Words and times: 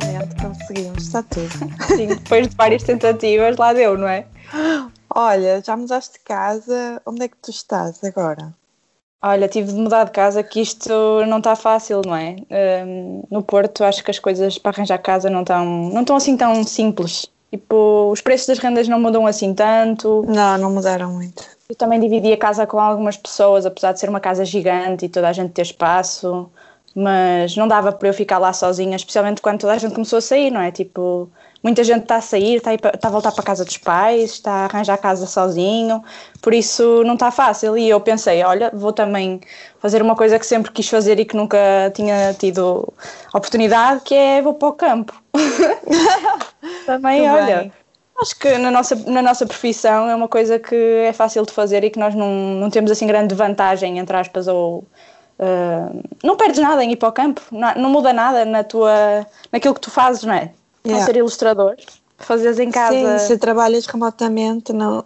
finalmente 0.00 0.34
conseguimos, 0.40 1.02
está 1.04 1.22
tudo. 1.22 1.50
Sim, 1.96 2.08
depois 2.08 2.48
de 2.48 2.56
várias 2.56 2.82
tentativas, 2.82 3.56
lá 3.56 3.72
deu, 3.72 3.96
não 3.98 4.08
é? 4.08 4.26
Olha, 5.14 5.62
já 5.64 5.76
mudaste 5.76 6.14
de 6.14 6.20
casa, 6.20 7.00
onde 7.06 7.24
é 7.24 7.28
que 7.28 7.36
tu 7.36 7.50
estás 7.50 8.02
agora? 8.04 8.54
Olha, 9.24 9.46
tive 9.46 9.72
de 9.72 9.78
mudar 9.78 10.04
de 10.04 10.10
casa 10.10 10.42
que 10.42 10.60
isto 10.60 10.90
não 11.26 11.38
está 11.38 11.54
fácil, 11.54 12.02
não 12.04 12.16
é? 12.16 12.36
Um, 12.84 13.22
no 13.30 13.42
Porto 13.42 13.84
acho 13.84 14.02
que 14.02 14.10
as 14.10 14.18
coisas 14.18 14.58
para 14.58 14.72
arranjar 14.72 14.98
casa 14.98 15.30
não 15.30 15.42
estão, 15.42 15.64
não 15.64 16.00
estão 16.00 16.16
assim 16.16 16.36
tão 16.36 16.64
simples. 16.64 17.30
Tipo, 17.48 18.10
os 18.10 18.20
preços 18.20 18.48
das 18.48 18.58
rendas 18.58 18.88
não 18.88 18.98
mudam 18.98 19.26
assim 19.26 19.54
tanto. 19.54 20.24
Não, 20.26 20.58
não 20.58 20.72
mudaram 20.72 21.12
muito. 21.12 21.44
Eu 21.68 21.76
também 21.76 22.00
dividi 22.00 22.32
a 22.32 22.36
casa 22.36 22.66
com 22.66 22.80
algumas 22.80 23.16
pessoas, 23.16 23.64
apesar 23.64 23.92
de 23.92 24.00
ser 24.00 24.08
uma 24.08 24.20
casa 24.20 24.44
gigante 24.44 25.04
e 25.04 25.08
toda 25.08 25.28
a 25.28 25.32
gente 25.32 25.52
ter 25.52 25.62
espaço, 25.62 26.50
mas 26.94 27.56
não 27.56 27.66
dava 27.66 27.92
para 27.92 28.08
eu 28.08 28.14
ficar 28.14 28.38
lá 28.38 28.52
sozinha, 28.52 28.96
especialmente 28.96 29.40
quando 29.40 29.60
toda 29.60 29.72
a 29.72 29.78
gente 29.78 29.94
começou 29.94 30.18
a 30.18 30.22
sair, 30.22 30.50
não 30.50 30.60
é? 30.60 30.70
Tipo, 30.70 31.30
muita 31.62 31.82
gente 31.84 32.02
está 32.02 32.16
a 32.16 32.20
sair, 32.20 32.56
está 32.56 32.70
a, 32.70 32.74
está 32.74 33.08
a 33.08 33.10
voltar 33.10 33.32
para 33.32 33.40
a 33.40 33.44
casa 33.44 33.64
dos 33.64 33.78
pais, 33.78 34.32
está 34.32 34.52
a 34.52 34.64
arranjar 34.64 34.94
a 34.94 34.98
casa 34.98 35.26
sozinho, 35.26 36.02
por 36.42 36.52
isso 36.52 37.02
não 37.04 37.14
está 37.14 37.30
fácil. 37.30 37.78
E 37.78 37.88
eu 37.88 38.00
pensei, 38.00 38.42
olha, 38.42 38.70
vou 38.74 38.92
também 38.92 39.40
fazer 39.78 40.02
uma 40.02 40.16
coisa 40.16 40.38
que 40.38 40.46
sempre 40.46 40.70
quis 40.72 40.88
fazer 40.88 41.18
e 41.18 41.24
que 41.24 41.36
nunca 41.36 41.58
tinha 41.94 42.34
tido 42.34 42.92
oportunidade, 43.32 44.02
que 44.04 44.14
é 44.14 44.42
vou 44.42 44.54
para 44.54 44.68
o 44.68 44.72
campo. 44.72 45.14
também, 46.84 47.30
olha. 47.30 47.72
Acho 48.20 48.38
que 48.38 48.56
na 48.58 48.70
nossa, 48.70 48.94
na 48.94 49.22
nossa 49.22 49.46
profissão 49.46 50.08
é 50.08 50.14
uma 50.14 50.28
coisa 50.28 50.58
que 50.58 50.76
é 50.76 51.12
fácil 51.12 51.44
de 51.44 51.52
fazer 51.52 51.82
e 51.82 51.90
que 51.90 51.98
nós 51.98 52.14
não, 52.14 52.30
não 52.54 52.70
temos 52.70 52.90
assim 52.90 53.06
grande 53.06 53.34
vantagem, 53.34 53.98
entre 53.98 54.16
aspas, 54.16 54.46
ou 54.46 54.84
uh, 55.42 56.02
não 56.22 56.36
perdes 56.36 56.60
nada 56.60 56.84
em 56.84 56.92
ir 56.92 56.96
para 56.96 57.08
o 57.08 57.12
campo, 57.12 57.42
não, 57.50 57.74
não, 57.74 57.90
muda 57.90 58.12
nada 58.12 58.44
na 58.44 58.62
tua, 58.62 59.26
naquilo 59.50 59.74
que 59.74 59.80
tu 59.80 59.90
fazes, 59.90 60.22
não 60.22 60.34
é? 60.34 60.52
Yeah. 60.86 61.04
ser 61.04 61.16
ilustrador, 61.16 61.76
fazes 62.18 62.58
em 62.58 62.70
casa. 62.70 63.18
Sim, 63.18 63.26
se 63.26 63.38
trabalhas 63.38 63.86
remotamente, 63.86 64.72
não, 64.72 65.04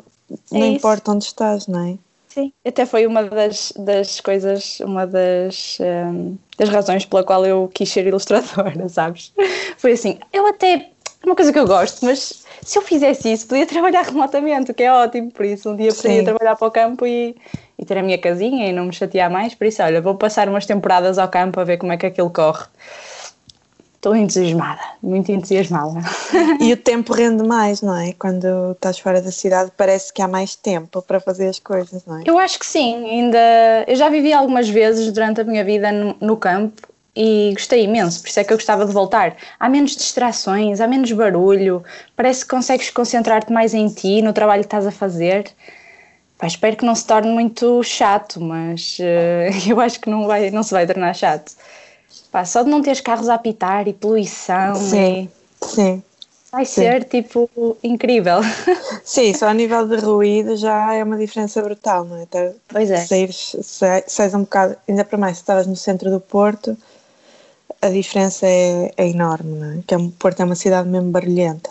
não 0.50 0.62
é 0.62 0.66
importa 0.68 1.12
onde 1.12 1.24
estás, 1.24 1.66
não 1.66 1.80
é? 1.86 1.98
Sim, 2.28 2.52
até 2.66 2.84
foi 2.84 3.06
uma 3.06 3.24
das, 3.24 3.72
das 3.78 4.20
coisas, 4.20 4.78
uma 4.80 5.06
das, 5.06 5.78
um, 5.80 6.36
das 6.58 6.68
razões 6.68 7.06
pela 7.06 7.24
qual 7.24 7.46
eu 7.46 7.70
quis 7.72 7.90
ser 7.90 8.06
ilustradora, 8.06 8.88
sabes? 8.90 9.32
Foi 9.78 9.92
assim, 9.92 10.18
eu 10.32 10.46
até, 10.46 10.74
é 10.74 11.26
uma 11.26 11.34
coisa 11.34 11.50
que 11.52 11.58
eu 11.58 11.66
gosto, 11.66 12.04
mas 12.04 12.44
se 12.62 12.78
eu 12.78 12.82
fizesse 12.82 13.32
isso, 13.32 13.46
podia 13.46 13.64
trabalhar 13.66 14.02
remotamente, 14.02 14.70
o 14.70 14.74
que 14.74 14.82
é 14.82 14.92
ótimo, 14.92 15.30
por 15.30 15.46
isso 15.46 15.70
um 15.70 15.76
dia 15.76 15.94
podia 15.94 16.24
trabalhar 16.24 16.56
para 16.56 16.68
o 16.68 16.70
campo 16.70 17.06
e, 17.06 17.34
e 17.78 17.84
ter 17.84 17.98
a 17.98 18.02
minha 18.02 18.18
casinha 18.18 18.68
e 18.68 18.72
não 18.72 18.86
me 18.86 18.92
chatear 18.92 19.30
mais, 19.30 19.54
por 19.54 19.66
isso, 19.66 19.82
olha, 19.82 20.00
vou 20.00 20.14
passar 20.14 20.48
umas 20.48 20.66
temporadas 20.66 21.18
ao 21.18 21.28
campo 21.28 21.60
a 21.60 21.64
ver 21.64 21.76
como 21.76 21.92
é 21.92 21.96
que 21.96 22.06
aquilo 22.06 22.30
corre. 22.30 22.64
Estou 23.96 24.14
entusiasmada, 24.14 24.80
muito 25.02 25.32
entusiasmada. 25.32 26.00
E 26.60 26.72
o 26.72 26.76
tempo 26.76 27.12
rende 27.12 27.42
mais, 27.42 27.82
não 27.82 27.96
é? 27.96 28.12
Quando 28.12 28.72
estás 28.72 28.98
fora 28.98 29.20
da 29.20 29.32
cidade, 29.32 29.72
parece 29.76 30.12
que 30.12 30.22
há 30.22 30.28
mais 30.28 30.54
tempo 30.54 31.02
para 31.02 31.18
fazer 31.18 31.48
as 31.48 31.58
coisas, 31.58 32.04
não 32.06 32.18
é? 32.18 32.22
Eu 32.24 32.38
acho 32.38 32.58
que 32.58 32.66
sim, 32.66 32.94
ainda. 33.04 33.38
Eu 33.86 33.96
já 33.96 34.08
vivi 34.08 34.32
algumas 34.32 34.68
vezes 34.68 35.10
durante 35.12 35.40
a 35.40 35.44
minha 35.44 35.64
vida 35.64 35.90
no, 35.90 36.14
no 36.20 36.36
campo 36.36 36.82
e 37.16 37.52
gostei 37.54 37.84
imenso, 37.84 38.20
por 38.20 38.28
isso 38.28 38.38
é 38.38 38.44
que 38.44 38.52
eu 38.52 38.58
gostava 38.58 38.84
de 38.84 38.92
voltar. 38.92 39.36
Há 39.58 39.68
menos 39.68 39.96
distrações, 39.96 40.80
há 40.80 40.86
menos 40.86 41.10
barulho, 41.12 41.82
parece 42.14 42.44
que 42.44 42.50
consegues 42.50 42.90
concentrar-te 42.90 43.52
mais 43.52 43.72
em 43.72 43.88
ti, 43.88 44.20
no 44.20 44.32
trabalho 44.32 44.60
que 44.60 44.66
estás 44.66 44.86
a 44.86 44.92
fazer. 44.92 45.46
Pá, 46.38 46.46
espero 46.46 46.76
que 46.76 46.84
não 46.84 46.94
se 46.94 47.06
torne 47.06 47.30
muito 47.30 47.82
chato, 47.82 48.40
mas 48.40 48.98
uh, 49.00 49.68
eu 49.70 49.80
acho 49.80 50.00
que 50.00 50.10
não, 50.10 50.26
vai, 50.26 50.50
não 50.50 50.62
se 50.62 50.72
vai 50.72 50.86
tornar 50.86 51.14
chato. 51.14 51.52
Pá, 52.30 52.44
só 52.44 52.62
de 52.62 52.70
não 52.70 52.82
teres 52.82 53.00
carros 53.00 53.28
a 53.28 53.34
apitar 53.34 53.88
e 53.88 53.92
poluição. 53.92 54.74
Sim, 54.74 55.30
e... 55.62 55.66
sim. 55.66 56.02
Vai 56.52 56.64
sim. 56.64 56.82
ser 56.82 57.04
tipo 57.04 57.50
incrível. 57.82 58.38
Sim, 59.04 59.34
só 59.34 59.48
a 59.48 59.52
nível 59.52 59.86
de 59.86 59.96
ruído 59.96 60.56
já 60.56 60.94
é 60.94 61.04
uma 61.04 61.18
diferença 61.18 61.60
brutal, 61.60 62.04
não 62.04 62.16
é? 62.16 62.24
Ter, 62.24 62.56
pois 62.68 62.90
é. 62.90 63.04
Saíres, 63.04 63.56
sais 64.06 64.32
um 64.32 64.40
bocado, 64.40 64.76
ainda 64.88 65.04
para 65.04 65.18
mais 65.18 65.36
se 65.36 65.42
estavas 65.42 65.66
no 65.66 65.76
centro 65.76 66.10
do 66.10 66.18
Porto, 66.18 66.76
a 67.82 67.88
diferença 67.90 68.46
é, 68.46 68.90
é 68.96 69.08
enorme, 69.08 69.58
não 69.58 69.72
é? 69.72 69.82
Que 69.86 69.94
é, 69.94 69.98
o 69.98 70.10
Porto 70.12 70.40
é 70.40 70.44
uma 70.44 70.54
cidade 70.54 70.88
mesmo 70.88 71.10
barulhenta. 71.10 71.68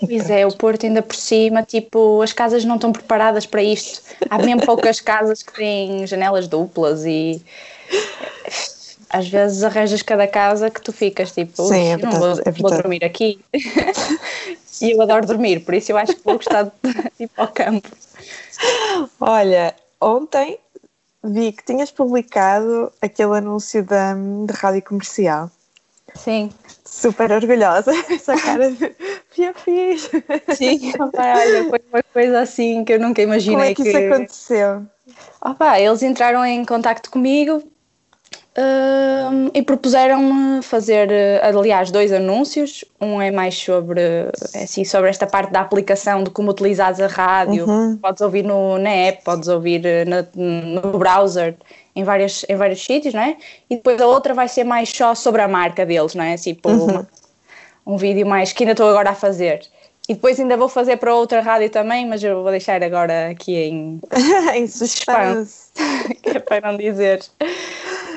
Pois 0.00 0.30
é, 0.30 0.46
o 0.46 0.52
Porto 0.52 0.86
ainda 0.86 1.02
por 1.02 1.16
cima, 1.16 1.62
tipo, 1.62 2.20
as 2.22 2.32
casas 2.32 2.64
não 2.64 2.76
estão 2.76 2.92
preparadas 2.92 3.46
para 3.46 3.62
isto. 3.62 4.02
Há 4.28 4.38
mesmo 4.38 4.64
poucas 4.66 5.00
casas 5.00 5.42
que 5.42 5.52
têm 5.52 6.06
janelas 6.06 6.48
duplas 6.48 7.04
e 7.04 7.42
às 9.14 9.28
vezes 9.28 9.62
arranjas 9.62 10.02
cada 10.02 10.26
casa 10.26 10.70
que 10.70 10.80
tu 10.80 10.92
ficas 10.92 11.30
tipo, 11.30 11.62
Sim, 11.62 11.92
é 11.92 11.96
verdade, 11.96 12.18
vou, 12.18 12.30
é 12.44 12.50
vou 12.50 12.70
dormir 12.70 13.04
aqui. 13.04 13.40
e 14.82 14.90
eu 14.90 15.00
adoro 15.00 15.26
dormir, 15.26 15.60
por 15.60 15.74
isso 15.74 15.92
eu 15.92 15.96
acho 15.96 16.16
que 16.16 16.24
vou 16.24 16.34
gostar 16.34 16.64
de 16.64 16.72
ir 17.20 17.28
para 17.28 17.44
o 17.44 17.48
campo. 17.48 17.88
Olha, 19.20 19.74
ontem 20.00 20.58
vi 21.22 21.52
que 21.52 21.64
tinhas 21.64 21.90
publicado 21.90 22.92
aquele 23.00 23.38
anúncio 23.38 23.84
da, 23.84 24.14
da 24.14 24.54
rádio 24.54 24.82
comercial. 24.82 25.50
Sim. 26.14 26.50
Super 26.84 27.32
orgulhosa, 27.32 27.92
essa 28.10 28.36
cara 28.36 28.70
de 28.70 28.94
fiz. 29.54 30.10
Sim, 30.56 30.92
opa, 31.00 31.38
olha, 31.38 31.68
foi 31.68 31.80
uma 31.92 32.02
coisa 32.12 32.40
assim 32.40 32.84
que 32.84 32.92
eu 32.92 33.00
nunca 33.00 33.20
imaginei 33.20 33.56
Como 33.56 33.70
é 33.70 33.74
que, 33.74 33.82
que... 33.82 33.88
isso 33.88 34.14
aconteceu. 34.14 34.86
Opa, 35.40 35.80
eles 35.80 36.02
entraram 36.02 36.44
em 36.44 36.64
contato 36.64 37.10
comigo 37.10 37.62
Uh, 38.56 39.50
e 39.52 39.62
propuseram-me 39.62 40.62
fazer, 40.62 41.10
aliás, 41.42 41.90
dois 41.90 42.12
anúncios. 42.12 42.84
Um 43.00 43.20
é 43.20 43.32
mais 43.32 43.56
sobre, 43.56 44.00
é 44.00 44.62
assim, 44.62 44.84
sobre 44.84 45.10
esta 45.10 45.26
parte 45.26 45.50
da 45.50 45.60
aplicação 45.60 46.22
de 46.22 46.30
como 46.30 46.52
utilizares 46.52 47.00
a 47.00 47.08
rádio. 47.08 47.68
Uhum. 47.68 47.96
Podes 47.96 48.22
ouvir 48.22 48.44
no, 48.44 48.78
na 48.78 48.90
app, 48.90 49.24
podes 49.24 49.48
ouvir 49.48 49.84
eh, 49.84 50.04
na, 50.04 50.24
no 50.36 50.96
browser, 50.96 51.56
em, 51.96 52.04
várias, 52.04 52.44
em 52.48 52.54
vários 52.54 52.84
sítios, 52.84 53.12
não 53.12 53.22
é? 53.22 53.36
E 53.68 53.74
depois 53.74 54.00
a 54.00 54.06
outra 54.06 54.32
vai 54.32 54.46
ser 54.46 54.62
mais 54.62 54.88
só 54.88 55.16
sobre 55.16 55.42
a 55.42 55.48
marca 55.48 55.84
deles, 55.84 56.14
não 56.14 56.22
é? 56.22 56.36
Tipo, 56.36 56.70
uhum. 56.70 57.04
Um 57.86 57.96
vídeo 57.96 58.26
mais 58.26 58.52
que 58.52 58.62
ainda 58.62 58.72
estou 58.72 58.88
agora 58.88 59.10
a 59.10 59.14
fazer. 59.14 59.62
E 60.06 60.14
depois 60.14 60.38
ainda 60.38 60.56
vou 60.56 60.68
fazer 60.68 60.98
para 60.98 61.14
outra 61.14 61.40
rádio 61.40 61.70
também, 61.70 62.06
mas 62.06 62.22
eu 62.22 62.42
vou 62.42 62.50
deixar 62.50 62.82
agora 62.82 63.30
aqui 63.30 63.54
em, 63.56 64.00
em 64.54 64.66
suspense, 64.66 65.70
que 66.22 66.30
é 66.30 66.38
para 66.38 66.72
não 66.72 66.76
dizer. 66.76 67.22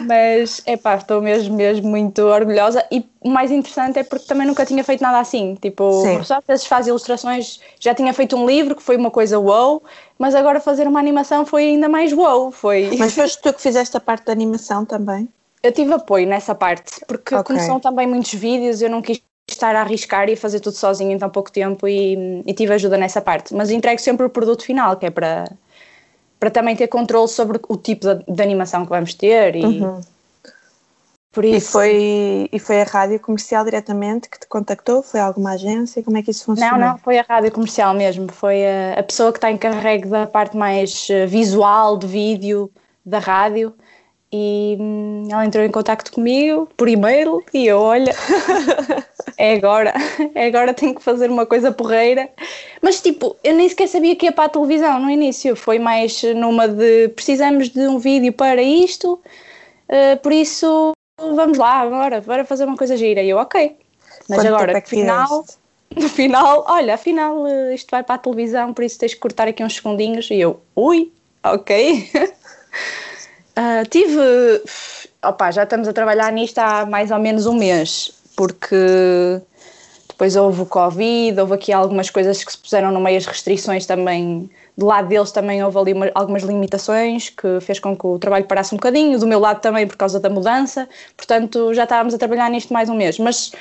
Mas, 0.05 0.61
é 0.65 0.75
pá, 0.75 0.95
estou 0.95 1.21
mesmo, 1.21 1.55
mesmo 1.55 1.87
muito 1.87 2.21
orgulhosa 2.21 2.85
e 2.91 3.05
o 3.21 3.29
mais 3.29 3.51
interessante 3.51 3.97
é 3.97 4.03
porque 4.03 4.25
também 4.25 4.45
nunca 4.45 4.65
tinha 4.65 4.83
feito 4.83 5.01
nada 5.01 5.19
assim. 5.19 5.55
Tipo, 5.61 6.03
Sim. 6.03 6.17
às 6.17 6.45
vezes 6.45 6.65
faz 6.65 6.87
ilustrações, 6.87 7.61
já 7.79 7.95
tinha 7.95 8.13
feito 8.13 8.35
um 8.35 8.45
livro 8.45 8.75
que 8.75 8.83
foi 8.83 8.97
uma 8.97 9.09
coisa 9.09 9.39
wow, 9.39 9.81
mas 10.19 10.35
agora 10.35 10.59
fazer 10.59 10.87
uma 10.87 10.99
animação 10.99 11.45
foi 11.45 11.69
ainda 11.69 11.87
mais 11.87 12.11
wow. 12.11 12.51
Foi... 12.51 12.91
Mas 12.99 13.13
foste 13.13 13.41
tu 13.41 13.53
que 13.53 13.61
fizeste 13.61 13.95
a 13.95 13.99
parte 13.99 14.25
da 14.25 14.33
animação 14.33 14.85
também? 14.85 15.27
Eu 15.63 15.71
tive 15.71 15.93
apoio 15.93 16.27
nessa 16.27 16.53
parte, 16.53 17.03
porque 17.07 17.33
okay. 17.33 17.57
também 17.81 18.07
muitos 18.07 18.33
vídeos, 18.33 18.81
eu 18.81 18.89
não 18.89 19.01
quis 19.01 19.21
estar 19.49 19.75
a 19.75 19.81
arriscar 19.81 20.29
e 20.29 20.33
a 20.33 20.37
fazer 20.37 20.59
tudo 20.59 20.75
sozinho 20.75 21.11
em 21.11 21.17
tão 21.17 21.29
pouco 21.29 21.51
tempo 21.51 21.87
e, 21.87 22.43
e 22.45 22.53
tive 22.53 22.73
ajuda 22.73 22.97
nessa 22.97 23.21
parte. 23.21 23.53
Mas 23.53 23.71
entrego 23.71 23.99
sempre 23.99 24.25
o 24.25 24.29
produto 24.29 24.63
final, 24.63 24.97
que 24.97 25.05
é 25.05 25.09
para 25.09 25.45
para 26.39 26.51
também 26.51 26.75
ter 26.75 26.87
controle 26.87 27.27
sobre 27.27 27.59
o 27.67 27.77
tipo 27.77 28.05
de, 28.05 28.23
de 28.31 28.41
animação 28.43 28.83
que 28.83 28.89
vamos 28.89 29.13
ter 29.13 29.55
e 29.55 29.65
uhum. 29.65 30.01
por 31.31 31.43
isso... 31.43 31.67
E 31.67 31.71
foi, 31.71 32.49
e 32.51 32.59
foi 32.59 32.81
a 32.81 32.83
rádio 32.83 33.19
comercial 33.19 33.63
diretamente 33.65 34.29
que 34.29 34.39
te 34.39 34.47
contactou? 34.47 35.01
Foi 35.01 35.19
alguma 35.19 35.53
agência? 35.53 36.03
Como 36.03 36.17
é 36.17 36.21
que 36.21 36.31
isso 36.31 36.45
funcionou? 36.45 36.77
Não, 36.77 36.89
não, 36.89 36.97
foi 36.99 37.17
a 37.17 37.25
rádio 37.27 37.51
comercial 37.51 37.93
mesmo, 37.93 38.31
foi 38.31 38.65
a, 38.65 38.99
a 38.99 39.03
pessoa 39.03 39.31
que 39.31 39.39
está 39.39 39.51
encarregue 39.51 40.07
da 40.07 40.27
parte 40.27 40.55
mais 40.55 41.07
eh, 41.09 41.25
visual, 41.25 41.97
de 41.97 42.05
vídeo 42.05 42.71
da 43.03 43.19
rádio 43.19 43.73
e 44.31 44.77
hum, 44.79 45.27
ela 45.31 45.45
entrou 45.45 45.63
em 45.63 45.71
contato 45.71 46.11
comigo 46.11 46.67
por 46.75 46.89
e-mail 46.89 47.41
e 47.53 47.65
eu, 47.65 47.79
olha, 47.79 48.13
é 49.37 49.53
agora, 49.53 49.93
é 50.33 50.47
agora 50.47 50.73
tenho 50.73 50.95
que 50.95 51.03
fazer 51.03 51.29
uma 51.29 51.45
coisa 51.45 51.71
porreira. 51.71 52.29
Mas 52.81 52.99
tipo, 52.99 53.35
eu 53.43 53.55
nem 53.55 53.69
sequer 53.69 53.87
sabia 53.87 54.15
que 54.15 54.25
ia 54.25 54.31
para 54.31 54.45
a 54.45 54.49
televisão 54.49 54.99
no 54.99 55.09
início, 55.09 55.55
foi 55.55 55.77
mais 55.77 56.23
numa 56.35 56.67
de 56.67 57.09
precisamos 57.09 57.69
de 57.69 57.87
um 57.87 57.99
vídeo 57.99 58.33
para 58.33 58.61
isto, 58.61 59.21
uh, 59.89 60.17
por 60.21 60.31
isso 60.31 60.91
vamos 61.19 61.57
lá 61.57 61.79
agora, 61.79 62.21
bora 62.21 62.45
fazer 62.45 62.65
uma 62.65 62.77
coisa 62.77 62.97
gira. 62.97 63.21
E 63.21 63.29
eu, 63.29 63.37
ok. 63.37 63.77
Mas 64.27 64.39
Quanto 64.39 64.47
agora, 64.47 64.71
é 64.71 64.75
no 64.75 64.81
final, 64.81 65.45
no 65.95 66.09
final, 66.09 66.65
olha, 66.67 66.95
afinal 66.95 67.47
eh, 67.47 67.75
isto 67.75 67.89
vai 67.89 68.03
para 68.03 68.15
a 68.15 68.17
televisão, 68.17 68.73
por 68.73 68.83
isso 68.83 68.99
tens 68.99 69.13
que 69.13 69.19
cortar 69.19 69.47
aqui 69.47 69.63
uns 69.63 69.75
segundinhos. 69.75 70.29
E 70.29 70.39
eu, 70.39 70.59
ui, 70.75 71.11
ok. 71.43 72.11
uh, 73.57 73.87
tive, 73.89 74.19
opa, 75.23 75.51
já 75.51 75.63
estamos 75.63 75.87
a 75.87 75.93
trabalhar 75.93 76.31
nisto 76.31 76.57
há 76.59 76.85
mais 76.85 77.09
ou 77.09 77.19
menos 77.19 77.45
um 77.45 77.53
mês 77.53 78.16
porque 78.37 79.41
depois 80.07 80.35
houve 80.35 80.61
o 80.61 80.65
Covid, 80.65 81.39
houve 81.41 81.55
aqui 81.55 81.73
algumas 81.73 82.09
coisas 82.09 82.43
que 82.43 82.51
se 82.51 82.57
puseram 82.57 82.91
no 82.91 83.01
meio, 83.01 83.17
as 83.17 83.25
restrições 83.25 83.85
também, 83.85 84.49
do 84.77 84.85
lado 84.85 85.07
deles 85.09 85.31
também 85.31 85.63
houve 85.63 85.77
ali 85.77 85.93
uma, 85.93 86.11
algumas 86.15 86.43
limitações 86.43 87.29
que 87.29 87.59
fez 87.59 87.79
com 87.79 87.97
que 87.97 88.07
o 88.07 88.17
trabalho 88.17 88.45
parasse 88.45 88.73
um 88.73 88.77
bocadinho, 88.77 89.19
do 89.19 89.27
meu 89.27 89.39
lado 89.39 89.59
também 89.59 89.85
por 89.85 89.97
causa 89.97 90.19
da 90.19 90.29
mudança, 90.29 90.87
portanto 91.15 91.73
já 91.73 91.83
estávamos 91.83 92.13
a 92.13 92.17
trabalhar 92.17 92.49
nisto 92.49 92.71
mais 92.71 92.89
um 92.89 92.95
mês, 92.95 93.19
mas 93.19 93.51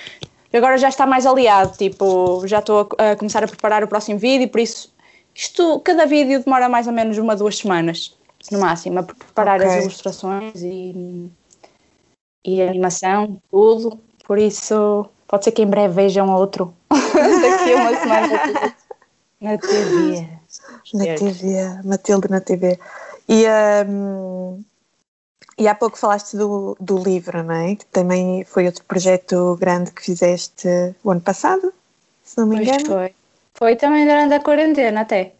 agora 0.52 0.78
já 0.78 0.88
está 0.88 1.06
mais 1.06 1.26
aliado, 1.26 1.76
tipo, 1.76 2.46
já 2.46 2.58
estou 2.61 2.88
a, 2.99 3.12
a 3.12 3.17
começar 3.17 3.43
a 3.43 3.49
preparar 3.49 3.82
o 3.82 3.88
próximo 3.88 4.19
vídeo, 4.19 4.49
por 4.49 4.61
isso 4.61 4.94
isto, 5.34 5.81
cada 5.81 6.06
vídeo 6.06 6.43
demora 6.43 6.69
mais 6.69 6.87
ou 6.87 6.93
menos 6.93 7.19
uma, 7.19 7.34
duas 7.34 7.58
semanas, 7.58 8.14
no 8.50 8.61
máximo, 8.61 8.99
a 8.99 9.02
preparar 9.02 9.61
okay. 9.61 9.78
as 9.78 9.84
ilustrações 9.84 10.62
e, 10.62 11.31
e 12.44 12.62
a 12.62 12.69
animação, 12.69 13.38
tudo, 13.50 14.00
por 14.26 14.38
isso 14.38 15.08
pode 15.28 15.44
ser 15.44 15.52
que 15.52 15.62
em 15.62 15.67
breve 15.67 15.94
vejam 15.94 16.34
outro 16.34 16.75
daqui 16.90 17.73
a 17.73 17.76
uma 17.76 17.96
semana 17.99 18.75
na 19.40 19.58
TV. 19.58 20.28
Na 20.94 21.05
TV, 21.05 21.82
Matilde 21.84 22.31
na 22.31 22.40
TV. 22.40 22.78
E, 23.28 23.44
um, 23.88 24.62
e 25.58 25.69
há 25.69 25.75
pouco 25.75 25.99
falaste 25.99 26.37
do, 26.37 26.76
do 26.81 26.99
livro, 26.99 27.43
não 27.43 27.55
é? 27.55 27.76
Que 27.76 27.87
também 27.87 28.44
foi 28.44 28.67
outro 28.67 28.84
projeto 28.84 29.56
grande 29.61 29.90
que 29.90 30.02
fizeste 30.02 30.69
o 31.02 31.11
ano 31.11 31.20
passado, 31.20 31.73
se 32.23 32.38
não 32.38 32.46
me 32.46 32.56
engano. 32.56 32.78
Pois 32.78 32.88
foi. 32.88 33.14
Foi 33.55 33.76
também 33.76 34.05
durante 34.06 34.34
a 34.34 34.40
quarentena 34.40 35.00
até. 35.02 35.32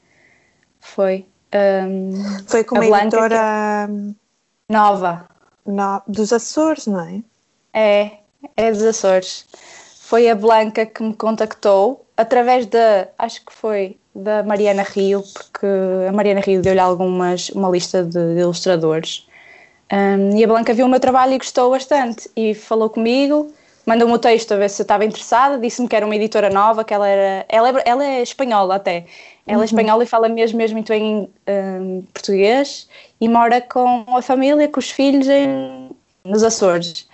Foi. 0.81 1.27
Um, 1.55 2.13
foi 2.47 2.65
com 2.65 2.77
uma 2.77 3.03
editora 3.03 3.89
nova. 4.69 5.29
No, 5.65 6.03
dos 6.07 6.33
Açores, 6.33 6.87
não 6.87 7.01
é? 7.01 7.23
É, 7.73 8.19
é 8.57 8.71
dos 8.71 8.83
Açores. 8.83 9.47
Foi 10.01 10.29
a 10.29 10.35
Blanca 10.35 10.87
que 10.87 11.03
me 11.03 11.15
contactou 11.15 12.07
através 12.17 12.67
da, 12.67 13.09
acho 13.19 13.45
que 13.45 13.53
foi 13.53 13.97
da 14.15 14.43
Mariana 14.43 14.83
Rio, 14.83 15.23
porque 15.35 15.67
a 16.09 16.13
Mariana 16.13 16.41
Rio 16.41 16.63
deu-lhe 16.63 16.81
algumas, 16.81 17.51
uma 17.51 17.69
lista 17.69 18.03
de, 18.03 18.35
de 18.35 18.41
ilustradores. 18.41 19.27
Um, 19.93 20.37
e 20.37 20.43
a 20.43 20.47
Blanca 20.47 20.73
viu 20.73 20.87
o 20.87 20.89
meu 20.89 20.99
trabalho 20.99 21.35
e 21.35 21.39
gostou 21.39 21.71
bastante 21.71 22.29
e 22.35 22.55
falou 22.55 22.89
comigo, 22.89 23.53
mandou-me 23.85 24.15
o 24.15 24.19
texto 24.19 24.53
a 24.53 24.57
ver 24.57 24.71
se 24.71 24.83
eu 24.83 24.85
estava 24.85 25.05
interessada, 25.05 25.59
disse-me 25.59 25.87
que 25.87 25.95
era 25.95 26.05
uma 26.05 26.17
editora 26.17 26.51
nova, 26.51 26.83
que 26.83 26.93
ela 26.93 27.07
era, 27.07 27.47
ela 27.49 27.69
é, 27.69 27.83
ela 27.85 28.05
é 28.05 28.23
espanhola 28.23 28.77
até, 28.77 29.05
ela 29.47 29.55
é 29.55 29.57
uhum. 29.57 29.63
é 29.63 29.65
espanhola 29.65 30.03
e 30.03 30.07
fala 30.07 30.29
mesmo, 30.29 30.59
mesmo 30.59 30.77
muito 30.77 30.89
bem 30.89 31.31
um, 31.49 32.03
português 32.13 32.89
e 33.21 33.29
mora 33.29 33.61
com 33.61 34.05
a 34.09 34.23
família, 34.23 34.67
com 34.69 34.81
os 34.81 34.91
filhos 34.91 35.29
em, 35.29 35.91
nos 36.25 36.43
Açores 36.43 37.06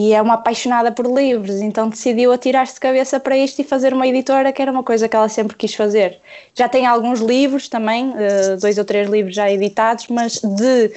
e 0.00 0.14
é 0.14 0.22
uma 0.22 0.34
apaixonada 0.34 0.90
por 0.90 1.06
livros, 1.06 1.56
então 1.56 1.90
decidiu 1.90 2.32
atirar-se 2.32 2.74
de 2.74 2.80
cabeça 2.80 3.20
para 3.20 3.36
isto 3.36 3.60
e 3.60 3.64
fazer 3.64 3.92
uma 3.92 4.06
editora, 4.06 4.50
que 4.50 4.62
era 4.62 4.72
uma 4.72 4.82
coisa 4.82 5.06
que 5.06 5.14
ela 5.14 5.28
sempre 5.28 5.54
quis 5.54 5.74
fazer. 5.74 6.18
Já 6.54 6.70
tem 6.70 6.86
alguns 6.86 7.20
livros 7.20 7.68
também, 7.68 8.14
eh, 8.16 8.56
dois 8.56 8.78
ou 8.78 8.84
três 8.84 9.10
livros 9.10 9.34
já 9.34 9.50
editados, 9.50 10.06
mas 10.08 10.40
de 10.40 10.90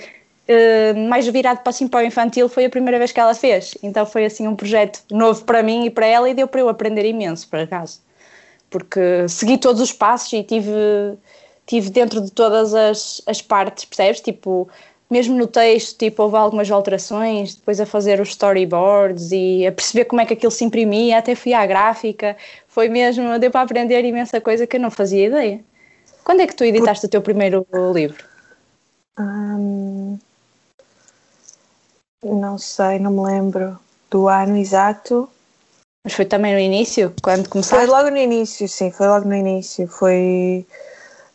eh, 0.47 0.93
mais 0.93 1.27
virado 1.27 1.59
para, 1.59 1.69
assim, 1.69 1.85
para 1.85 2.01
o 2.01 2.07
infantil 2.07 2.47
foi 2.47 2.63
a 2.63 2.69
primeira 2.69 2.97
vez 2.97 3.11
que 3.11 3.19
ela 3.19 3.35
fez. 3.35 3.75
Então 3.83 4.05
foi 4.05 4.23
assim 4.23 4.47
um 4.47 4.55
projeto 4.55 5.01
novo 5.11 5.43
para 5.43 5.61
mim 5.61 5.85
e 5.85 5.89
para 5.89 6.05
ela 6.05 6.29
e 6.29 6.33
deu 6.33 6.47
para 6.47 6.61
eu 6.61 6.69
aprender 6.69 7.05
imenso, 7.05 7.49
por 7.49 7.59
acaso. 7.59 7.99
Porque 8.69 9.27
segui 9.27 9.57
todos 9.57 9.81
os 9.81 9.91
passos 9.91 10.31
e 10.31 10.43
tive, 10.43 10.71
tive 11.65 11.89
dentro 11.89 12.21
de 12.21 12.31
todas 12.31 12.73
as, 12.73 13.21
as 13.25 13.41
partes, 13.41 13.83
percebes? 13.83 14.21
Tipo, 14.21 14.69
mesmo 15.13 15.37
no 15.37 15.45
texto, 15.45 15.99
tipo, 15.99 16.23
houve 16.23 16.35
algumas 16.35 16.69
alterações, 16.71 17.53
depois 17.53 17.79
a 17.79 17.85
fazer 17.85 18.19
os 18.19 18.29
storyboards 18.29 19.31
e 19.31 19.65
a 19.67 19.71
perceber 19.71 20.05
como 20.05 20.19
é 20.21 20.25
que 20.25 20.33
aquilo 20.33 20.51
se 20.51 20.65
imprimia, 20.65 21.19
até 21.19 21.35
fui 21.35 21.53
à 21.53 21.63
gráfica, 21.67 22.35
foi 22.67 22.89
mesmo, 22.89 23.37
deu 23.37 23.51
para 23.51 23.61
aprender 23.61 24.03
imensa 24.03 24.41
coisa 24.41 24.65
que 24.65 24.77
eu 24.77 24.81
não 24.81 24.89
fazia 24.89 25.27
ideia. 25.27 25.63
Quando 26.23 26.41
é 26.41 26.47
que 26.47 26.55
tu 26.55 26.63
editaste 26.63 27.01
Por... 27.01 27.07
o 27.07 27.11
teu 27.11 27.21
primeiro 27.21 27.63
livro? 27.93 28.25
Hum, 29.19 30.17
não 32.23 32.57
sei, 32.57 32.97
não 32.97 33.11
me 33.11 33.21
lembro 33.21 33.77
do 34.09 34.27
ano 34.27 34.57
exato. 34.57 35.29
Mas 36.03 36.13
foi 36.13 36.25
também 36.25 36.53
no 36.53 36.59
início, 36.59 37.13
quando 37.21 37.47
começaste? 37.47 37.85
Foi 37.85 37.95
logo 37.95 38.09
no 38.09 38.17
início, 38.17 38.67
sim, 38.67 38.89
foi 38.89 39.07
logo 39.07 39.27
no 39.27 39.35
início. 39.35 39.87
Foi, 39.87 40.65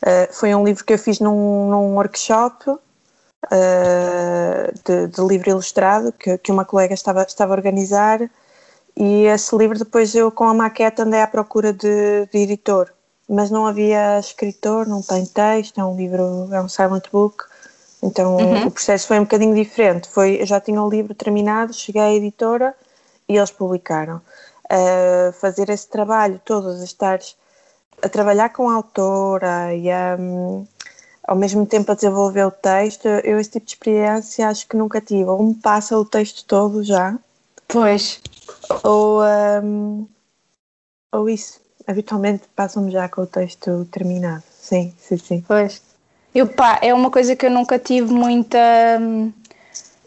uh, 0.03 0.33
foi 0.33 0.53
um 0.53 0.65
livro 0.65 0.85
que 0.85 0.95
eu 0.95 0.99
fiz 0.99 1.21
num, 1.21 1.71
num 1.71 1.95
workshop 1.95 2.77
uh, 3.47 4.73
de, 4.85 5.07
de, 5.09 5.21
livro 5.23 5.51
ilustrado 5.51 6.13
que, 6.13 6.39
que 6.39 6.53
uma 6.53 6.65
colega 6.65 6.95
estava, 6.95 7.23
estava 7.23 7.53
a 7.53 7.57
organizar 7.57 8.29
e 8.97 9.25
esse 9.27 9.57
livro 9.57 9.79
depois 9.79 10.15
eu 10.15 10.31
com 10.31 10.45
a 10.45 10.55
maquete 10.55 11.03
andei 11.03 11.23
à 11.23 11.27
procura 11.27 11.73
de, 11.73 12.27
de 12.27 12.39
editor, 12.39 12.93
mas 13.29 13.51
não 13.51 13.67
havia 13.67 14.19
escritor, 14.19 14.87
não 14.87 15.03
tem 15.03 15.25
texto, 15.25 15.79
é 15.79 15.85
um 15.85 15.97
livro, 15.97 16.49
é 16.53 16.61
um 16.61 16.69
silent 16.69 17.05
book, 17.13 17.45
então 18.03 18.37
uhum. 18.37 18.67
o 18.67 18.71
processo 18.71 19.07
foi 19.07 19.19
um 19.19 19.25
bocadinho 19.25 19.55
diferente. 19.55 20.09
Foi, 20.09 20.41
eu 20.41 20.47
já 20.47 20.61
tinha 20.61 20.83
o 20.83 20.89
livro 20.89 21.15
terminado, 21.15 21.73
cheguei 21.73 22.03
à 22.03 22.13
editora 22.13 22.75
e 23.29 23.37
eles 23.37 23.51
publicaram. 23.51 24.21
Uh, 24.71 25.33
fazer 25.33 25.71
esse 25.71 25.89
trabalho 25.89 26.41
todo, 26.45 26.77
de 26.77 26.85
estar 26.85 27.19
a 28.03 28.09
trabalhar 28.09 28.51
com 28.51 28.69
a 28.69 28.75
autora 28.75 29.75
e 29.75 29.91
a, 29.91 30.17
um, 30.19 30.67
ao 31.29 31.37
mesmo 31.37 31.67
tempo 31.67 31.93
a 31.93 31.95
desenvolver 31.95 32.43
o 32.43 32.51
texto, 32.51 33.07
eu 33.07 33.39
esse 33.39 33.51
tipo 33.51 33.67
de 33.67 33.73
experiência 33.73 34.49
acho 34.49 34.67
que 34.67 34.79
nunca 34.79 34.99
tive. 34.99 35.25
Ou 35.25 35.43
me 35.43 35.55
passa 35.55 35.97
o 35.99 36.05
texto 36.05 36.43
todo 36.47 36.83
já. 36.83 37.19
Pois. 37.69 38.19
Ou, 38.83 39.21
um, 39.63 40.09
ou 41.13 41.29
isso. 41.29 41.61
Habitualmente 41.87 42.45
passam-me 42.57 42.91
já 42.91 43.11
com 43.11 43.21
o 43.21 43.27
texto 43.27 43.87
terminado. 43.91 44.43
Sim, 44.59 44.95
sim, 44.99 45.19
sim. 45.19 45.45
Pois. 45.47 45.83
Eu, 46.35 46.47
pá, 46.47 46.79
é 46.81 46.95
uma 46.95 47.11
coisa 47.11 47.37
que 47.37 47.45
eu 47.45 47.51
nunca 47.51 47.79
tive 47.79 48.11
muita, 48.11 48.59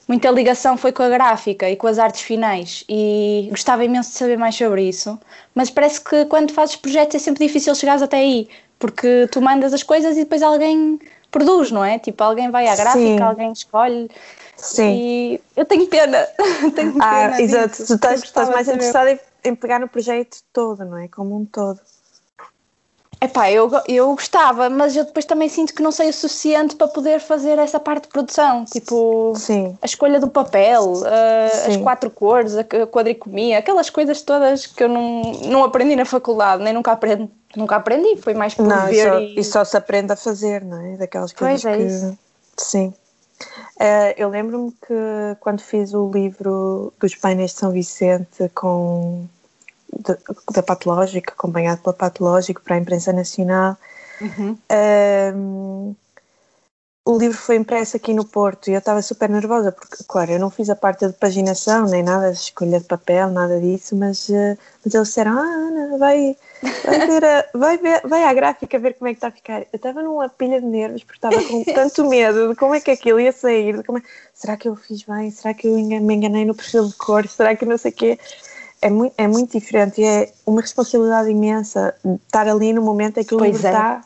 muita 0.07 0.31
ligação 0.31 0.75
foi 0.75 0.91
com 0.91 1.03
a 1.03 1.09
gráfica 1.09 1.69
e 1.69 1.75
com 1.75 1.85
as 1.85 2.00
artes 2.00 2.21
finais 2.21 2.83
e 2.89 3.47
gostava 3.51 3.85
imenso 3.85 4.12
de 4.12 4.18
saber 4.18 4.38
mais 4.38 4.56
sobre 4.56 4.88
isso, 4.88 5.19
mas 5.53 5.69
parece 5.69 6.00
que 6.00 6.25
quando 6.25 6.51
fazes 6.53 6.75
projetos 6.75 7.15
é 7.15 7.19
sempre 7.19 7.45
difícil 7.45 7.73
chegares 7.75 8.03
até 8.03 8.18
aí, 8.18 8.47
porque 8.81 9.30
tu 9.31 9.39
mandas 9.39 9.74
as 9.74 9.83
coisas 9.83 10.18
e 10.18 10.22
depois 10.22 10.42
alguém 10.42 11.00
produz, 11.30 11.72
não 11.72 11.86
é? 11.86 12.00
Tipo, 12.00 12.24
alguém 12.24 12.50
vai 12.50 12.68
à 12.68 12.75
gráfica, 12.75 13.00
Sim. 13.00 13.22
alguém 13.22 13.51
escolhe. 13.54 14.10
Sim. 14.57 14.92
E 14.92 15.42
eu 15.56 15.63
tenho 15.63 15.88
pena. 15.88 16.28
tenho 16.75 16.95
ah, 17.00 17.10
pena 17.10 17.42
exato. 17.42 17.86
Tu 17.86 17.94
estás, 17.94 18.24
estás 18.24 18.50
mais 18.50 18.68
interessada 18.68 19.12
em, 19.12 19.19
em 19.45 19.56
pegar 19.56 19.80
no 19.80 19.88
projeto 19.88 20.39
todo, 20.51 20.83
não 20.83 20.98
é? 20.98 21.07
Como 21.07 21.38
um 21.38 21.45
todo. 21.45 21.80
Epá, 23.23 23.51
eu, 23.51 23.69
eu 23.88 24.07
gostava, 24.15 24.68
mas 24.68 24.95
eu 24.95 25.06
depois 25.06 25.25
também 25.25 25.47
sinto 25.47 25.75
que 25.75 25.83
não 25.83 25.91
sei 25.91 26.09
o 26.09 26.13
suficiente 26.13 26.75
para 26.75 26.87
poder 26.87 27.19
fazer 27.19 27.59
essa 27.59 27.80
parte 27.80 28.04
de 28.04 28.07
produção. 28.07 28.66
Tipo, 28.66 29.33
Sim. 29.35 29.78
a 29.80 29.85
escolha 29.85 30.19
do 30.19 30.28
papel, 30.28 30.94
uh, 30.94 31.68
as 31.68 31.78
quatro 31.78 32.09
cores, 32.09 32.56
a 32.57 32.63
quadricomia, 32.63 33.59
aquelas 33.59 33.92
coisas 33.92 34.23
todas 34.23 34.66
que 34.66 34.83
eu 34.83 34.90
não, 34.90 35.21
não 35.45 35.63
aprendi 35.63 35.95
na 35.95 36.04
faculdade, 36.04 36.63
nem 36.63 36.73
nunca 36.73 36.94
aprendi. 36.94 37.30
Nunca 37.56 37.75
aprendi, 37.75 38.19
foi 38.19 38.33
mais 38.33 38.56
por 38.56 38.66
não, 38.66 38.87
ver. 38.87 39.07
Só, 39.07 39.19
e... 39.19 39.40
e... 39.40 39.44
só 39.44 39.63
se 39.66 39.78
aprende 39.78 40.13
a 40.13 40.16
fazer, 40.16 40.63
não 40.63 40.81
é? 40.81 40.97
Daquelas 40.97 41.31
coisas 41.31 41.61
pois 41.61 41.73
é 41.73 41.78
que. 41.78 41.83
Isso. 41.83 42.18
Sim. 42.57 42.94
Uh, 43.75 44.13
eu 44.18 44.30
lembro-me 44.30 44.71
que 44.71 45.35
quando 45.40 45.61
fiz 45.61 45.94
o 45.94 46.09
livro 46.09 46.92
dos 46.99 47.13
painéis 47.13 47.51
de 47.51 47.59
São 47.59 47.71
Vicente 47.71 48.49
com 48.56 49.25
da 50.52 50.64
Patológica, 50.64 51.33
acompanhado 51.33 51.81
pela 51.81 51.94
Patológico 51.94 52.62
para 52.62 52.76
a 52.76 52.80
imprensa 52.80 53.12
nacional. 53.12 53.78
Uhum. 54.21 54.57
Um, 55.36 55.95
o 57.04 57.18
livro 57.18 57.38
foi 57.38 57.56
impresso 57.56 57.98
aqui 57.98 58.14
no 58.14 58.24
Porto 58.24 58.69
e 58.69 58.74
eu 58.74 58.80
estava 58.80 59.02
super 59.02 59.28
nervosa, 59.28 59.71
porque, 59.71 60.04
claro, 60.07 60.31
eu 60.31 60.40
não 60.40 60.52
fiz 60.52 60.69
a 60.69 60.76
parte 60.76 61.07
de 61.07 61.14
paginação, 61.14 61.88
nem 61.88 62.04
nada, 62.04 62.30
escolha 62.30 62.80
de 62.80 62.86
papel, 62.86 63.30
nada 63.31 63.60
disso, 63.60 63.95
mas, 63.95 64.30
uh, 64.30 64.56
mas 64.86 64.94
eles 64.94 65.07
disseram: 65.07 65.31
Ah, 65.31 65.42
Ana, 65.42 65.98
vai, 65.98 66.38
vai, 66.86 67.07
ver 67.07 67.26
a, 67.26 67.45
vai, 67.56 67.78
ver, 67.80 68.02
vai 68.06 68.24
à 68.24 68.33
gráfica 68.33 68.78
ver 68.78 68.94
como 68.94 69.07
é 69.07 69.14
que 69.14 69.18
está 69.18 69.30
a 69.30 69.31
ficar. 69.31 69.62
Eu 69.62 69.68
estava 69.74 70.04
numa 70.04 70.30
pilha 70.30 70.62
de 70.62 70.68
nervos 70.68 71.04
porque 71.04 71.18
estava 71.18 71.44
com 71.44 71.64
tanto 71.74 72.07
medo 72.07 72.50
de 72.50 72.56
como 72.56 72.76
é 72.76 72.80
que 72.80 72.92
aquilo 72.92 73.19
ia 73.19 73.31
sair, 73.31 73.78
de 73.78 73.83
como 73.83 73.98
é, 73.98 74.04
será 74.31 74.56
que 74.56 74.68
eu 74.68 74.76
fiz 74.76 75.02
bem? 75.02 75.31
Será 75.31 75.56
que 75.56 75.68
eu 75.68 75.74
me 75.74 76.14
enganei 76.14 76.45
no 76.45 76.54
perfil 76.54 76.88
de 76.88 76.94
cor? 76.94 77.28
Será 77.28 77.56
que 77.56 77.66
não 77.66 77.80
sei 77.80 77.92
o 77.92 77.95
quê? 77.95 78.19
É 78.81 78.90
muito, 78.90 79.14
é 79.18 79.28
muito 79.28 79.57
diferente 79.57 80.02
e 80.02 80.06
é 80.06 80.33
uma 80.45 80.61
responsabilidade 80.61 81.30
imensa 81.30 81.95
estar 82.26 82.47
ali 82.47 82.73
no 82.73 82.81
momento 82.81 83.19
em 83.19 83.23
que 83.23 83.35
o 83.35 83.38
pois 83.38 83.54
livro 83.54 83.68
é. 83.68 83.71
está 83.71 84.02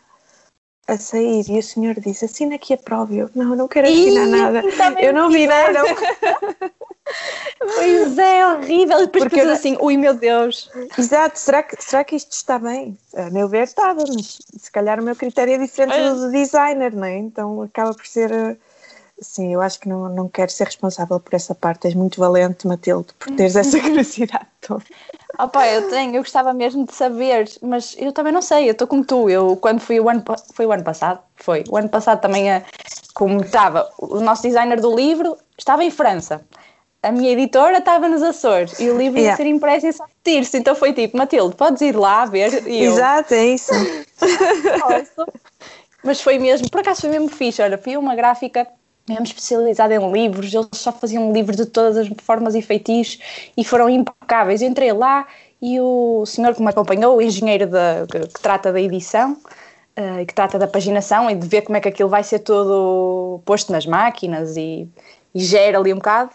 a 0.87 0.97
sair 0.97 1.45
e 1.49 1.57
o 1.57 1.63
senhor 1.63 1.99
disse 1.99 2.25
assina 2.25 2.55
aqui 2.55 2.73
a 2.73 2.77
prova. 2.77 3.13
Eu 3.13 3.29
não, 3.33 3.55
não 3.55 3.67
quero 3.67 3.87
assinar 3.87 4.27
Ih, 4.27 4.29
nada. 4.29 4.63
eu 5.01 5.13
não 5.13 5.29
vi 5.29 5.47
nada. 5.47 5.79
Pois 7.59 8.17
é, 8.17 8.47
horrível. 8.47 8.97
E 8.97 9.05
depois 9.05 9.23
Porque 9.23 9.35
pensas 9.35 9.59
assim, 9.59 9.77
ui 9.79 9.95
meu 9.95 10.13
Deus. 10.13 10.69
Exato, 10.97 11.39
será 11.39 11.63
que, 11.63 11.81
será 11.81 12.03
que 12.03 12.15
isto 12.15 12.31
está 12.31 12.59
bem? 12.59 12.97
a 13.15 13.29
meu 13.29 13.47
ver 13.47 13.63
estava, 13.63 14.03
mas 14.07 14.39
se 14.57 14.71
calhar 14.71 14.99
o 14.99 15.03
meu 15.03 15.15
critério 15.15 15.53
é 15.53 15.57
diferente 15.57 15.97
do, 15.97 16.21
do 16.21 16.31
designer, 16.31 16.93
não 16.93 17.05
é? 17.05 17.17
então 17.17 17.61
acaba 17.61 17.93
por 17.93 18.05
ser 18.05 18.31
eh, 18.31 18.57
Sim, 19.19 19.53
eu 19.53 19.61
acho 19.61 19.79
que 19.79 19.87
não, 19.87 20.09
não 20.09 20.27
quero 20.27 20.51
ser 20.51 20.65
responsável 20.65 21.19
por 21.19 21.33
essa 21.33 21.55
parte. 21.55 21.87
És 21.87 21.95
muito 21.95 22.19
valente, 22.19 22.67
Matilde, 22.67 23.13
por 23.17 23.33
teres 23.33 23.55
essa 23.55 23.79
curiosidade 23.79 24.47
toda. 24.59 24.83
Opa, 25.39 25.67
eu 25.67 25.89
tenho, 25.89 26.15
eu 26.15 26.21
gostava 26.21 26.53
mesmo 26.53 26.85
de 26.85 26.93
saber, 26.93 27.49
mas 27.61 27.95
eu 27.97 28.11
também 28.11 28.33
não 28.33 28.41
sei, 28.41 28.67
eu 28.67 28.71
estou 28.71 28.87
como 28.87 29.05
tu, 29.05 29.29
eu 29.29 29.55
quando 29.57 29.79
fui 29.79 29.99
o 29.99 30.09
ano, 30.09 30.23
foi 30.53 30.65
o 30.65 30.71
ano 30.71 30.83
passado, 30.83 31.19
foi, 31.35 31.63
o 31.69 31.77
ano 31.77 31.89
passado 31.89 32.21
também, 32.21 32.51
a, 32.51 32.63
como 33.13 33.41
estava, 33.41 33.89
o 33.97 34.21
nosso 34.21 34.43
designer 34.43 34.79
do 34.79 34.95
livro 34.95 35.37
estava 35.57 35.83
em 35.83 35.91
França, 35.91 36.41
a 37.03 37.11
minha 37.11 37.31
editora 37.31 37.79
estava 37.79 38.07
nos 38.07 38.23
Açores 38.23 38.79
e 38.79 38.89
o 38.89 38.97
livro 38.97 39.19
yeah. 39.19 39.33
ia 39.33 39.37
ser 39.37 39.49
impresso 39.49 39.87
em 39.87 39.91
São 39.91 40.07
Tirso, 40.23 40.55
então 40.55 40.73
foi 40.73 40.93
tipo, 40.93 41.17
Matilde, 41.17 41.55
podes 41.55 41.81
ir 41.81 41.95
lá 41.95 42.25
ver? 42.25 42.65
E 42.65 42.83
eu, 42.83 42.93
Exato, 42.93 43.33
é 43.33 43.45
isso. 43.47 43.71
Posso. 44.79 45.29
Mas 46.03 46.21
foi 46.21 46.39
mesmo, 46.39 46.69
por 46.69 46.79
acaso 46.79 47.01
foi 47.01 47.09
mesmo 47.09 47.27
fixe, 47.27 47.61
olha, 47.61 47.77
fui 47.77 47.97
uma 47.97 48.15
gráfica 48.15 48.67
mesmo 49.07 49.25
especializada 49.25 49.93
em 49.93 50.11
livros, 50.11 50.53
eles 50.53 50.67
só 50.73 50.91
faziam 50.91 51.31
livros 51.31 51.57
de 51.57 51.65
todas 51.65 51.97
as 51.97 52.07
formas 52.23 52.55
e 52.55 52.61
feitiços 52.61 53.19
e 53.55 53.63
foram 53.63 53.89
impecáveis. 53.89 54.61
Entrei 54.61 54.91
lá 54.91 55.27
e 55.61 55.79
o 55.79 56.25
senhor 56.25 56.53
que 56.55 56.61
me 56.61 56.69
acompanhou, 56.69 57.17
o 57.17 57.21
engenheiro 57.21 57.67
de, 57.67 58.07
que, 58.11 58.19
que, 58.27 58.41
trata 58.41 58.73
da 58.73 58.81
edição 58.81 59.33
uh, 59.97 60.19
e 60.21 60.25
que 60.25 60.33
trata 60.33 60.57
da 60.57 60.67
paginação 60.67 61.29
e 61.29 61.35
de 61.35 61.47
ver 61.47 61.61
como 61.61 61.77
é 61.77 61.81
que 61.81 61.87
aquilo 61.87 62.09
vai 62.09 62.23
ser 62.23 62.39
todo 62.39 63.41
posto 63.45 63.71
nas 63.71 63.85
máquinas 63.85 64.57
e, 64.57 64.87
e 65.33 65.39
gera 65.39 65.77
ali 65.77 65.93
um 65.93 65.97
bocado, 65.97 66.31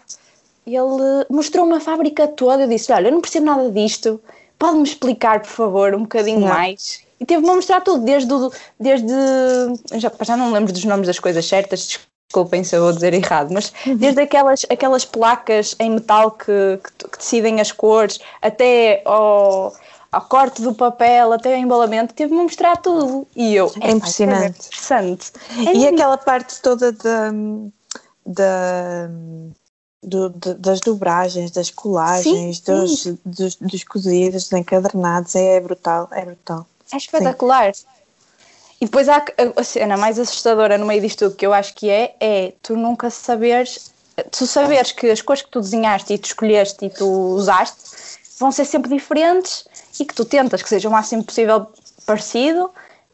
ele 0.65 1.25
mostrou 1.29 1.65
uma 1.65 1.79
fábrica 1.79 2.27
toda. 2.27 2.63
Eu 2.63 2.67
disse: 2.67 2.91
Olha, 2.91 3.07
eu 3.07 3.11
não 3.11 3.21
percebo 3.21 3.45
nada 3.45 3.69
disto, 3.69 4.21
pode-me 4.57 4.83
explicar, 4.83 5.41
por 5.41 5.49
favor, 5.49 5.93
um 5.93 6.01
bocadinho 6.01 6.41
mais. 6.41 7.01
E 7.19 7.25
teve-me 7.25 7.49
a 7.49 7.55
mostrar 7.55 7.81
tudo, 7.81 8.03
desde. 8.03 8.33
desde 8.79 9.13
já, 9.99 10.11
já 10.21 10.37
não 10.37 10.51
lembro 10.51 10.73
dos 10.73 10.83
nomes 10.85 11.05
das 11.05 11.19
coisas 11.19 11.45
certas, 11.45 11.99
desculpem 12.31 12.63
se 12.63 12.75
eu 12.75 12.81
vou 12.81 12.93
dizer 12.93 13.13
errado, 13.13 13.51
mas 13.51 13.73
uhum. 13.85 13.97
desde 13.97 14.21
aquelas, 14.21 14.65
aquelas 14.69 15.03
placas 15.03 15.75
em 15.77 15.91
metal 15.91 16.31
que, 16.31 16.79
que, 16.81 17.09
que 17.09 17.17
decidem 17.17 17.59
as 17.59 17.73
cores, 17.73 18.19
até 18.41 19.01
ao, 19.03 19.73
ao, 20.09 20.21
corte 20.21 20.61
do 20.61 20.73
papel, 20.73 21.33
até 21.33 21.53
ao 21.53 21.59
embalamento, 21.59 22.13
teve-me 22.13 22.39
a 22.39 22.43
mostrar 22.43 22.77
tudo. 22.77 23.27
E 23.35 23.53
eu, 23.53 23.71
é 23.81 23.91
impressionante. 23.91 24.43
É 24.43 24.47
interessante. 24.47 25.31
É 25.67 25.75
e 25.75 25.87
aquela 25.87 26.17
parte 26.17 26.61
toda 26.61 26.93
da. 26.93 27.31
da 28.25 29.09
do, 30.03 30.29
de, 30.29 30.55
das 30.55 30.79
dobragens, 30.79 31.51
das 31.51 31.69
colagens, 31.69 32.57
sim, 32.57 32.63
dos, 32.65 33.03
sim. 33.03 33.19
Dos, 33.23 33.55
dos 33.57 33.83
cozidos, 33.83 34.49
dos 34.49 34.53
encadernados, 34.53 35.35
é, 35.35 35.57
é 35.57 35.59
brutal, 35.59 36.09
é 36.11 36.25
brutal. 36.25 36.65
É 36.91 36.97
espetacular. 36.97 37.75
Sim. 37.75 37.85
E 38.81 38.85
depois 38.85 39.07
há 39.07 39.23
a 39.55 39.63
cena 39.63 39.95
mais 39.95 40.17
assustadora 40.17 40.75
no 40.75 40.87
meio 40.87 40.99
disto 41.01 41.19
tudo 41.19 41.35
que 41.35 41.45
eu 41.45 41.53
acho 41.53 41.75
que 41.75 41.87
é, 41.87 42.15
é 42.19 42.53
tu 42.63 42.75
nunca 42.75 43.11
saberes, 43.11 43.93
tu 44.31 44.47
saberes 44.47 44.91
que 44.91 45.07
as 45.11 45.21
cores 45.21 45.43
que 45.43 45.51
tu 45.51 45.61
desenhaste 45.61 46.11
e 46.11 46.17
tu 46.17 46.25
escolheste 46.25 46.85
e 46.85 46.89
tu 46.89 47.07
usaste 47.07 47.77
vão 48.39 48.51
ser 48.51 48.65
sempre 48.65 48.89
diferentes 48.89 49.65
e 49.99 50.03
que 50.03 50.15
tu 50.15 50.25
tentas 50.25 50.63
que 50.63 50.69
seja 50.69 50.89
o 50.89 50.91
máximo 50.91 51.23
possível 51.23 51.67
parecido, 52.07 52.71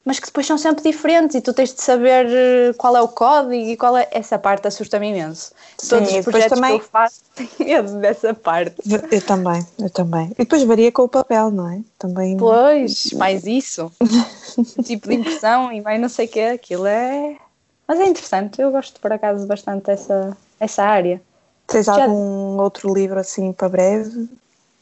mas 0.07 0.19
que 0.21 0.27
depois 0.27 0.47
são 0.47 0.57
sempre 0.57 0.89
diferentes 0.89 1.35
e 1.35 1.41
tu 1.41 1.51
tens 1.51 1.73
de 1.73 1.81
saber 1.81 2.27
eh, 2.29 2.73
qual 2.77 2.95
é 2.95 3.01
o 3.01 3.09
código 3.09 3.53
e 3.53 3.75
qual 3.75 3.97
é. 3.97 4.07
Essa 4.09 4.39
parte 4.39 4.65
assusta-me 4.65 5.09
imenso. 5.09 5.51
Sim, 5.77 5.89
Todos 5.89 6.13
os 6.13 6.23
projetos 6.23 6.57
também... 6.57 6.79
que 6.79 6.85
eu 6.85 6.89
faço 6.89 7.21
têm 7.35 7.49
medo 7.59 7.99
dessa 7.99 8.33
parte. 8.33 8.75
Eu 9.11 9.21
também, 9.21 9.67
eu 9.77 9.89
também. 9.89 10.27
E 10.31 10.45
depois 10.45 10.63
varia 10.63 10.93
com 10.93 11.01
o 11.01 11.09
papel, 11.09 11.51
não 11.51 11.69
é? 11.69 11.81
Também. 11.99 12.37
Pois, 12.37 13.11
mais 13.19 13.45
isso. 13.45 13.91
tipo 14.85 15.09
de 15.09 15.15
impressão 15.15 15.73
e 15.73 15.81
mais 15.81 15.99
não 15.99 16.07
sei 16.07 16.25
o 16.25 16.29
que, 16.29 16.39
aquilo 16.39 16.85
é. 16.85 17.35
Mas 17.85 17.99
é 17.99 18.05
interessante, 18.05 18.61
eu 18.61 18.71
gosto 18.71 19.01
por 19.01 19.11
acaso 19.11 19.45
bastante 19.45 19.87
dessa, 19.87 20.37
essa 20.57 20.83
área. 20.83 21.21
Tens 21.67 21.85
Já... 21.85 22.05
algum 22.05 22.57
outro 22.61 22.93
livro 22.93 23.19
assim 23.19 23.51
para 23.51 23.67
breve? 23.67 24.29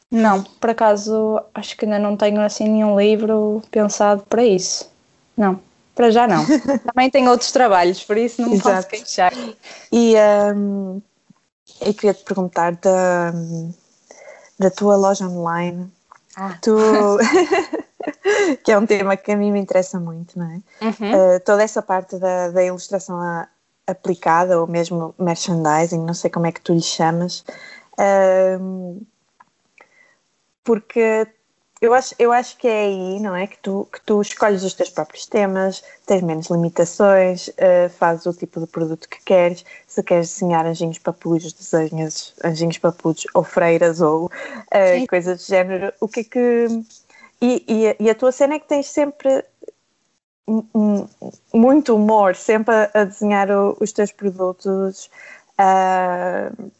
Não, 0.08 0.44
por 0.44 0.70
acaso 0.70 1.40
acho 1.52 1.76
que 1.76 1.84
ainda 1.84 1.98
não 1.98 2.16
tenho 2.16 2.40
assim 2.40 2.68
nenhum 2.68 2.96
livro 2.96 3.60
pensado 3.72 4.22
para 4.28 4.44
isso. 4.44 4.94
Não, 5.36 5.60
para 5.94 6.10
já 6.10 6.26
não. 6.26 6.44
Também 6.92 7.10
tenho 7.10 7.30
outros 7.30 7.52
trabalhos, 7.52 8.02
por 8.02 8.16
isso 8.16 8.40
não 8.40 8.50
me 8.50 8.56
Exato. 8.56 8.76
posso 8.76 8.88
queixar. 8.88 9.32
E 9.92 10.14
um, 10.54 11.02
eu 11.80 11.94
queria 11.94 12.14
te 12.14 12.24
perguntar 12.24 12.72
da, 12.76 13.32
da 14.58 14.70
tua 14.70 14.96
loja 14.96 15.26
online. 15.26 15.90
Ah. 16.36 16.56
Tu, 16.60 16.76
que 18.64 18.72
é 18.72 18.78
um 18.78 18.86
tema 18.86 19.16
que 19.16 19.32
a 19.32 19.36
mim 19.36 19.50
me 19.50 19.60
interessa 19.60 19.98
muito, 19.98 20.38
não 20.38 20.46
é? 20.46 20.84
Uhum. 20.84 21.36
Uh, 21.36 21.40
toda 21.40 21.62
essa 21.62 21.82
parte 21.82 22.18
da, 22.18 22.50
da 22.50 22.64
ilustração 22.64 23.20
a, 23.20 23.48
aplicada 23.86 24.60
ou 24.60 24.66
mesmo 24.66 25.14
merchandising, 25.18 26.04
não 26.04 26.14
sei 26.14 26.30
como 26.30 26.46
é 26.46 26.52
que 26.52 26.60
tu 26.60 26.74
lhe 26.74 26.82
chamas, 26.82 27.44
uh, 27.98 29.06
porque 30.64 31.26
eu 31.80 31.92
acho, 31.92 32.14
eu 32.18 32.32
acho 32.32 32.56
que 32.56 32.66
é 32.66 32.84
aí, 32.84 33.20
não 33.20 33.36
é? 33.36 33.46
Que 33.46 33.58
tu, 33.58 33.86
que 33.92 34.00
tu 34.00 34.22
escolhes 34.22 34.62
os 34.62 34.72
teus 34.72 34.88
próprios 34.88 35.26
temas, 35.26 35.84
tens 36.06 36.22
menos 36.22 36.48
limitações, 36.48 37.48
uh, 37.48 37.90
fazes 37.98 38.24
o 38.24 38.32
tipo 38.32 38.60
de 38.60 38.66
produto 38.66 39.08
que 39.08 39.22
queres. 39.22 39.64
Se 39.86 40.02
queres 40.02 40.30
desenhar 40.30 40.64
anjinhos 40.64 40.98
papudos, 40.98 41.52
desenhas 41.52 42.34
anjinhos 42.42 42.78
papudos 42.78 43.26
ou 43.34 43.44
freiras 43.44 44.00
ou 44.00 44.26
uh, 44.26 45.06
coisas 45.08 45.38
do 45.38 45.46
género. 45.46 45.92
O 46.00 46.08
que 46.08 46.20
é 46.20 46.24
que. 46.24 46.66
E, 47.42 47.64
e, 47.68 48.04
e, 48.04 48.10
a 48.10 48.14
tua 48.14 48.32
cena 48.32 48.54
é 48.54 48.58
que 48.58 48.66
tens 48.66 48.86
sempre 48.86 49.44
muito 51.52 51.94
humor, 51.94 52.34
sempre 52.34 52.74
a, 52.74 52.90
a 52.94 53.04
desenhar 53.04 53.50
o, 53.50 53.76
os 53.78 53.92
teus 53.92 54.10
produtos. 54.12 55.10
Uh, 55.60 56.70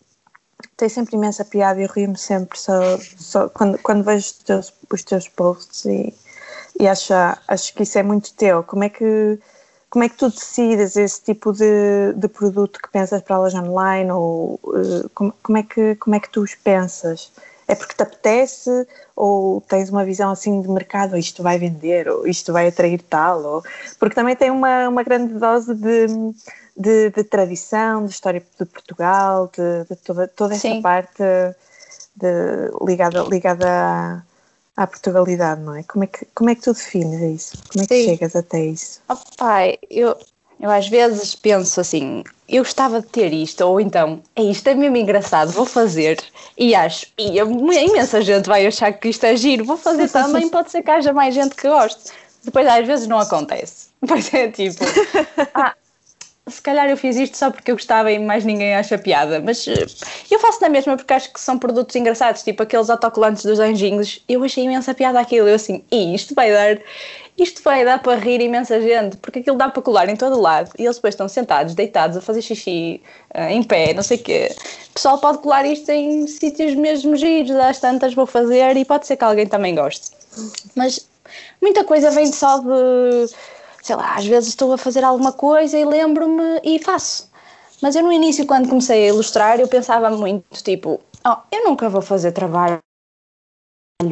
tem 0.76 0.88
sempre 0.88 1.16
imensa 1.16 1.44
piada 1.44 1.80
e 1.80 1.86
rio-me 1.86 2.18
sempre 2.18 2.58
só, 2.58 2.98
só 3.16 3.48
quando, 3.48 3.78
quando 3.78 4.04
vejo 4.04 4.26
os 4.26 4.32
teus, 4.32 4.74
os 4.90 5.02
teus 5.02 5.28
posts 5.28 5.84
e, 5.86 6.14
e 6.78 6.86
acho, 6.86 7.14
acho 7.48 7.74
que 7.74 7.82
isso 7.82 7.98
é 7.98 8.02
muito 8.02 8.34
teu. 8.34 8.62
Como 8.62 8.84
é 8.84 8.90
que, 8.90 9.38
como 9.88 10.04
é 10.04 10.08
que 10.08 10.16
tu 10.16 10.28
decides 10.28 10.96
esse 10.96 11.22
tipo 11.22 11.52
de, 11.52 12.12
de 12.14 12.28
produto 12.28 12.80
que 12.80 12.90
pensas 12.90 13.22
para 13.22 13.38
loja 13.38 13.62
online 13.62 14.12
ou 14.12 14.60
uh, 14.64 15.08
como, 15.14 15.32
como, 15.42 15.58
é 15.58 15.62
que, 15.62 15.94
como 15.96 16.14
é 16.14 16.20
que 16.20 16.28
tu 16.28 16.42
os 16.42 16.54
pensas? 16.54 17.32
É 17.66 17.74
porque 17.74 17.94
te 17.94 18.02
apetece 18.02 18.86
ou 19.16 19.62
tens 19.62 19.88
uma 19.90 20.04
visão 20.04 20.30
assim 20.30 20.60
de 20.60 20.68
mercado, 20.68 21.12
ou 21.12 21.18
isto 21.18 21.42
vai 21.42 21.58
vender, 21.58 22.06
ou 22.08 22.26
isto 22.26 22.52
vai 22.52 22.68
atrair 22.68 23.02
tal, 23.02 23.42
ou... 23.42 23.62
porque 23.98 24.14
também 24.14 24.36
tem 24.36 24.50
uma, 24.50 24.88
uma 24.88 25.02
grande 25.02 25.34
dose 25.34 25.74
de 25.74 26.06
de, 26.76 27.10
de 27.10 27.24
tradição, 27.24 28.04
de 28.04 28.12
história 28.12 28.40
de 28.40 28.66
Portugal, 28.66 29.50
de, 29.56 29.88
de 29.88 29.96
toda, 30.02 30.28
toda 30.28 30.54
essa 30.54 30.68
Sim. 30.68 30.82
parte 30.82 31.22
de, 32.14 32.70
ligada, 32.86 33.22
ligada 33.22 33.66
à, 33.66 34.22
à, 34.76 34.86
Portugalidade, 34.86 35.60
não 35.62 35.74
é? 35.74 35.82
Como 35.82 36.04
é, 36.04 36.06
que, 36.06 36.26
como 36.34 36.50
é 36.50 36.54
que 36.54 36.62
tu 36.62 36.72
defines 36.72 37.20
isso? 37.20 37.58
Como 37.72 37.84
é 37.84 37.86
que 37.86 37.94
Sim. 37.94 38.04
chegas 38.04 38.36
até 38.36 38.64
isso? 38.64 39.00
Oh, 39.08 39.16
pai, 39.36 39.78
eu, 39.90 40.16
eu 40.60 40.70
às 40.70 40.88
vezes 40.88 41.34
penso 41.34 41.80
assim, 41.80 42.22
eu 42.48 42.62
gostava 42.62 43.00
de 43.00 43.06
ter 43.06 43.32
isto, 43.32 43.62
ou 43.62 43.80
então, 43.80 44.22
é 44.34 44.42
isto 44.42 44.66
é 44.68 44.74
mesmo 44.74 44.96
engraçado, 44.96 45.52
vou 45.52 45.66
fazer, 45.66 46.22
e 46.56 46.74
acho, 46.74 47.06
e 47.18 47.40
a 47.40 47.44
imensa 47.44 48.20
gente 48.20 48.46
vai 48.46 48.66
achar 48.66 48.92
que 48.92 49.08
isto 49.08 49.24
é 49.24 49.36
giro, 49.36 49.64
vou 49.64 49.76
fazer 49.76 50.08
também, 50.12 50.48
pode 50.48 50.70
ser 50.70 50.82
que 50.82 50.90
haja 50.90 51.12
mais 51.12 51.34
gente 51.34 51.54
que 51.54 51.68
goste. 51.68 52.12
Depois 52.44 52.66
às 52.68 52.86
vezes 52.86 53.08
não 53.08 53.18
acontece. 53.18 53.88
Depois 54.00 54.32
é 54.32 54.48
tipo, 54.48 54.84
ah, 55.52 55.74
se 56.48 56.62
calhar 56.62 56.88
eu 56.88 56.96
fiz 56.96 57.16
isto 57.16 57.36
só 57.36 57.50
porque 57.50 57.72
eu 57.72 57.74
gostava 57.74 58.10
e 58.12 58.18
mais 58.20 58.44
ninguém 58.44 58.74
acha 58.74 58.96
piada, 58.96 59.40
mas 59.40 59.66
eh, 59.66 59.86
eu 60.30 60.38
faço 60.38 60.60
da 60.60 60.68
mesma 60.68 60.96
porque 60.96 61.12
acho 61.12 61.32
que 61.32 61.40
são 61.40 61.58
produtos 61.58 61.96
engraçados, 61.96 62.44
tipo 62.44 62.62
aqueles 62.62 62.88
autocolantes 62.88 63.44
dos 63.44 63.58
anjinhos. 63.58 64.22
Eu 64.28 64.44
achei 64.44 64.62
imensa 64.62 64.94
piada 64.94 65.18
aquilo, 65.18 65.48
eu 65.48 65.56
assim, 65.56 65.82
e 65.90 66.14
isto 66.14 66.36
vai 66.36 66.52
dar, 66.52 66.78
isto 67.36 67.60
vai 67.64 67.84
dar 67.84 68.00
para 68.00 68.16
rir 68.16 68.40
imensa 68.40 68.80
gente, 68.80 69.16
porque 69.16 69.40
aquilo 69.40 69.56
dá 69.56 69.68
para 69.68 69.82
colar 69.82 70.08
em 70.08 70.14
todo 70.14 70.40
lado 70.40 70.70
e 70.78 70.84
eles 70.84 70.96
depois 70.96 71.14
estão 71.14 71.28
sentados, 71.28 71.74
deitados, 71.74 72.16
a 72.16 72.20
fazer 72.20 72.42
xixi 72.42 73.02
uh, 73.34 73.50
em 73.50 73.64
pé, 73.64 73.92
não 73.92 74.04
sei 74.04 74.16
o 74.16 74.22
quê. 74.22 74.54
O 74.90 74.92
pessoal 74.94 75.18
pode 75.18 75.38
colar 75.38 75.66
isto 75.66 75.90
em 75.90 76.28
sítios 76.28 76.76
mesmo 76.76 77.16
giros, 77.16 77.56
às 77.56 77.80
tantas 77.80 78.14
vou 78.14 78.24
fazer 78.24 78.76
e 78.76 78.84
pode 78.84 79.04
ser 79.08 79.16
que 79.16 79.24
alguém 79.24 79.48
também 79.48 79.74
goste. 79.74 80.12
Mas 80.76 81.08
muita 81.60 81.82
coisa 81.82 82.12
vem 82.12 82.30
só 82.32 82.58
de 82.58 83.26
sei 83.86 83.94
lá, 83.94 84.16
às 84.16 84.26
vezes 84.26 84.48
estou 84.48 84.72
a 84.72 84.78
fazer 84.78 85.04
alguma 85.04 85.32
coisa 85.32 85.78
e 85.78 85.84
lembro-me 85.84 86.60
e 86.64 86.82
faço. 86.82 87.30
Mas 87.80 87.94
eu 87.94 88.02
no 88.02 88.10
início, 88.10 88.44
quando 88.44 88.68
comecei 88.68 89.04
a 89.04 89.08
ilustrar, 89.12 89.60
eu 89.60 89.68
pensava 89.68 90.10
muito, 90.10 90.60
tipo, 90.64 91.00
oh, 91.24 91.36
eu 91.52 91.62
nunca 91.62 91.88
vou 91.88 92.02
fazer 92.02 92.32
trabalhos 92.32 92.80
em 94.02 94.10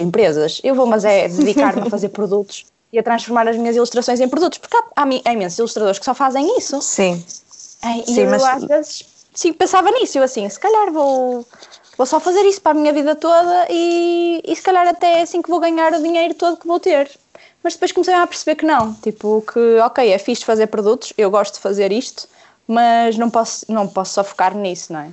empresas, 0.00 0.60
eu 0.62 0.72
vou 0.72 0.86
mas 0.86 1.04
é 1.04 1.26
dedicar-me 1.26 1.82
a 1.82 1.90
fazer 1.90 2.10
produtos 2.20 2.66
e 2.92 2.98
a 2.98 3.02
transformar 3.02 3.48
as 3.48 3.56
minhas 3.56 3.74
ilustrações 3.74 4.20
em 4.20 4.28
produtos, 4.28 4.58
porque 4.58 4.76
há, 4.76 5.02
há, 5.02 5.32
imensos 5.32 5.58
ilustradores 5.58 5.98
que 5.98 6.04
só 6.04 6.14
fazem 6.14 6.56
isso. 6.56 6.80
Sim. 6.80 7.24
E 8.06 8.14
sim, 8.14 8.20
eu 8.20 8.30
mas... 8.30 8.44
às 8.44 8.64
vezes 8.64 9.04
sim, 9.34 9.52
pensava 9.52 9.90
nisso, 9.90 10.16
eu 10.16 10.22
assim, 10.22 10.48
se 10.48 10.60
calhar 10.60 10.92
vou, 10.92 11.44
vou 11.98 12.06
só 12.06 12.20
fazer 12.20 12.42
isso 12.42 12.62
para 12.62 12.70
a 12.70 12.80
minha 12.80 12.92
vida 12.92 13.16
toda 13.16 13.66
e, 13.68 14.40
e 14.44 14.54
se 14.54 14.62
calhar 14.62 14.86
até 14.86 15.18
é 15.18 15.22
assim 15.22 15.42
que 15.42 15.50
vou 15.50 15.58
ganhar 15.58 15.92
o 15.92 16.00
dinheiro 16.00 16.34
todo 16.34 16.56
que 16.56 16.68
vou 16.68 16.78
ter 16.78 17.10
mas 17.64 17.72
depois 17.72 17.92
comecei 17.92 18.12
a 18.12 18.26
perceber 18.26 18.56
que 18.56 18.66
não, 18.66 18.92
tipo, 18.92 19.42
que 19.50 19.78
ok, 19.78 20.12
é 20.12 20.18
fixe 20.18 20.44
fazer 20.44 20.66
produtos, 20.66 21.14
eu 21.16 21.30
gosto 21.30 21.54
de 21.54 21.60
fazer 21.60 21.90
isto, 21.90 22.28
mas 22.68 23.16
não 23.16 23.30
posso, 23.30 23.64
não 23.72 23.88
posso 23.88 24.12
só 24.12 24.22
focar 24.22 24.54
nisso, 24.54 24.92
não 24.92 25.00
é? 25.00 25.10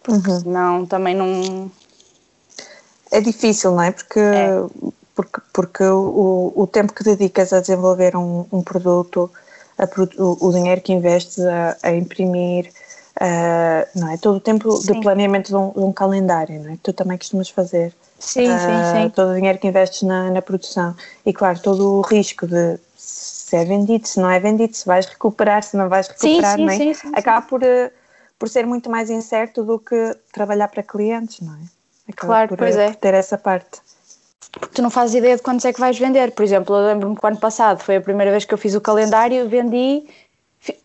Porque 0.00 0.30
uhum. 0.30 0.40
senão 0.40 0.86
também 0.86 1.16
não. 1.16 1.70
é 3.10 3.20
difícil, 3.20 3.72
não 3.72 3.82
é? 3.82 3.90
Porque, 3.90 4.20
é. 4.20 4.50
porque, 5.14 5.40
porque 5.52 5.84
o, 5.84 6.52
o 6.54 6.66
tempo 6.66 6.92
que 6.92 7.02
dedicas 7.02 7.52
a 7.52 7.60
desenvolver 7.60 8.16
um, 8.16 8.46
um 8.52 8.62
produto, 8.62 9.30
a, 9.76 9.84
o, 10.22 10.48
o, 10.48 10.52
dinheiro 10.52 10.80
que 10.80 10.92
investes 10.92 11.40
a, 11.40 11.76
a 11.82 11.92
imprimir, 11.92 12.72
uh, 13.20 13.98
não 13.98 14.12
é? 14.12 14.16
Todo 14.16 14.36
o 14.36 14.40
tempo 14.40 14.76
sim. 14.76 14.92
de 14.92 15.00
planeamento 15.00 15.48
de 15.48 15.56
um, 15.56 15.70
de 15.70 15.80
um, 15.80 15.92
calendário, 15.92 16.62
não 16.62 16.72
é? 16.72 16.78
Tu 16.82 16.92
também 16.92 17.18
costumas 17.18 17.50
fazer. 17.50 17.92
Sim, 18.20 18.54
uh, 18.54 18.58
sim, 18.58 18.92
sim. 18.92 19.10
Todo 19.10 19.32
o 19.32 19.34
dinheiro 19.34 19.58
que 19.58 19.66
investes 19.66 20.02
na, 20.02 20.30
na 20.30 20.42
produção. 20.42 20.94
E 21.24 21.32
claro, 21.32 21.58
todo 21.60 21.98
o 21.98 22.00
risco 22.02 22.46
de 22.46 22.78
se 22.94 23.56
é 23.56 23.64
vendido, 23.64 24.06
se 24.06 24.20
não 24.20 24.30
é 24.30 24.38
vendido, 24.38 24.76
se 24.76 24.86
vais 24.86 25.06
recuperar, 25.06 25.62
se 25.64 25.76
não 25.76 25.88
vais 25.88 26.06
recuperar, 26.06 26.56
sim, 26.56 26.58
sim, 26.58 26.64
não 26.66 26.72
é? 26.72 26.76
sim, 26.76 26.94
sim, 26.94 27.12
acaba 27.14 27.42
por, 27.42 27.62
eh, 27.64 27.90
por 28.38 28.48
ser 28.48 28.64
muito 28.64 28.88
mais 28.88 29.10
incerto 29.10 29.64
do 29.64 29.78
que 29.78 30.16
trabalhar 30.32 30.68
para 30.68 30.84
clientes, 30.84 31.40
não 31.40 31.54
é? 31.54 32.12
Acaba 32.12 32.26
claro, 32.26 32.48
por, 32.48 32.58
pois 32.58 32.76
eh, 32.76 32.86
é. 32.86 32.88
Por 32.90 32.96
ter 32.96 33.14
essa 33.14 33.36
parte. 33.36 33.80
Porque 34.52 34.74
tu 34.74 34.82
não 34.82 34.90
fazes 34.90 35.16
ideia 35.16 35.36
de 35.36 35.42
quantos 35.42 35.64
é 35.64 35.72
que 35.72 35.80
vais 35.80 35.98
vender. 35.98 36.32
Por 36.32 36.44
exemplo, 36.44 36.76
eu 36.76 36.86
lembro-me 36.86 37.16
que 37.16 37.24
o 37.24 37.28
ano 37.28 37.38
passado 37.38 37.82
foi 37.82 37.96
a 37.96 38.00
primeira 38.00 38.30
vez 38.30 38.44
que 38.44 38.54
eu 38.54 38.58
fiz 38.58 38.74
o 38.74 38.80
calendário, 38.80 39.48
vendi, 39.48 40.04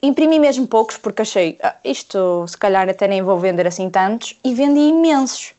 imprimi 0.02 0.40
mesmo 0.40 0.68
poucos, 0.68 0.98
porque 0.98 1.22
achei, 1.22 1.60
ah, 1.62 1.76
isto 1.84 2.48
se 2.48 2.58
calhar 2.58 2.90
até 2.90 3.08
nem 3.08 3.22
vou 3.22 3.40
vender 3.40 3.68
assim 3.68 3.90
tantos, 3.90 4.40
e 4.44 4.54
vendi 4.54 4.80
imensos. 4.80 5.54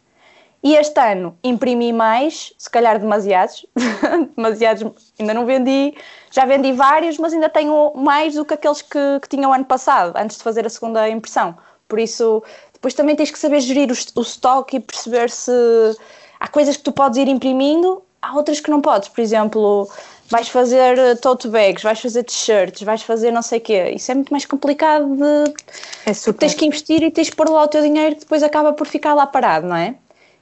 E 0.66 0.74
este 0.74 0.98
ano 0.98 1.38
imprimi 1.44 1.92
mais, 1.92 2.52
se 2.58 2.68
calhar 2.68 2.98
demasiados, 2.98 3.64
demasiados, 4.36 5.12
ainda 5.16 5.32
não 5.32 5.46
vendi, 5.46 5.94
já 6.32 6.44
vendi 6.44 6.72
vários, 6.72 7.18
mas 7.18 7.32
ainda 7.32 7.48
tenho 7.48 7.92
mais 7.94 8.34
do 8.34 8.44
que 8.44 8.54
aqueles 8.54 8.82
que, 8.82 8.98
que 9.22 9.28
tinha 9.28 9.48
o 9.48 9.52
ano 9.52 9.64
passado, 9.64 10.16
antes 10.16 10.38
de 10.38 10.42
fazer 10.42 10.66
a 10.66 10.68
segunda 10.68 11.08
impressão. 11.08 11.56
Por 11.86 12.00
isso, 12.00 12.42
depois 12.72 12.94
também 12.94 13.14
tens 13.14 13.30
que 13.30 13.38
saber 13.38 13.60
gerir 13.60 13.92
o, 13.92 14.18
o 14.18 14.22
estoque 14.22 14.78
e 14.78 14.80
perceber 14.80 15.30
se 15.30 15.52
há 16.40 16.48
coisas 16.48 16.76
que 16.76 16.82
tu 16.82 16.90
podes 16.90 17.16
ir 17.16 17.28
imprimindo, 17.28 18.02
há 18.20 18.34
outras 18.34 18.58
que 18.58 18.68
não 18.68 18.80
podes. 18.80 19.08
Por 19.08 19.20
exemplo, 19.20 19.88
vais 20.28 20.48
fazer 20.48 20.98
eh, 20.98 21.14
tote 21.14 21.46
bags, 21.46 21.84
vais 21.84 22.00
fazer 22.00 22.24
t-shirts, 22.24 22.82
vais 22.82 23.02
fazer 23.02 23.30
não 23.30 23.42
sei 23.42 23.60
o 23.60 23.62
quê. 23.62 23.90
Isso 23.90 24.10
é 24.10 24.16
muito 24.16 24.30
mais 24.30 24.44
complicado 24.44 25.14
de. 25.14 25.54
É 26.06 26.12
super. 26.12 26.40
Tens 26.40 26.54
que 26.54 26.66
investir 26.66 27.04
e 27.04 27.10
tens 27.12 27.30
que 27.30 27.36
pôr 27.36 27.48
lá 27.48 27.62
o 27.62 27.68
teu 27.68 27.82
dinheiro 27.82 28.16
que 28.16 28.22
depois 28.22 28.42
acaba 28.42 28.72
por 28.72 28.88
ficar 28.88 29.14
lá 29.14 29.28
parado, 29.28 29.68
não 29.68 29.76
é? 29.76 29.94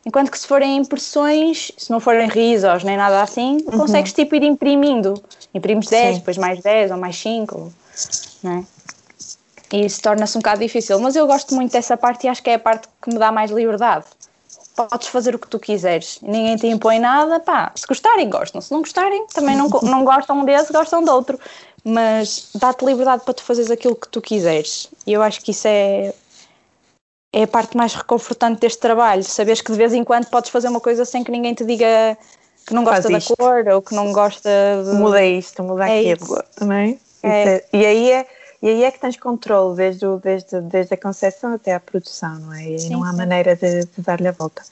Enquanto 0.07 0.31
que 0.31 0.39
se 0.39 0.47
forem 0.47 0.77
impressões, 0.77 1.73
se 1.77 1.91
não 1.91 1.99
forem 1.99 2.29
risos 2.29 2.85
nem 2.85 2.97
nada 2.97 3.23
assim, 3.23 3.59
uhum. 3.67 3.79
consegues 3.79 4.13
tipo 4.13 4.35
ir 4.35 4.43
imprimindo. 4.43 5.15
Imprimes 5.55 5.87
10, 5.89 6.07
Sim. 6.07 6.19
depois 6.19 6.37
mais 6.37 6.61
10 6.61 6.91
ou 6.91 6.97
mais 6.99 7.17
5, 7.17 7.73
não 8.43 8.53
é? 8.59 8.65
E 9.73 9.87
isso 9.87 10.03
torna-se 10.03 10.37
um 10.37 10.41
bocado 10.41 10.61
difícil. 10.61 10.99
Mas 11.01 11.17
eu 11.17 11.27
gosto 11.27 11.55
muito 11.55 11.73
dessa 11.73 11.97
parte 11.97 12.27
e 12.27 12.29
acho 12.29 12.43
que 12.43 12.51
é 12.51 12.55
a 12.55 12.59
parte 12.59 12.87
que 13.01 13.11
me 13.11 13.19
dá 13.19 13.33
mais 13.33 13.51
liberdade. 13.51 14.05
Podes 14.77 15.09
fazer 15.09 15.35
o 15.35 15.39
que 15.39 15.47
tu 15.47 15.61
quiseres, 15.61 16.19
ninguém 16.21 16.57
te 16.57 16.67
impõe 16.67 16.99
nada, 16.99 17.39
pá, 17.39 17.71
se 17.77 17.87
gostarem, 17.87 18.29
gostam, 18.29 18.61
se 18.61 18.73
não 18.73 18.81
gostarem, 18.81 19.25
também 19.29 19.55
não, 19.55 19.69
não 19.69 20.05
gostam 20.05 20.45
desse, 20.45 20.73
gostam 20.73 21.05
de 21.05 21.11
outro, 21.11 21.39
mas 21.85 22.49
dá-te 22.57 22.85
liberdade 22.85 23.23
para 23.25 23.35
tu 23.35 23.45
fazeres 23.45 23.71
aquilo 23.71 23.95
que 23.95 24.09
tu 24.09 24.21
quiseres, 24.21 24.89
e 25.07 25.13
eu 25.13 25.23
acho 25.23 25.41
que 25.43 25.53
isso 25.53 25.69
é 25.69 26.13
é 27.35 27.43
a 27.43 27.49
parte 27.49 27.77
mais 27.77 27.93
reconfortante 27.95 28.61
deste 28.61 28.79
trabalho, 28.79 29.25
saberes 29.25 29.61
que 29.61 29.73
de 29.73 29.77
vez 29.77 29.93
em 29.93 30.05
quando 30.05 30.27
podes 30.27 30.51
fazer 30.51 30.69
uma 30.69 30.81
coisa 30.81 31.05
sem 31.05 31.25
que 31.25 31.33
ninguém 31.33 31.53
te 31.53 31.65
diga 31.65 32.17
que 32.65 32.73
não 32.73 32.85
gosta 32.85 33.11
da 33.11 33.19
cor 33.21 33.67
ou 33.75 33.83
que 33.83 33.93
não 33.93 34.13
gosta 34.13 34.49
de... 34.85 34.95
Muda 34.95 35.25
isto, 35.25 35.61
muda 35.65 35.89
é 35.89 36.13
aquilo, 36.13 36.43
também. 36.55 37.01
É. 37.25 37.29
É, 37.29 37.65
e, 37.73 37.85
aí 37.85 38.11
é, 38.13 38.27
e 38.63 38.69
aí 38.69 38.85
é 38.85 38.91
que 38.91 39.01
tens 39.01 39.17
controle 39.17 39.77
desde, 39.77 40.07
o, 40.07 40.19
desde, 40.19 40.61
desde 40.61 40.95
a 40.95 40.97
concepção 40.97 41.55
até 41.55 41.75
a 41.75 41.81
produção, 41.81 42.39
não 42.39 42.55
é? 42.55 42.71
E 42.71 42.79
sim, 42.79 42.91
não 42.91 43.03
há 43.03 43.11
sim. 43.11 43.17
maneira 43.17 43.57
de, 43.57 43.81
de 43.81 44.01
dar-lhe 44.01 44.29
a 44.29 44.33
volta. 44.33 44.63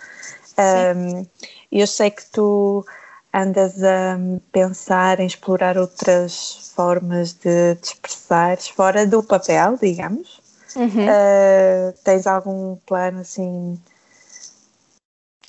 Um, 0.97 1.27
eu 1.73 1.87
sei 1.87 2.11
que 2.11 2.25
tu 2.27 2.87
andas 3.35 3.83
a 3.83 4.19
pensar 4.53 5.19
em 5.19 5.27
explorar 5.27 5.77
outras 5.77 6.71
formas 6.77 7.33
de, 7.33 7.75
de 7.75 7.87
expressar 7.89 8.57
fora 8.59 9.05
do 9.05 9.21
papel, 9.21 9.77
digamos. 9.83 10.42
Uhum. 10.77 11.07
Uh, 11.07 11.93
tens 12.05 12.27
algum 12.27 12.77
plano 12.87 13.21
assim? 13.21 13.79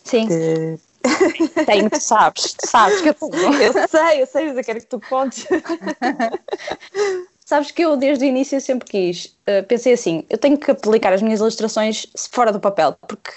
Sim. 0.04 0.28
De... 0.28 0.80
Tenho, 1.66 1.90
tu 1.90 2.00
sabes, 2.00 2.54
tu 2.54 2.68
sabes 2.68 3.02
que 3.02 3.10
eu 3.10 3.14
tenho. 3.14 3.62
Eu 3.62 3.74
sei, 3.88 4.22
eu 4.22 4.26
sei, 4.26 4.48
mas 4.48 4.58
eu 4.58 4.64
quero 4.64 4.80
que 4.80 4.86
tu 4.86 5.02
contes. 5.02 5.46
sabes 7.46 7.72
que 7.72 7.82
eu 7.82 7.98
desde 7.98 8.26
o 8.26 8.28
início 8.28 8.60
sempre 8.62 8.90
quis, 8.90 9.26
uh, 9.48 9.66
pensei 9.68 9.94
assim, 9.94 10.26
eu 10.30 10.38
tenho 10.38 10.58
que 10.58 10.72
aplicar 10.72 11.14
as 11.14 11.22
minhas 11.22 11.40
ilustrações 11.40 12.08
fora 12.32 12.52
do 12.52 12.60
papel, 12.60 12.96
porque 13.08 13.32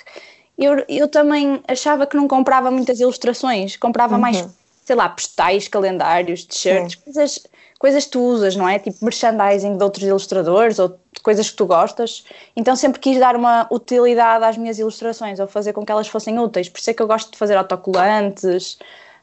eu, 0.56 0.84
eu 0.88 1.08
também 1.08 1.60
achava 1.68 2.06
que 2.06 2.16
não 2.16 2.28
comprava 2.28 2.70
muitas 2.70 3.00
ilustrações, 3.00 3.76
comprava 3.76 4.14
uhum. 4.14 4.20
mais, 4.20 4.46
sei 4.86 4.96
lá, 4.96 5.08
postais, 5.08 5.68
calendários, 5.68 6.44
t-shirts, 6.44 6.94
coisas 6.94 7.46
coisas 7.78 8.04
que 8.04 8.10
tu 8.12 8.20
usas, 8.22 8.56
não 8.56 8.68
é? 8.68 8.78
Tipo 8.78 9.04
merchandising 9.04 9.76
de 9.76 9.84
outros 9.84 10.04
ilustradores 10.04 10.78
ou 10.78 10.98
coisas 11.22 11.50
que 11.50 11.56
tu 11.56 11.66
gostas. 11.66 12.24
Então 12.54 12.74
sempre 12.74 13.00
quis 13.00 13.18
dar 13.18 13.36
uma 13.36 13.66
utilidade 13.70 14.44
às 14.44 14.56
minhas 14.56 14.78
ilustrações 14.78 15.38
ou 15.38 15.46
fazer 15.46 15.72
com 15.72 15.84
que 15.84 15.92
elas 15.92 16.08
fossem 16.08 16.38
úteis. 16.38 16.68
Por 16.68 16.78
isso 16.78 16.90
é 16.90 16.94
que 16.94 17.02
eu 17.02 17.06
gosto 17.06 17.32
de 17.32 17.38
fazer 17.38 17.54
autocolantes, 17.56 18.78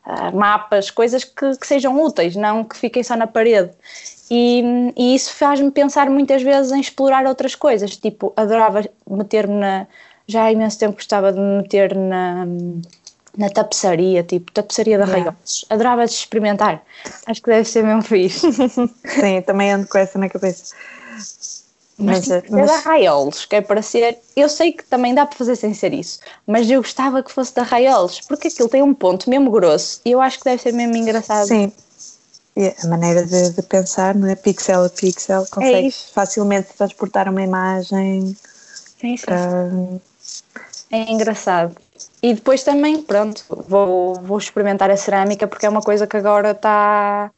uh, 0.05 0.35
mapas, 0.35 0.91
coisas 0.91 1.23
que, 1.23 1.57
que, 1.57 1.67
sejam 1.67 1.99
úteis, 2.01 2.35
não 2.35 2.63
que 2.63 2.77
fiquem 2.77 3.03
só 3.03 3.15
na 3.15 3.27
parede. 3.27 3.71
E, 4.29 4.63
e 4.95 5.15
isso 5.15 5.33
faz-me 5.33 5.71
pensar 5.71 6.09
muitas 6.09 6.41
vezes 6.41 6.71
em 6.71 6.79
explorar 6.79 7.25
outras 7.25 7.55
coisas. 7.55 7.97
Tipo, 7.97 8.33
adorava 8.35 8.83
meter-me 9.09 9.55
na. 9.55 9.87
Já 10.25 10.45
há 10.45 10.51
imenso 10.53 10.79
tempo 10.79 10.95
gostava 10.95 11.33
de 11.33 11.39
me 11.39 11.57
meter 11.57 11.93
na 11.95 12.45
na 13.37 13.49
tapeçaria, 13.49 14.23
tipo 14.23 14.51
tapeçaria 14.51 14.97
de 14.97 15.03
yeah. 15.03 15.13
arraiolos. 15.13 15.65
Adorava 15.69 16.05
de 16.05 16.11
experimentar. 16.11 16.83
Acho 17.25 17.41
que 17.41 17.49
deve 17.49 17.67
ser 17.67 17.83
mesmo 17.83 18.01
fixe. 18.01 18.51
Sim, 18.53 19.41
também 19.45 19.71
ando 19.71 19.87
com 19.87 19.97
essa 19.97 20.19
na 20.19 20.29
cabeça. 20.29 20.75
Mas, 21.97 22.27
mas, 22.27 22.43
tipo, 22.43 22.55
mas... 22.55 22.65
de 22.65 22.71
arraiolos, 22.71 23.45
que 23.45 23.55
é 23.55 23.61
para 23.61 23.81
ser. 23.81 24.17
Eu 24.35 24.49
sei 24.49 24.71
que 24.71 24.83
também 24.83 25.13
dá 25.13 25.25
para 25.25 25.37
fazer 25.37 25.55
sem 25.55 25.73
ser 25.73 25.93
isso, 25.93 26.19
mas 26.45 26.69
eu 26.69 26.81
gostava 26.81 27.21
que 27.21 27.31
fosse 27.31 27.53
de 27.53 27.59
arraiolos, 27.59 28.21
porque 28.21 28.47
aquilo 28.47 28.69
tem 28.69 28.81
um 28.81 28.93
ponto 28.93 29.29
mesmo 29.29 29.51
grosso 29.51 30.01
e 30.03 30.11
eu 30.11 30.21
acho 30.21 30.39
que 30.39 30.45
deve 30.45 30.61
ser 30.61 30.73
mesmo 30.73 30.95
engraçado. 30.95 31.47
Sim. 31.47 31.71
E 32.55 32.73
a 32.83 32.87
maneira 32.87 33.25
de, 33.25 33.51
de 33.51 33.61
pensar, 33.63 34.13
não 34.13 34.27
é? 34.27 34.35
Pixel 34.35 34.85
a 34.85 34.89
pixel, 34.89 35.45
consegues 35.49 36.07
é 36.09 36.13
facilmente 36.13 36.73
transportar 36.77 37.27
uma 37.27 37.41
imagem. 37.41 38.35
Sim, 38.99 39.17
sim. 39.17 39.25
Para... 39.25 39.69
É 40.91 41.11
engraçado. 41.11 41.75
E 42.21 42.33
depois 42.33 42.63
também, 42.63 43.01
pronto, 43.01 43.43
vou, 43.67 44.15
vou 44.15 44.37
experimentar 44.37 44.89
a 44.89 44.97
cerâmica 44.97 45.47
porque 45.47 45.65
é 45.65 45.69
uma 45.69 45.81
coisa 45.81 46.07
que 46.07 46.17
agora 46.17 46.51
está 46.51 47.31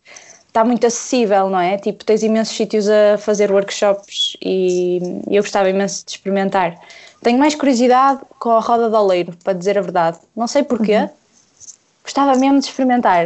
está 0.55 0.63
muito 0.63 0.87
acessível, 0.87 1.49
não 1.49 1.59
é? 1.59 1.77
Tipo, 1.77 2.05
tens 2.05 2.23
imensos 2.23 2.55
sítios 2.55 2.87
a 2.87 3.17
fazer 3.17 3.51
workshops 3.51 4.37
e, 4.41 4.99
e 5.29 5.35
eu 5.35 5.43
gostava 5.43 5.69
imenso 5.69 6.05
de 6.05 6.11
experimentar. 6.11 6.79
Tenho 7.21 7.37
mais 7.37 7.55
curiosidade 7.55 8.21
com 8.39 8.51
a 8.51 8.61
roda 8.61 8.89
de 8.89 8.95
oleiro, 8.95 9.35
para 9.43 9.51
dizer 9.51 9.77
a 9.77 9.81
verdade. 9.81 10.17
Não 10.33 10.47
sei 10.47 10.63
porquê, 10.63 10.95
uhum. 10.95 11.09
gostava 12.03 12.35
mesmo 12.35 12.59
de 12.59 12.67
experimentar. 12.67 13.25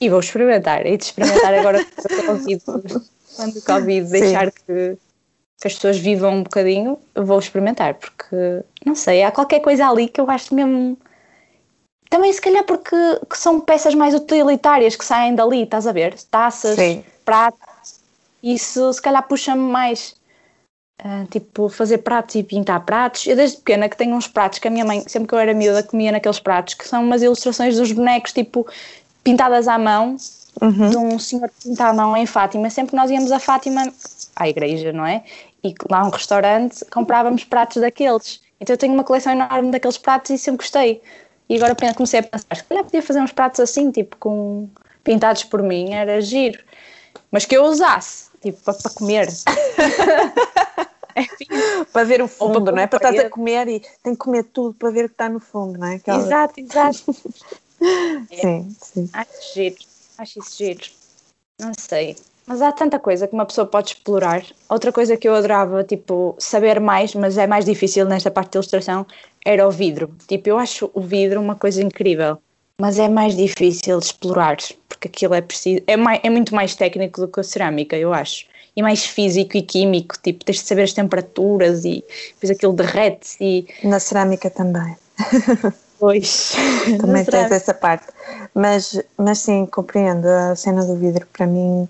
E 0.00 0.08
vou 0.08 0.18
experimentar, 0.18 0.84
e 0.84 0.96
de 0.96 1.04
experimentar 1.04 1.54
agora 1.54 1.84
quando 1.84 2.18
o 2.18 2.26
Covid, 2.26 2.62
quando 3.36 3.56
o 3.56 3.62
Covid 3.62 4.10
deixar 4.10 4.50
que, 4.50 4.98
que 5.60 5.66
as 5.66 5.74
pessoas 5.74 5.98
vivam 5.98 6.34
um 6.34 6.42
bocadinho, 6.42 6.98
vou 7.14 7.38
experimentar, 7.38 7.94
porque 7.94 8.62
não 8.84 8.94
sei, 8.94 9.24
há 9.24 9.30
qualquer 9.30 9.60
coisa 9.60 9.88
ali 9.88 10.08
que 10.08 10.20
eu 10.20 10.30
acho 10.30 10.54
mesmo. 10.54 10.96
Também, 12.08 12.32
se 12.32 12.40
calhar, 12.40 12.64
porque 12.64 12.96
são 13.34 13.60
peças 13.60 13.94
mais 13.94 14.14
utilitárias 14.14 14.96
que 14.96 15.04
saem 15.04 15.34
dali, 15.34 15.64
estás 15.64 15.86
a 15.86 15.92
ver? 15.92 16.14
Taças, 16.30 16.76
Sim. 16.76 17.04
pratos. 17.24 18.00
Isso, 18.42 18.92
se 18.92 19.02
calhar, 19.02 19.26
puxa-me 19.26 19.60
mais. 19.60 20.16
Uh, 21.04 21.26
tipo, 21.30 21.68
fazer 21.68 21.98
pratos 21.98 22.34
e 22.36 22.42
pintar 22.42 22.84
pratos. 22.84 23.26
Eu, 23.26 23.36
desde 23.36 23.58
pequena, 23.58 23.88
que 23.88 23.96
tenho 23.96 24.16
uns 24.16 24.26
pratos 24.26 24.58
que 24.58 24.66
a 24.66 24.70
minha 24.70 24.84
mãe, 24.84 25.04
sempre 25.06 25.28
que 25.28 25.34
eu 25.34 25.38
era 25.38 25.52
miúda, 25.52 25.82
comia 25.82 26.10
naqueles 26.10 26.40
pratos, 26.40 26.74
que 26.74 26.88
são 26.88 27.04
umas 27.04 27.22
ilustrações 27.22 27.76
dos 27.76 27.92
bonecos, 27.92 28.32
tipo, 28.32 28.66
pintadas 29.22 29.68
à 29.68 29.78
mão, 29.78 30.16
uhum. 30.60 30.90
de 30.90 30.96
um 30.96 31.18
senhor 31.18 31.48
que 31.50 31.68
pinta 31.68 31.86
à 31.86 31.92
mão 31.92 32.16
em 32.16 32.26
Fátima. 32.26 32.70
Sempre 32.70 32.90
que 32.90 32.96
nós 32.96 33.10
íamos 33.10 33.30
a 33.30 33.38
Fátima, 33.38 33.92
à 34.34 34.48
igreja, 34.48 34.92
não 34.92 35.04
é? 35.04 35.22
E 35.62 35.74
lá 35.90 36.06
um 36.06 36.10
restaurante, 36.10 36.84
comprávamos 36.86 37.44
pratos 37.44 37.82
daqueles. 37.82 38.40
Então 38.60 38.74
eu 38.74 38.78
tenho 38.78 38.94
uma 38.94 39.04
coleção 39.04 39.32
enorme 39.32 39.70
daqueles 39.70 39.98
pratos 39.98 40.30
e 40.30 40.38
sempre 40.38 40.58
gostei. 40.58 41.02
E 41.48 41.56
agora 41.56 41.74
comecei 41.94 42.20
a 42.20 42.22
pensar, 42.22 42.54
se 42.54 42.62
calhar 42.64 42.84
podia 42.84 43.02
fazer 43.02 43.20
uns 43.20 43.32
pratos 43.32 43.60
assim, 43.60 43.90
tipo, 43.90 44.16
com 44.18 44.68
pintados 45.02 45.44
por 45.44 45.62
mim, 45.62 45.94
era 45.94 46.20
giro. 46.20 46.62
Mas 47.30 47.46
que 47.46 47.56
eu 47.56 47.64
usasse, 47.64 48.30
tipo, 48.42 48.62
para, 48.62 48.74
para 48.74 48.92
comer. 48.92 49.28
para 51.92 52.04
ver 52.04 52.22
o 52.22 52.28
fundo, 52.28 52.62
para 52.62 52.72
não 52.72 52.82
é? 52.82 52.86
Para 52.86 53.10
estar 53.10 53.26
a 53.26 53.30
comer 53.30 53.66
e 53.68 53.80
tem 54.02 54.12
que 54.12 54.18
comer 54.18 54.44
tudo 54.44 54.74
para 54.74 54.90
ver 54.90 55.06
o 55.06 55.08
que 55.08 55.14
está 55.14 55.28
no 55.28 55.40
fundo, 55.40 55.76
não 55.78 55.88
é? 55.88 55.96
Aquela... 55.96 56.22
Exato, 56.22 56.60
exato. 56.60 57.16
sim, 58.30 58.76
sim. 58.80 59.10
Acho 59.12 59.54
giro, 59.54 59.76
acho 60.18 60.38
isso 60.38 60.56
giro. 60.56 60.84
Não 61.58 61.72
sei. 61.76 62.16
Mas 62.48 62.62
há 62.62 62.72
tanta 62.72 62.98
coisa 62.98 63.28
que 63.28 63.34
uma 63.34 63.44
pessoa 63.44 63.66
pode 63.66 63.90
explorar. 63.90 64.42
Outra 64.70 64.90
coisa 64.90 65.18
que 65.18 65.28
eu 65.28 65.34
adorava, 65.34 65.84
tipo, 65.84 66.34
saber 66.38 66.80
mais, 66.80 67.14
mas 67.14 67.36
é 67.36 67.46
mais 67.46 67.66
difícil 67.66 68.06
nesta 68.06 68.30
parte 68.30 68.52
de 68.52 68.56
ilustração, 68.56 69.06
era 69.44 69.68
o 69.68 69.70
vidro. 69.70 70.10
Tipo, 70.26 70.48
eu 70.48 70.58
acho 70.58 70.90
o 70.94 71.00
vidro 71.02 71.42
uma 71.42 71.54
coisa 71.54 71.82
incrível, 71.82 72.38
mas 72.80 72.98
é 72.98 73.06
mais 73.06 73.36
difícil 73.36 73.98
de 73.98 74.06
explorar, 74.06 74.56
porque 74.88 75.08
aquilo 75.08 75.34
é 75.34 75.42
preciso, 75.42 75.82
é, 75.86 75.94
mais, 75.94 76.20
é 76.22 76.30
muito 76.30 76.54
mais 76.54 76.74
técnico 76.74 77.20
do 77.20 77.28
que 77.28 77.38
a 77.38 77.42
cerâmica, 77.42 77.96
eu 77.96 78.14
acho. 78.14 78.46
E 78.74 78.80
mais 78.80 79.04
físico 79.04 79.54
e 79.54 79.62
químico, 79.62 80.16
tipo, 80.22 80.42
tens 80.42 80.58
de 80.58 80.66
saber 80.66 80.84
as 80.84 80.94
temperaturas 80.94 81.84
e 81.84 82.02
depois 82.32 82.50
aquilo 82.50 82.72
derrete 82.72 83.36
e... 83.38 83.66
Na 83.84 84.00
cerâmica 84.00 84.48
também. 84.48 84.96
Pois. 85.98 86.52
Também 87.00 87.24
tens 87.24 87.50
essa 87.50 87.74
parte. 87.74 88.06
Mas, 88.54 89.02
mas 89.16 89.38
sim, 89.40 89.66
compreendo. 89.66 90.26
A 90.26 90.54
cena 90.54 90.84
do 90.84 90.94
vidro, 90.94 91.26
para 91.32 91.44
mim, 91.44 91.88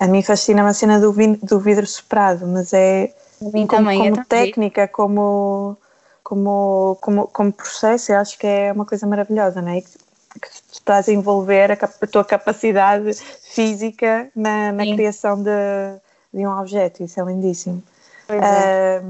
a 0.00 0.06
mim 0.06 0.22
fascina 0.22 0.66
a 0.66 0.74
cena 0.74 0.98
do, 0.98 1.14
do 1.42 1.60
vidro 1.60 1.86
soprado, 1.86 2.46
mas 2.46 2.72
é 2.72 3.12
como, 3.38 3.66
também, 3.66 4.10
como 4.10 4.24
técnica, 4.24 4.88
como, 4.88 5.76
como, 6.22 6.98
como, 7.00 7.26
como 7.28 7.52
processo, 7.52 8.12
eu 8.12 8.18
acho 8.18 8.38
que 8.38 8.46
é 8.46 8.72
uma 8.72 8.84
coisa 8.84 9.06
maravilhosa, 9.06 9.60
não 9.60 9.72
é? 9.72 9.80
Que, 9.80 9.90
que 10.40 10.48
tu 10.50 10.72
estás 10.72 11.08
a 11.08 11.12
envolver 11.12 11.72
a, 11.72 11.74
a 11.74 12.06
tua 12.06 12.24
capacidade 12.24 13.14
física 13.42 14.30
na, 14.34 14.72
na 14.72 14.84
criação 14.84 15.42
de, 15.42 15.50
de 16.32 16.46
um 16.46 16.58
objeto, 16.58 17.02
isso 17.02 17.20
é 17.20 17.24
lindíssimo. 17.24 17.82
Pois 18.26 18.42
é. 18.42 19.02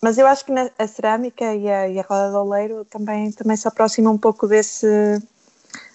mas 0.00 0.18
eu 0.18 0.26
acho 0.26 0.44
que 0.44 0.52
na, 0.52 0.70
a 0.78 0.86
cerâmica 0.86 1.54
e 1.54 1.70
a, 1.70 1.88
e 1.88 1.98
a 1.98 2.02
roda 2.02 2.30
de 2.30 2.36
oleiro 2.36 2.84
também, 2.84 3.32
também 3.32 3.56
se 3.56 3.66
aproximam 3.66 4.12
um 4.12 4.18
pouco 4.18 4.46
desse, 4.46 5.22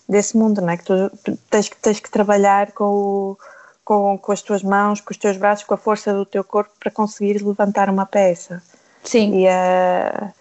desse 0.08 0.36
mundo, 0.36 0.62
não 0.62 0.70
é? 0.70 0.78
Que 0.78 0.86
tu, 0.86 1.12
tens, 1.50 1.70
tens 1.82 2.00
que 2.00 2.10
trabalhar 2.10 2.72
com 2.72 2.84
o 2.84 3.38
com, 3.88 4.18
com 4.18 4.34
as 4.34 4.42
tuas 4.42 4.62
mãos, 4.62 5.00
com 5.00 5.12
os 5.12 5.18
teus 5.18 5.38
braços, 5.38 5.64
com 5.64 5.74
a 5.74 5.78
força 5.78 6.14
do 6.14 6.26
teu 6.26 6.44
corpo 6.44 6.74
para 6.78 6.92
conseguir 6.92 7.42
levantar 7.42 7.90
uma 7.90 8.06
peça. 8.06 8.62
Sim. 9.02 9.46
E, 9.46 9.48
uh, 9.48 10.34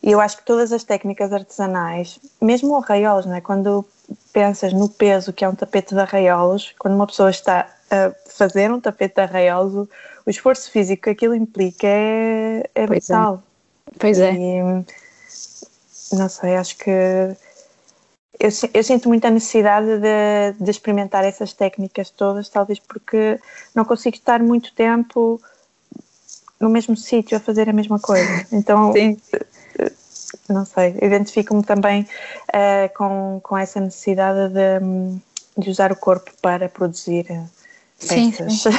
eu 0.00 0.20
acho 0.20 0.36
que 0.36 0.44
todas 0.44 0.72
as 0.72 0.84
técnicas 0.84 1.32
artesanais, 1.32 2.20
mesmo 2.40 2.76
arraiolos, 2.76 3.26
né? 3.26 3.40
quando 3.40 3.84
pensas 4.32 4.72
no 4.72 4.88
peso 4.88 5.32
que 5.32 5.44
é 5.44 5.48
um 5.48 5.54
tapete 5.54 5.96
de 5.96 6.00
arraiolos, 6.00 6.72
quando 6.78 6.94
uma 6.94 7.08
pessoa 7.08 7.28
está 7.28 7.68
a 7.90 8.12
fazer 8.30 8.70
um 8.70 8.80
tapete 8.80 9.16
de 9.16 9.22
arraiolos, 9.22 9.88
o, 10.24 10.30
esforço 10.30 10.70
físico 10.70 11.02
que 11.02 11.10
aquilo 11.10 11.34
implica 11.34 11.88
é, 11.88 12.70
é 12.72 12.86
pois 12.86 13.10
é. 13.10 13.14
brutal. 13.14 13.42
É. 13.88 13.98
Pois 13.98 14.20
é. 14.20 14.32
E, 14.32 14.62
não 16.12 16.28
sei, 16.28 16.54
acho 16.54 16.78
que 16.78 17.36
eu, 18.38 18.48
eu, 18.72 18.82
sinto 18.82 19.08
muita 19.08 19.30
necessidade 19.30 19.98
de, 19.98 20.64
de, 20.64 20.70
experimentar 20.70 21.24
essas 21.24 21.52
técnicas 21.52 22.10
todas, 22.10 22.48
talvez 22.48 22.78
porque 22.78 23.38
não 23.74 23.84
consigo 23.84 24.16
estar 24.16 24.42
muito 24.42 24.74
tempo 24.74 25.40
no 26.58 26.70
mesmo 26.70 26.96
sítio 26.96 27.36
a 27.36 27.40
fazer 27.40 27.68
a 27.68 27.72
mesma 27.72 27.98
coisa. 27.98 28.46
Então, 28.52 28.92
Sim. 28.92 29.18
não 30.48 30.64
sei, 30.64 30.96
identifico-me 31.02 31.62
também 31.62 32.02
uh, 32.48 32.96
com, 32.96 33.40
com 33.42 33.58
essa 33.58 33.80
necessidade 33.80 34.52
de, 34.54 35.18
de, 35.58 35.70
usar 35.70 35.92
o 35.92 35.96
corpo 35.96 36.30
para 36.40 36.68
produzir. 36.68 37.26
Peças. 37.98 38.08
Sim, 38.08 38.32
sim. 38.32 38.70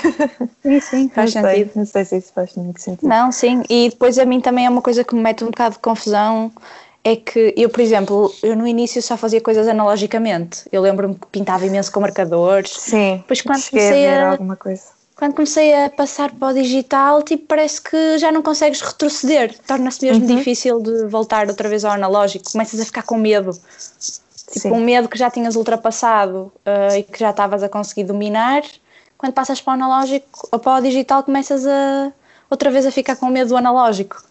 sim, 0.64 0.80
sim 0.80 1.10
faz 1.14 1.36
não 1.36 1.44
sentido. 1.44 1.72
Sei, 1.72 1.72
não 1.76 1.86
sei 1.86 2.06
se 2.06 2.18
isso 2.18 2.34
faz 2.34 2.56
muito 2.56 2.82
sentido. 2.82 3.08
Não, 3.08 3.32
sim, 3.32 3.64
e 3.70 3.90
depois 3.90 4.18
a 4.18 4.26
mim 4.26 4.42
também 4.42 4.66
é 4.66 4.70
uma 4.70 4.82
coisa 4.82 5.04
que 5.04 5.16
me 5.16 5.22
mete 5.22 5.44
um 5.44 5.48
bocado 5.48 5.76
de 5.76 5.80
confusão 5.80 6.52
é 7.04 7.16
que 7.18 7.54
eu, 7.58 7.70
por 7.70 7.82
exemplo, 7.82 8.34
eu 8.42 8.56
no 8.56 8.66
início 8.66 9.02
só 9.02 9.18
fazia 9.18 9.42
coisas 9.42 9.68
analogicamente. 9.68 10.64
Eu 10.72 10.82
lembro-me 10.82 11.16
que 11.16 11.28
pintava 11.28 11.66
imenso 11.66 11.92
com 11.92 12.00
marcadores. 12.00 12.72
Sim. 12.72 13.18
Depois 13.18 13.42
quando 13.42 13.70
comecei 13.70 14.08
a, 14.08 14.32
alguma 14.32 14.56
coisa. 14.56 14.84
Quando 15.16 15.34
comecei 15.34 15.74
a 15.74 15.90
passar 15.90 16.32
para 16.32 16.50
o 16.50 16.54
digital, 16.54 17.22
tipo, 17.22 17.46
parece 17.46 17.82
que 17.82 18.18
já 18.18 18.32
não 18.32 18.42
consegues 18.42 18.80
retroceder. 18.80 19.54
Torna-se 19.68 20.06
mesmo 20.06 20.26
uhum. 20.26 20.36
difícil 20.38 20.82
de 20.82 21.06
voltar 21.08 21.48
outra 21.48 21.68
vez 21.68 21.84
ao 21.84 21.92
analógico. 21.92 22.50
Começas 22.50 22.80
a 22.80 22.86
ficar 22.86 23.04
com 23.04 23.18
medo. 23.18 23.52
Tipo, 23.52 24.60
Sim. 24.60 24.72
um 24.72 24.80
medo 24.80 25.10
que 25.10 25.18
já 25.18 25.30
tinhas 25.30 25.56
ultrapassado 25.58 26.54
uh, 26.66 26.96
e 26.98 27.04
que 27.04 27.20
já 27.20 27.32
estavas 27.32 27.64
a 27.64 27.70
conseguir 27.70 28.06
dominar. 28.06 28.64
Quando 29.18 29.34
passas 29.34 29.60
para 29.62 29.72
o 29.72 29.74
analógico 29.74 30.48
ou 30.52 30.60
para 30.60 30.80
o 30.80 30.82
digital, 30.82 31.24
começas 31.24 31.66
a 31.68 32.14
outra 32.50 32.72
vez 32.72 32.86
a 32.86 32.92
ficar 32.92 33.16
com 33.18 33.28
medo 33.28 33.50
do 33.50 33.58
analógico. 33.58 34.24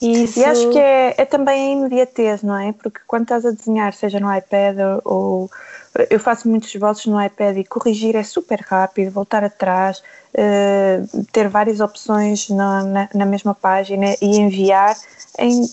Isso... 0.00 0.38
E 0.38 0.44
acho 0.44 0.70
que 0.70 0.78
é, 0.78 1.14
é 1.16 1.24
também 1.24 1.70
a 1.70 1.72
imediatez, 1.72 2.42
não 2.42 2.58
é? 2.58 2.72
Porque 2.72 3.00
quando 3.06 3.22
estás 3.22 3.46
a 3.46 3.50
desenhar, 3.50 3.94
seja 3.94 4.20
no 4.20 4.34
iPad 4.34 4.76
ou. 5.04 5.50
Eu 6.10 6.18
faço 6.18 6.48
muitos 6.48 6.74
esboços 6.74 7.06
no 7.06 7.22
iPad 7.22 7.56
e 7.56 7.64
corrigir 7.64 8.16
é 8.16 8.24
super 8.24 8.60
rápido, 8.60 9.12
voltar 9.12 9.44
atrás, 9.44 10.02
uh, 10.34 11.24
ter 11.30 11.48
várias 11.48 11.78
opções 11.78 12.48
na, 12.48 12.82
na, 12.82 13.08
na, 13.14 13.24
mesma 13.24 13.54
página 13.54 14.16
e 14.20 14.40
enviar 14.40 14.96
em 15.38 15.64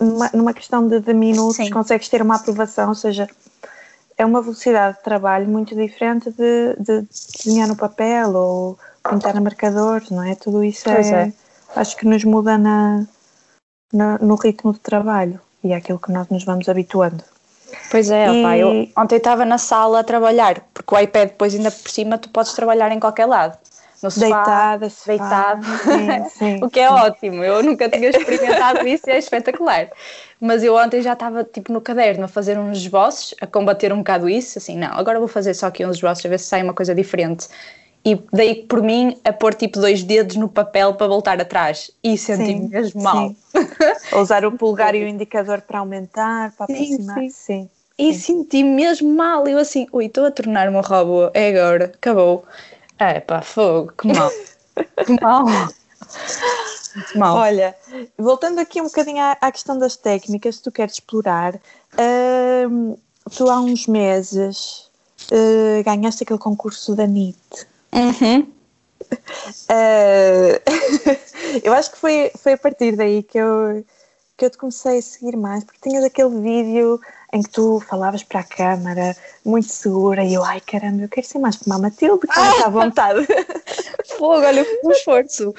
numa, 0.00 0.30
numa 0.32 0.54
questão 0.54 0.88
de, 0.88 0.98
de 0.98 1.12
minutos, 1.12 1.56
Sim. 1.56 1.70
consegues 1.70 2.08
ter 2.08 2.22
uma 2.22 2.36
aprovação, 2.36 2.88
ou 2.88 2.94
seja, 2.94 3.28
é 4.16 4.24
uma 4.24 4.40
velocidade 4.40 4.96
de 4.96 5.04
trabalho 5.04 5.46
muito 5.48 5.74
diferente 5.74 6.30
de, 6.30 6.76
de 6.78 7.06
desenhar 7.36 7.68
no 7.68 7.76
papel 7.76 8.34
ou 8.34 8.78
pintar 9.08 9.36
a 9.36 9.40
marcadores, 9.40 10.10
não 10.10 10.22
é? 10.22 10.34
Tudo 10.34 10.64
isso 10.64 10.88
é, 10.88 11.00
é, 11.00 11.32
acho 11.76 11.96
que 11.96 12.06
nos 12.06 12.24
muda 12.24 12.58
na, 12.58 13.04
no, 13.92 14.18
no 14.18 14.34
ritmo 14.36 14.72
de 14.72 14.80
trabalho 14.80 15.40
e 15.62 15.72
é 15.72 15.76
aquilo 15.76 15.98
que 15.98 16.12
nós 16.12 16.28
nos 16.28 16.44
vamos 16.44 16.68
habituando. 16.68 17.22
Pois 17.90 18.10
é, 18.10 18.26
e... 18.26 18.40
opa, 18.40 18.56
eu 18.56 18.88
ontem 18.96 19.16
estava 19.16 19.44
na 19.44 19.58
sala 19.58 20.00
a 20.00 20.04
trabalhar, 20.04 20.60
porque 20.74 20.94
o 20.94 20.98
iPad 20.98 21.28
depois 21.28 21.54
ainda 21.54 21.70
por 21.70 21.90
cima 21.90 22.18
tu 22.18 22.28
podes 22.30 22.52
trabalhar 22.52 22.90
em 22.92 23.00
qualquer 23.00 23.26
lado. 23.26 23.56
No 24.02 24.10
sofá, 24.10 24.78
deitada, 24.78 24.88
deitado, 25.06 25.66
sim, 25.66 26.28
sim, 26.30 26.60
o 26.64 26.70
que 26.70 26.80
é 26.80 26.88
sim. 26.88 26.94
ótimo. 26.94 27.44
Eu 27.44 27.62
nunca 27.62 27.86
tinha 27.86 28.08
experimentado 28.08 28.88
isso 28.88 29.04
e 29.08 29.12
é 29.12 29.18
espetacular. 29.18 29.90
Mas 30.40 30.64
eu 30.64 30.74
ontem 30.74 31.02
já 31.02 31.12
estava 31.12 31.44
tipo 31.44 31.70
no 31.70 31.82
caderno 31.82 32.24
a 32.24 32.28
fazer 32.28 32.58
uns 32.58 32.78
esboços, 32.78 33.34
a 33.42 33.46
combater 33.46 33.92
um 33.92 33.98
bocado 33.98 34.26
isso, 34.26 34.56
assim, 34.56 34.74
não, 34.74 34.92
agora 34.94 35.18
vou 35.18 35.28
fazer 35.28 35.52
só 35.52 35.66
aqui 35.66 35.84
uns 35.84 35.96
esboços 35.96 36.24
a 36.24 36.28
ver 36.30 36.38
se 36.38 36.46
sai 36.46 36.62
uma 36.62 36.72
coisa 36.72 36.94
diferente 36.94 37.46
e 38.04 38.18
daí 38.32 38.54
por 38.64 38.82
mim 38.82 39.16
a 39.24 39.32
pôr 39.32 39.54
tipo 39.54 39.78
dois 39.78 40.02
dedos 40.02 40.36
no 40.36 40.48
papel 40.48 40.94
para 40.94 41.06
voltar 41.06 41.40
atrás 41.40 41.90
e 42.02 42.16
senti-me 42.16 42.68
mesmo 42.68 43.02
mal. 43.02 43.34
usar 44.18 44.44
o 44.44 44.52
polegar 44.52 44.94
e 44.94 45.04
o 45.04 45.08
indicador 45.08 45.60
para 45.60 45.80
aumentar, 45.80 46.52
para 46.52 46.66
sim, 46.66 46.94
aproximar. 46.94 47.16
Sim. 47.16 47.30
sim. 47.30 47.70
E 47.98 48.14
senti 48.14 48.62
mesmo 48.62 49.14
mal. 49.14 49.46
Eu 49.46 49.58
assim, 49.58 49.86
ui, 49.92 50.06
estou 50.06 50.24
a 50.24 50.30
tornar-me 50.30 50.74
um 50.74 50.80
robô, 50.80 51.30
é 51.34 51.50
agora, 51.50 51.84
acabou. 51.86 52.44
É 52.98 53.20
pá, 53.20 53.42
fogo, 53.42 53.92
que 53.92 54.08
mal. 54.08 54.30
que 55.04 55.20
mal. 55.20 55.44
mal. 57.14 57.36
Olha, 57.36 57.76
voltando 58.18 58.58
aqui 58.58 58.80
um 58.80 58.84
bocadinho 58.84 59.20
à, 59.20 59.36
à 59.38 59.52
questão 59.52 59.78
das 59.78 59.96
técnicas, 59.96 60.56
se 60.56 60.62
tu 60.62 60.72
queres 60.72 60.94
explorar, 60.94 61.60
hum, 62.70 62.96
tu 63.36 63.50
há 63.50 63.60
uns 63.60 63.86
meses 63.86 64.90
uh, 65.30 65.84
ganhaste 65.84 66.22
aquele 66.22 66.38
concurso 66.38 66.94
da 66.94 67.06
NIT. 67.06 67.66
Uhum. 67.92 68.52
Uh, 69.70 70.60
eu 71.64 71.72
acho 71.72 71.90
que 71.90 71.98
foi, 71.98 72.30
foi 72.36 72.52
a 72.52 72.58
partir 72.58 72.96
daí 72.96 73.22
que 73.22 73.38
eu, 73.38 73.84
que 74.36 74.44
eu 74.44 74.50
te 74.50 74.58
comecei 74.58 74.98
a 74.98 75.02
seguir 75.02 75.36
mais, 75.36 75.64
porque 75.64 75.88
tinhas 75.88 76.04
aquele 76.04 76.40
vídeo 76.40 77.00
em 77.32 77.42
que 77.42 77.50
tu 77.50 77.80
falavas 77.88 78.22
para 78.24 78.40
a 78.40 78.44
câmara, 78.44 79.16
muito 79.44 79.68
segura, 79.68 80.24
e 80.24 80.34
eu, 80.34 80.44
ai 80.44 80.60
caramba, 80.60 81.02
eu 81.02 81.08
quero 81.08 81.26
ser 81.26 81.38
mais 81.38 81.56
como 81.56 81.74
a 81.74 81.78
Matilde, 81.78 82.26
que 82.26 82.38
ah! 82.38 82.50
está 82.50 82.66
à 82.66 82.70
vontade. 82.70 83.26
Fogo, 84.18 84.44
olha, 84.44 84.66
um 84.84 84.90
esforço. 84.90 85.54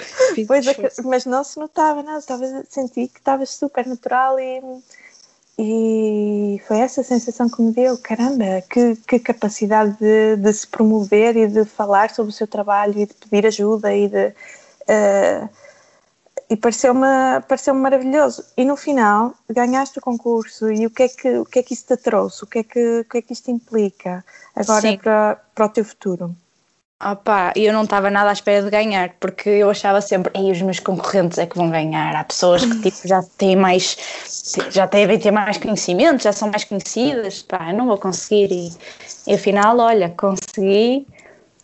Pois, 0.47 0.67
é 0.67 0.71
esforço. 0.71 1.07
mas 1.07 1.25
não 1.25 1.43
se 1.43 1.57
notava 1.59 2.03
nada, 2.03 2.19
estava, 2.19 2.45
senti 2.69 3.07
que 3.07 3.19
estavas 3.19 3.49
super 3.49 3.85
natural 3.87 4.39
e 4.39 4.61
e 5.57 6.61
foi 6.67 6.79
essa 6.79 7.03
sensação 7.03 7.49
que 7.49 7.61
me 7.61 7.71
deu, 7.71 7.97
caramba, 7.97 8.61
que, 8.69 8.95
que 9.07 9.19
capacidade 9.19 9.97
de, 9.99 10.37
de, 10.37 10.53
se 10.53 10.65
promover 10.67 11.35
e 11.35 11.47
de 11.47 11.65
falar 11.65 12.09
sobre 12.09 12.31
o 12.31 12.33
seu 12.33 12.47
trabalho 12.47 12.97
e 12.97 13.05
de 13.05 13.13
pedir 13.13 13.45
ajuda 13.45 13.93
e 13.93 14.07
de... 14.07 14.27
Uh, 14.27 15.49
e 16.49 16.57
pareceu-me 16.57 17.07
pareceu 17.47 17.73
maravilhoso. 17.73 18.43
E 18.57 18.65
no 18.65 18.75
final 18.75 19.33
ganhaste 19.49 19.99
o 19.99 20.01
concurso 20.01 20.69
e 20.69 20.85
o 20.85 20.89
que 20.89 21.03
é 21.03 21.07
que, 21.07 21.37
o 21.37 21.45
que, 21.45 21.59
é 21.59 21.63
que 21.63 21.73
isso 21.73 21.85
te 21.85 21.95
trouxe? 21.95 22.43
O 22.43 22.47
que 22.47 22.59
é 22.59 22.63
que, 22.63 22.99
o 22.99 23.05
que, 23.05 23.17
é 23.19 23.21
que 23.21 23.31
isto 23.31 23.49
implica 23.49 24.25
agora 24.53 24.97
para, 24.97 25.41
para 25.55 25.65
o 25.65 25.69
teu 25.69 25.85
futuro? 25.85 26.35
Opa, 27.03 27.51
eu 27.55 27.73
não 27.73 27.83
estava 27.83 28.11
nada 28.11 28.29
à 28.29 28.33
espera 28.33 28.63
de 28.63 28.69
ganhar, 28.69 29.15
porque 29.19 29.49
eu 29.49 29.71
achava 29.71 29.99
sempre, 30.01 30.31
ei, 30.39 30.51
os 30.51 30.61
meus 30.61 30.79
concorrentes 30.79 31.39
é 31.39 31.47
que 31.47 31.57
vão 31.57 31.69
ganhar. 31.71 32.15
Há 32.15 32.23
pessoas 32.23 32.63
que 32.63 32.79
tipo, 32.79 33.07
já 33.07 33.23
têm 33.39 33.55
mais, 33.55 33.97
já 34.69 34.85
devem 34.85 35.17
ter 35.17 35.31
mais 35.31 35.57
conhecimento, 35.57 36.21
já 36.21 36.31
são 36.31 36.49
mais 36.49 36.63
conhecidas, 36.63 37.41
pá, 37.41 37.71
eu 37.71 37.77
não 37.77 37.87
vou 37.87 37.97
conseguir. 37.97 38.51
E, 38.51 38.71
e 39.25 39.33
afinal, 39.33 39.79
olha, 39.79 40.09
consegui, 40.09 41.07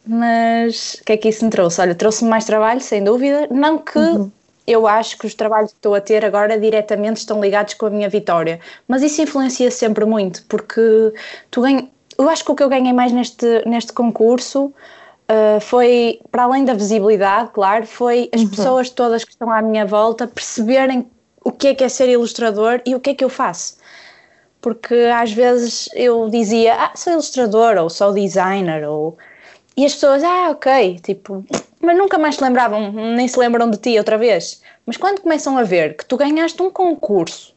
mas 0.03 0.95
o 0.95 1.03
que 1.03 1.11
é 1.13 1.17
que 1.17 1.29
isso 1.29 1.45
me 1.45 1.51
trouxe? 1.51 1.81
Olha, 1.81 1.93
trouxe-me 1.93 2.31
mais 2.31 2.45
trabalho, 2.45 2.81
sem 2.81 3.03
dúvida. 3.03 3.47
Não 3.51 3.77
que 3.77 3.99
uhum. 3.99 4.31
eu 4.65 4.87
acho 4.87 5.19
que 5.19 5.27
os 5.27 5.35
trabalhos 5.35 5.69
que 5.69 5.77
estou 5.77 5.93
a 5.93 6.01
ter 6.01 6.25
agora 6.25 6.59
diretamente 6.59 7.17
estão 7.17 7.39
ligados 7.39 7.75
com 7.75 7.85
a 7.85 7.89
minha 7.91 8.09
vitória, 8.09 8.59
mas 8.87 9.03
isso 9.03 9.21
influencia 9.21 9.69
sempre 9.69 10.03
muito, 10.03 10.43
porque 10.49 11.13
tu 11.51 11.61
ganhas. 11.61 11.85
Eu 12.17 12.27
acho 12.27 12.43
que 12.43 12.51
o 12.51 12.55
que 12.55 12.63
eu 12.63 12.69
ganhei 12.69 12.91
mais 12.91 13.11
neste, 13.11 13.61
neste 13.67 13.93
concurso 13.93 14.73
uh, 15.29 15.59
foi, 15.61 16.19
para 16.31 16.43
além 16.43 16.65
da 16.65 16.73
visibilidade, 16.73 17.51
claro, 17.53 17.85
foi 17.85 18.29
as 18.33 18.41
uhum. 18.41 18.49
pessoas 18.49 18.89
todas 18.89 19.23
que 19.23 19.31
estão 19.31 19.51
à 19.51 19.61
minha 19.61 19.85
volta 19.85 20.27
perceberem 20.27 21.07
o 21.43 21.51
que 21.51 21.67
é 21.67 21.75
que 21.75 21.83
é 21.83 21.89
ser 21.89 22.09
ilustrador 22.09 22.81
e 22.85 22.95
o 22.95 22.99
que 22.99 23.11
é 23.11 23.15
que 23.15 23.23
eu 23.23 23.29
faço. 23.29 23.77
Porque 24.59 24.95
às 25.13 25.31
vezes 25.31 25.89
eu 25.93 26.29
dizia, 26.29 26.75
ah, 26.75 26.91
sou 26.95 27.13
ilustrador, 27.13 27.77
ou 27.77 27.89
sou 27.89 28.13
designer, 28.13 28.87
ou... 28.89 29.17
E 29.77 29.85
as 29.85 29.93
pessoas, 29.93 30.23
ah, 30.23 30.49
ok, 30.49 30.99
tipo, 31.03 31.45
mas 31.79 31.95
nunca 31.95 32.17
mais 32.17 32.35
se 32.35 32.43
lembravam, 32.43 32.91
nem 32.91 33.27
se 33.27 33.39
lembram 33.39 33.69
de 33.69 33.77
ti 33.77 33.97
outra 33.97 34.17
vez. 34.17 34.61
Mas 34.85 34.97
quando 34.97 35.21
começam 35.21 35.57
a 35.57 35.63
ver 35.63 35.95
que 35.95 36.05
tu 36.05 36.17
ganhaste 36.17 36.61
um 36.61 36.71
concurso, 36.71 37.53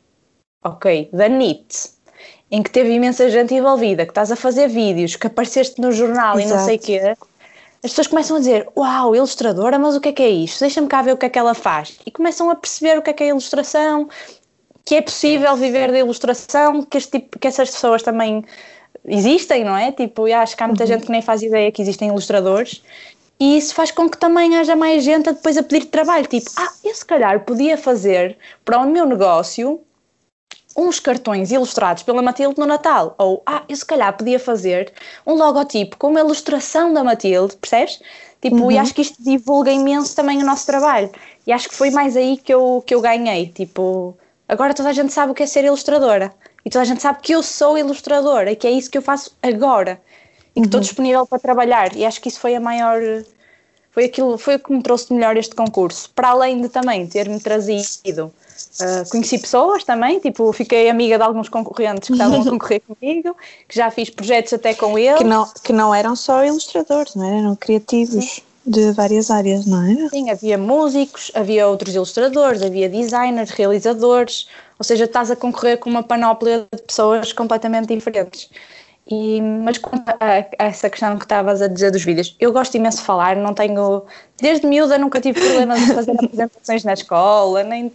ok, 0.63 1.09
da 1.13 1.29
NIT, 1.29 1.91
em 2.51 2.63
que 2.63 2.71
teve 2.71 2.93
imensa 2.93 3.31
gente 3.31 3.55
envolvida, 3.55 4.05
que 4.05 4.11
estás 4.11 4.31
a 4.31 4.37
fazer 4.37 4.69
vídeos, 4.69 5.17
que 5.17 5.27
apareceste 5.27 5.81
no 5.81 5.91
jornal 5.91 6.39
Exato. 6.39 6.55
e 6.55 6.57
não 6.57 6.65
sei 6.65 6.77
o 6.77 6.79
quê, 6.79 7.17
as 7.83 7.91
pessoas 7.91 8.07
começam 8.07 8.37
a 8.37 8.41
dizer: 8.41 8.69
Uau, 8.77 9.17
ilustradora, 9.17 9.79
mas 9.79 9.97
o 9.97 10.01
que 10.01 10.11
é 10.11 10.13
que 10.13 10.23
é 10.23 10.29
isto? 10.29 10.61
Deixa-me 10.61 10.87
cá 10.87 11.03
ver 11.03 11.13
o 11.13 11.17
que 11.17 11.27
é 11.27 11.29
que 11.29 11.39
ela 11.39 11.55
faz. 11.55 11.99
E 12.05 12.11
começam 12.11 12.51
a 12.51 12.55
perceber 12.55 12.99
o 12.99 13.03
que 13.03 13.11
é 13.11 13.13
que 13.13 13.25
é 13.25 13.29
ilustração, 13.29 14.09
que 14.85 14.97
é 14.97 15.01
possível 15.03 15.57
viver 15.57 15.91
da 15.91 15.99
ilustração, 15.99 16.83
que, 16.83 16.99
este 16.99 17.19
tipo, 17.19 17.39
que 17.39 17.49
essas 17.49 17.71
pessoas 17.71 18.03
também 18.03 18.45
existem, 19.07 19.65
não 19.65 19.77
é? 19.77 19.93
Tipo, 19.93 20.29
eu 20.29 20.39
acho 20.39 20.57
que 20.57 20.63
há 20.63 20.67
muita 20.67 20.85
uhum. 20.85 20.89
gente 20.89 21.07
que 21.07 21.13
nem 21.13 21.23
faz 21.23 21.43
ideia 21.43 21.73
que 21.73 21.81
existem 21.81 22.09
ilustradores. 22.09 22.83
E 23.39 23.57
isso 23.57 23.75
faz 23.75 23.91
com 23.91 24.09
que 24.09 24.19
também 24.19 24.59
haja 24.59 24.77
mais 24.77 25.03
gente 25.03 25.31
a 25.31 25.33
depois 25.33 25.57
a 25.57 25.63
pedir 25.63 25.87
trabalho. 25.87 26.27
Tipo, 26.27 26.51
ah, 26.57 26.71
eu 26.85 26.95
se 26.95 27.05
calhar 27.05 27.41
podia 27.41 27.79
fazer 27.79 28.37
para 28.63 28.79
o 28.79 28.87
meu 28.87 29.07
negócio 29.07 29.81
uns 30.77 31.01
cartões 31.01 31.51
ilustrados 31.51 32.03
pela 32.03 32.23
Matilde 32.23 32.59
no 32.59 32.67
Natal. 32.67 33.15
Ou, 33.19 33.43
ah, 33.45 33.63
eu 33.69 33.77
se 33.77 33.85
calhar 33.85 34.17
podia 34.17 34.39
fazer 34.39 34.93
um 35.27 35.35
logotipo 35.35 35.97
com 35.97 36.09
uma 36.09 36.21
ilustração 36.21 36.93
da 36.93 37.03
Matilde, 37.03 37.57
percebes? 37.57 38.01
Tipo, 38.41 38.57
uhum. 38.57 38.71
e 38.73 38.79
acho 38.79 38.95
que 38.95 39.03
isto 39.03 39.23
divulga 39.23 39.71
imenso 39.71 40.17
também 40.17 40.43
o 40.43 40.47
nosso 40.47 40.65
trabalho. 40.67 41.11
E 41.47 41.53
acho 41.53 41.69
que 41.69 41.75
foi 41.75 41.91
mais 41.91 42.17
aí 42.17 42.37
que 42.39 42.53
eu, 42.53 42.83
que 42.87 42.95
eu 42.95 43.01
ganhei. 43.01 43.49
Tipo, 43.49 44.17
agora 44.49 44.73
toda 44.73 44.89
a 44.89 44.93
gente 44.93 45.13
sabe 45.13 45.33
o 45.33 45.35
que 45.35 45.43
é 45.43 45.47
ser 45.47 45.65
ilustradora. 45.65 46.33
E 46.65 46.71
toda 46.71 46.83
a 46.83 46.87
gente 46.87 47.03
sabe 47.03 47.21
que 47.21 47.33
eu 47.33 47.43
sou 47.43 47.77
ilustradora 47.77 48.53
e 48.53 48.57
que 48.57 48.67
é 48.67 48.71
isso 48.71 48.91
que 48.91 48.97
eu 48.97 49.03
faço 49.03 49.37
agora. 49.43 50.01
E 50.57 50.61
que 50.61 50.67
estou 50.67 50.79
uhum. 50.79 50.83
disponível 50.83 51.27
para 51.27 51.39
trabalhar. 51.39 51.95
E 51.95 52.05
acho 52.05 52.21
que 52.21 52.29
isso 52.29 52.41
foi 52.41 52.55
a 52.55 52.61
maior. 52.61 53.01
Foi 53.91 54.05
aquilo, 54.05 54.39
foi 54.39 54.55
o 54.55 54.59
que 54.59 54.73
me 54.73 54.83
trouxe 54.83 55.13
melhor 55.13 55.37
este 55.37 55.55
concurso. 55.55 56.11
Para 56.15 56.29
além 56.29 56.63
de 56.63 56.69
também 56.69 57.07
ter-me 57.07 57.41
trazido 57.41 58.33
Uh, 58.79 59.09
conheci 59.11 59.39
pessoas 59.39 59.83
também, 59.83 60.21
tipo, 60.21 60.53
fiquei 60.53 60.89
amiga 60.89 61.17
de 61.17 61.25
alguns 61.25 61.49
concorrentes 61.49 62.07
que 62.07 62.13
estavam 62.13 62.41
a 62.41 62.45
concorrer 62.49 62.81
comigo, 62.87 63.37
que 63.69 63.77
já 63.77 63.91
fiz 63.91 64.11
projetos 64.11 64.53
até 64.53 64.75
com 64.75 64.99
eles. 64.99 65.19
Que 65.19 65.25
não, 65.25 65.49
que 65.65 65.73
não 65.73 65.95
eram 65.95 66.15
só 66.15 66.45
ilustradores, 66.45 67.15
não 67.17 67.39
eram 67.39 67.57
criativos 67.57 68.25
Sim. 68.25 68.43
de 68.65 68.93
várias 68.93 69.31
áreas, 69.31 69.67
não 69.67 69.83
é? 69.83 70.09
Sim, 70.09 70.31
havia 70.31 70.57
músicos, 70.57 71.33
havia 71.35 71.67
outros 71.67 71.95
ilustradores, 71.95 72.63
havia 72.63 72.89
designers, 72.89 73.51
realizadores, 73.51 74.47
ou 74.79 74.85
seja, 74.85 75.05
estás 75.05 75.31
a 75.31 75.37
concorrer 75.37 75.79
com 75.79 75.91
uma 75.91 76.03
panóplia 76.03 76.67
de 76.73 76.83
pessoas 76.83 77.33
completamente 77.33 77.95
diferentes. 77.95 78.49
E, 79.11 79.41
mas 79.43 79.77
quanto 79.77 80.09
a, 80.09 80.17
a 80.57 80.67
essa 80.67 80.89
questão 80.89 81.19
que 81.19 81.25
estavas 81.25 81.61
a 81.61 81.67
dizer 81.67 81.91
dos 81.91 82.05
vídeos, 82.05 82.37
eu 82.39 82.53
gosto 82.53 82.77
imenso 82.77 82.99
de 82.99 83.05
falar, 83.05 83.35
não 83.35 83.53
tenho. 83.53 84.05
Desde 84.41 84.65
miúda 84.65 84.97
nunca 84.99 85.21
tive 85.21 85.41
problemas 85.41 85.81
de 85.81 85.93
fazer 85.93 86.13
apresentações 86.15 86.85
na 86.85 86.93
escola, 86.93 87.65
nem 87.65 87.93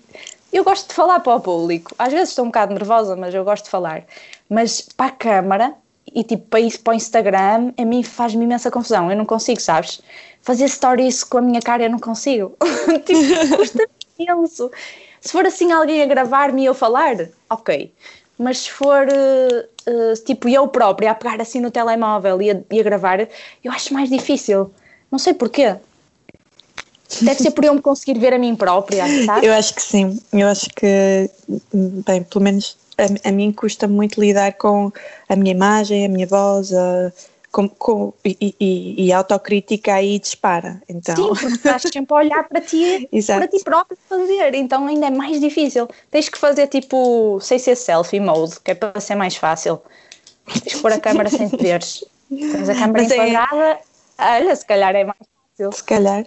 eu 0.56 0.64
gosto 0.64 0.88
de 0.88 0.94
falar 0.94 1.20
para 1.20 1.36
o 1.36 1.42
público. 1.42 1.94
Às 2.00 2.14
vezes 2.14 2.30
estou 2.30 2.46
um 2.46 2.48
bocado 2.48 2.74
nervosa, 2.74 3.16
mas 3.16 3.34
eu 3.34 3.44
gosto 3.44 3.66
de 3.66 3.70
falar. 3.70 4.04
Mas 4.50 4.82
para 4.82 5.08
a 5.08 5.12
câmara 5.12 5.76
e 6.14 6.24
tipo 6.24 6.48
para 6.48 6.62
isso 6.62 6.80
para 6.80 6.94
o 6.94 6.96
Instagram, 6.96 7.74
a 7.78 7.86
mim 7.86 8.04
faz-me 8.04 8.46
imensa 8.46 8.72
confusão. 8.72 9.12
Eu 9.12 9.18
não 9.18 9.26
consigo, 9.26 9.60
sabes? 9.60 10.02
Fazer 10.42 10.68
stories 10.70 11.24
com 11.24 11.40
a 11.40 11.42
minha 11.42 11.62
cara 11.62 11.84
eu 11.84 11.90
não 11.90 12.00
consigo. 12.00 12.56
tipo, 13.06 13.58
custa 13.58 13.86
imenso. 14.18 14.72
Se 15.20 15.32
for 15.32 15.46
assim 15.46 15.72
alguém 15.72 16.02
a 16.04 16.06
gravar-me 16.06 16.62
e 16.62 16.66
eu 16.66 16.74
falar, 16.74 17.30
ok. 17.50 17.92
Mas 18.38 18.60
se 18.60 18.72
for 18.72 19.08
uh, 19.08 19.92
uh, 19.92 20.24
tipo 20.24 20.48
eu 20.48 20.68
própria 20.68 21.12
a 21.12 21.16
pegar 21.16 21.42
assim 21.42 21.60
no 21.60 21.72
telemóvel 21.72 22.42
e 22.42 22.52
a, 22.52 22.62
e 22.72 22.80
a 22.80 22.84
gravar, 22.84 23.20
eu 23.64 23.72
acho 23.72 23.94
mais 23.94 24.10
difícil. 24.10 24.72
Não 25.12 25.20
sei 25.20 25.34
porquê. 25.34 25.76
Deve 27.22 27.42
ser 27.42 27.52
por 27.52 27.64
eu 27.64 27.74
me 27.74 27.82
conseguir 27.82 28.20
ver 28.20 28.34
a 28.34 28.40
mim 28.40 28.56
própria, 28.56 29.06
sabe? 29.26 29.46
Eu 29.46 29.54
acho 29.54 29.74
que 29.74 29.82
sim. 29.82 30.20
Eu 30.34 30.48
acho 30.48 30.70
que, 30.70 31.30
bem, 31.74 32.24
pelo 32.24 32.44
menos 32.44 32.78
a, 32.98 33.30
a 33.30 33.32
mim 33.32 33.52
custa 33.52 33.88
muito 33.88 34.20
lidar 34.20 34.54
com 34.54 34.92
a 35.28 35.36
minha 35.36 35.52
imagem, 35.52 36.06
a 36.06 36.10
minha 36.10 36.28
voz, 36.28 36.74
a, 36.74 37.12
com, 37.52 37.70
com, 37.70 38.14
e, 38.24 38.56
e, 38.60 39.06
e, 39.06 39.14
a 39.14 39.20
autocrítica 39.20 39.94
aí 39.94 40.20
dispara. 40.20 40.82
Então... 40.90 41.16
Sim, 41.16 41.28
porque 41.30 41.46
estás 41.46 41.82
sempre 41.92 42.14
a 42.14 42.18
olhar 42.18 42.44
para 42.50 42.60
ti, 42.60 43.10
para 43.26 43.48
ti 43.48 43.64
próprio 43.64 43.98
fazer, 44.10 44.54
então 44.56 44.86
ainda 44.88 45.08
é 45.08 45.12
mais 45.12 45.40
difícil. 45.40 45.88
Tens 46.12 46.28
que 46.28 46.38
fazer 46.38 46.68
tipo, 46.68 47.40
sem 47.42 47.58
ser 47.58 47.76
selfie 47.76 48.20
mode, 48.20 48.60
que 48.60 48.72
é 48.72 48.76
para 48.76 49.00
ser 49.00 49.16
mais 49.16 49.38
fácil. 49.38 49.82
Tens 50.46 50.76
que 50.76 50.82
pôr 50.82 50.92
a 50.92 51.00
câmera 51.00 51.30
sem 51.30 51.48
te 51.50 51.58
veres. 51.58 52.04
Tens 52.30 52.68
a 52.70 52.76
câmera 52.76 53.04
é 53.04 53.06
enquadrada, 53.06 53.80
é... 54.18 54.42
olha, 54.42 54.56
se 54.56 54.66
calhar 54.66 54.96
é 54.96 55.04
mais 55.06 55.18
fácil. 55.20 55.72
Se 55.72 55.84
calhar. 55.84 56.26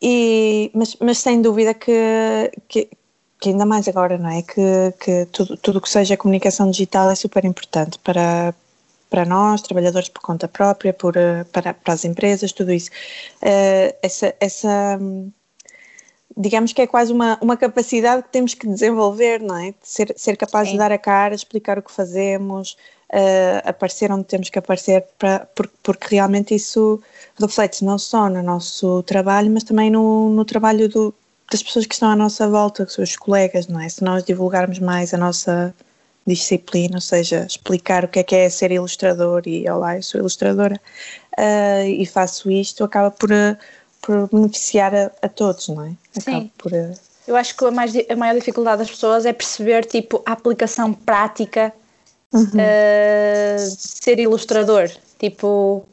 E, 0.00 0.70
mas, 0.74 0.96
mas 1.00 1.18
sem 1.18 1.40
dúvida 1.40 1.74
que, 1.74 1.92
que, 2.68 2.88
que, 3.40 3.48
ainda 3.50 3.64
mais 3.64 3.86
agora, 3.88 4.18
não 4.18 4.30
é? 4.30 4.42
Que, 4.42 4.92
que 5.00 5.26
tudo, 5.26 5.56
tudo 5.56 5.80
que 5.80 5.88
seja 5.88 6.16
comunicação 6.16 6.70
digital 6.70 7.10
é 7.10 7.14
super 7.14 7.44
importante 7.44 7.98
para, 8.00 8.54
para 9.08 9.24
nós, 9.24 9.62
trabalhadores 9.62 10.08
por 10.08 10.20
conta 10.22 10.48
própria, 10.48 10.92
por, 10.92 11.14
para, 11.52 11.74
para 11.74 11.94
as 11.94 12.04
empresas, 12.04 12.52
tudo 12.52 12.72
isso. 12.72 12.90
Uh, 13.42 13.94
essa, 14.02 14.34
essa, 14.40 14.98
digamos 16.36 16.72
que 16.72 16.82
é 16.82 16.86
quase 16.86 17.12
uma, 17.12 17.38
uma 17.40 17.56
capacidade 17.56 18.22
que 18.22 18.30
temos 18.30 18.54
que 18.54 18.66
desenvolver, 18.66 19.40
não 19.40 19.56
é? 19.56 19.74
Ser, 19.82 20.14
ser 20.16 20.36
capaz 20.36 20.68
Sim. 20.68 20.72
de 20.72 20.78
dar 20.78 20.92
a 20.92 20.98
cara, 20.98 21.34
explicar 21.34 21.78
o 21.78 21.82
que 21.82 21.92
fazemos, 21.92 22.76
uh, 23.12 23.68
aparecer 23.68 24.10
onde 24.10 24.24
temos 24.24 24.48
que 24.48 24.58
aparecer, 24.58 25.04
para, 25.18 25.46
porque, 25.54 25.74
porque 25.82 26.06
realmente 26.10 26.54
isso 26.54 27.00
reflete 27.38 27.84
não 27.84 27.98
só 27.98 28.28
no 28.28 28.42
nosso 28.42 29.02
trabalho, 29.02 29.50
mas 29.50 29.64
também 29.64 29.90
no, 29.90 30.30
no 30.30 30.44
trabalho 30.44 30.88
do, 30.88 31.14
das 31.50 31.62
pessoas 31.62 31.86
que 31.86 31.94
estão 31.94 32.10
à 32.10 32.16
nossa 32.16 32.48
volta, 32.48 32.86
que 32.86 32.92
são 32.92 33.04
os 33.04 33.16
colegas, 33.16 33.66
não 33.66 33.80
é? 33.80 33.88
Se 33.88 34.02
nós 34.02 34.24
divulgarmos 34.24 34.78
mais 34.78 35.12
a 35.12 35.18
nossa 35.18 35.74
disciplina, 36.26 36.96
ou 36.96 37.00
seja, 37.00 37.44
explicar 37.46 38.04
o 38.04 38.08
que 38.08 38.20
é 38.20 38.22
que 38.22 38.34
é 38.34 38.48
ser 38.48 38.70
ilustrador 38.70 39.42
e 39.46 39.68
olá, 39.68 39.96
eu 39.96 40.02
sou 40.02 40.20
ilustradora 40.20 40.80
uh, 41.38 41.86
e 41.86 42.06
faço 42.06 42.50
isto, 42.50 42.84
acaba 42.84 43.10
por, 43.10 43.30
por 44.00 44.28
beneficiar 44.28 44.94
a, 44.94 45.10
a 45.20 45.28
todos, 45.28 45.68
não 45.68 45.84
é? 45.84 45.92
Acaba 46.16 46.40
Sim. 46.40 46.50
Por, 46.56 46.72
uh... 46.72 46.94
Eu 47.26 47.36
acho 47.36 47.56
que 47.56 47.64
a, 47.64 47.70
mais, 47.70 47.92
a 48.08 48.16
maior 48.16 48.34
dificuldade 48.34 48.78
das 48.78 48.90
pessoas 48.90 49.26
é 49.26 49.32
perceber 49.32 49.84
tipo 49.84 50.22
a 50.24 50.32
aplicação 50.32 50.92
prática 50.92 51.72
uhum. 52.32 52.42
uh, 52.44 53.58
ser 53.58 54.18
ilustrador. 54.18 54.90
Tipo, 55.18 55.86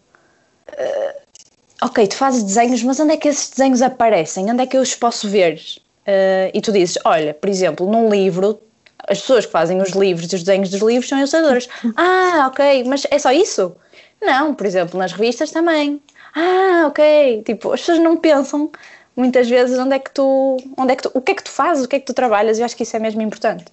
ok, 1.81 2.07
tu 2.07 2.15
fazes 2.15 2.43
desenhos, 2.43 2.83
mas 2.83 2.99
onde 2.99 3.13
é 3.13 3.17
que 3.17 3.27
esses 3.27 3.49
desenhos 3.49 3.81
aparecem? 3.81 4.49
Onde 4.49 4.63
é 4.63 4.65
que 4.65 4.77
eu 4.77 4.81
os 4.81 4.95
posso 4.95 5.27
ver? 5.29 5.59
Uh, 6.07 6.49
e 6.53 6.61
tu 6.61 6.71
dizes, 6.71 6.97
olha, 7.05 7.33
por 7.33 7.49
exemplo, 7.49 7.89
num 7.89 8.09
livro, 8.09 8.59
as 9.07 9.19
pessoas 9.21 9.45
que 9.45 9.51
fazem 9.51 9.81
os 9.81 9.91
livros 9.91 10.31
e 10.31 10.35
os 10.35 10.43
desenhos 10.43 10.69
dos 10.69 10.81
livros 10.81 11.07
são 11.07 11.17
ilustradoras. 11.17 11.67
ah, 11.95 12.47
ok, 12.47 12.83
mas 12.85 13.05
é 13.09 13.19
só 13.19 13.31
isso? 13.31 13.75
Não, 14.21 14.53
por 14.53 14.65
exemplo, 14.65 14.99
nas 14.99 15.13
revistas 15.13 15.51
também. 15.51 16.01
Ah, 16.35 16.85
ok. 16.87 17.43
Tipo, 17.45 17.71
as 17.71 17.79
pessoas 17.79 17.99
não 17.99 18.17
pensam 18.17 18.71
muitas 19.15 19.49
vezes 19.49 19.77
onde 19.77 19.95
é 19.95 19.99
que 19.99 20.11
tu, 20.11 20.57
onde 20.77 20.93
é 20.93 20.95
que 20.95 21.03
tu, 21.03 21.11
o 21.13 21.21
que 21.21 21.31
é 21.31 21.35
que 21.35 21.43
tu 21.43 21.49
fazes, 21.51 21.85
o 21.85 21.87
que 21.87 21.95
é 21.97 21.99
que 21.99 22.05
tu 22.05 22.13
trabalhas, 22.13 22.57
e 22.57 22.63
acho 22.63 22.75
que 22.75 22.83
isso 22.83 22.95
é 22.95 22.99
mesmo 22.99 23.21
importante. 23.21 23.65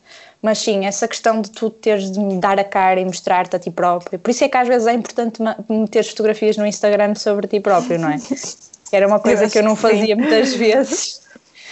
Mas 0.43 0.59
sim, 0.59 0.87
essa 0.87 1.09
questão 1.09 1.41
de 1.41 1.51
tu 1.51 1.71
teres 1.71 2.11
de 2.11 2.37
dar 2.39 2.59
a 2.61 2.65
cara 2.65 3.01
e 3.01 3.05
mostrar-te 3.05 3.57
a 3.57 3.59
ti 3.59 3.71
próprio. 3.71 4.19
Por 4.19 4.31
isso 4.31 4.45
é 4.45 4.49
que 4.49 4.57
às 4.57 4.69
vezes 4.69 4.87
é 4.87 4.93
importante 4.93 5.43
meter 5.69 6.05
fotografias 6.05 6.57
no 6.57 6.67
Instagram 6.67 7.15
sobre 7.15 7.49
ti 7.49 7.59
próprio, 7.59 7.99
não 7.99 8.11
é? 8.11 8.19
Era 8.93 9.07
uma 9.07 9.19
coisa 9.19 9.45
eu 9.45 9.51
que 9.51 9.59
eu 9.59 9.63
não 9.63 9.75
fazia 9.75 10.15
sim. 10.15 10.15
muitas 10.15 10.55
vezes. 10.55 11.21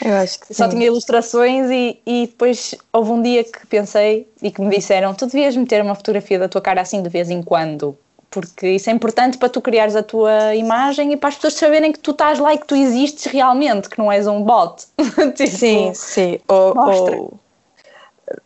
Eu 0.04 0.14
acho 0.16 0.40
que 0.40 0.52
Só 0.52 0.64
sim. 0.64 0.70
tinha 0.70 0.86
ilustrações 0.86 1.70
e, 1.70 2.00
e 2.04 2.26
depois 2.26 2.74
houve 2.92 3.12
um 3.12 3.22
dia 3.22 3.44
que 3.44 3.64
pensei 3.66 4.28
e 4.42 4.50
que 4.50 4.60
me 4.60 4.74
disseram: 4.74 5.14
tu 5.14 5.26
devias 5.26 5.56
meter 5.56 5.80
uma 5.82 5.94
fotografia 5.94 6.38
da 6.38 6.48
tua 6.48 6.60
cara 6.60 6.80
assim 6.80 7.00
de 7.00 7.08
vez 7.08 7.30
em 7.30 7.42
quando 7.42 7.96
porque 8.34 8.68
isso 8.70 8.90
é 8.90 8.92
importante 8.92 9.38
para 9.38 9.48
tu 9.48 9.60
criares 9.60 9.94
a 9.94 10.02
tua 10.02 10.56
imagem 10.56 11.12
e 11.12 11.16
para 11.16 11.28
as 11.28 11.36
pessoas 11.36 11.54
saberem 11.54 11.92
que 11.92 12.00
tu 12.00 12.10
estás 12.10 12.40
lá 12.40 12.52
e 12.52 12.58
que 12.58 12.66
tu 12.66 12.74
existes 12.74 13.30
realmente, 13.30 13.88
que 13.88 13.96
não 13.96 14.10
és 14.10 14.26
um 14.26 14.42
bot. 14.42 14.82
tipo, 15.36 15.56
sim, 15.56 15.92
sim. 15.94 16.40
Ou, 16.48 16.76
ou, 16.76 17.40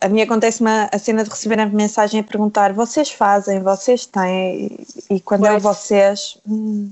a 0.01 0.07
mim 0.09 0.21
acontece 0.21 0.61
uma, 0.61 0.89
a 0.91 0.99
cena 0.99 1.23
de 1.23 1.29
receber 1.29 1.59
a 1.59 1.65
mensagem 1.65 2.19
a 2.19 2.23
perguntar: 2.23 2.73
vocês 2.73 3.11
fazem, 3.11 3.61
vocês 3.61 4.05
têm, 4.05 4.85
e, 5.09 5.15
e 5.15 5.19
quando 5.21 5.41
pois. 5.41 5.53
é 5.53 5.59
vocês. 5.59 6.37
Hum. 6.47 6.91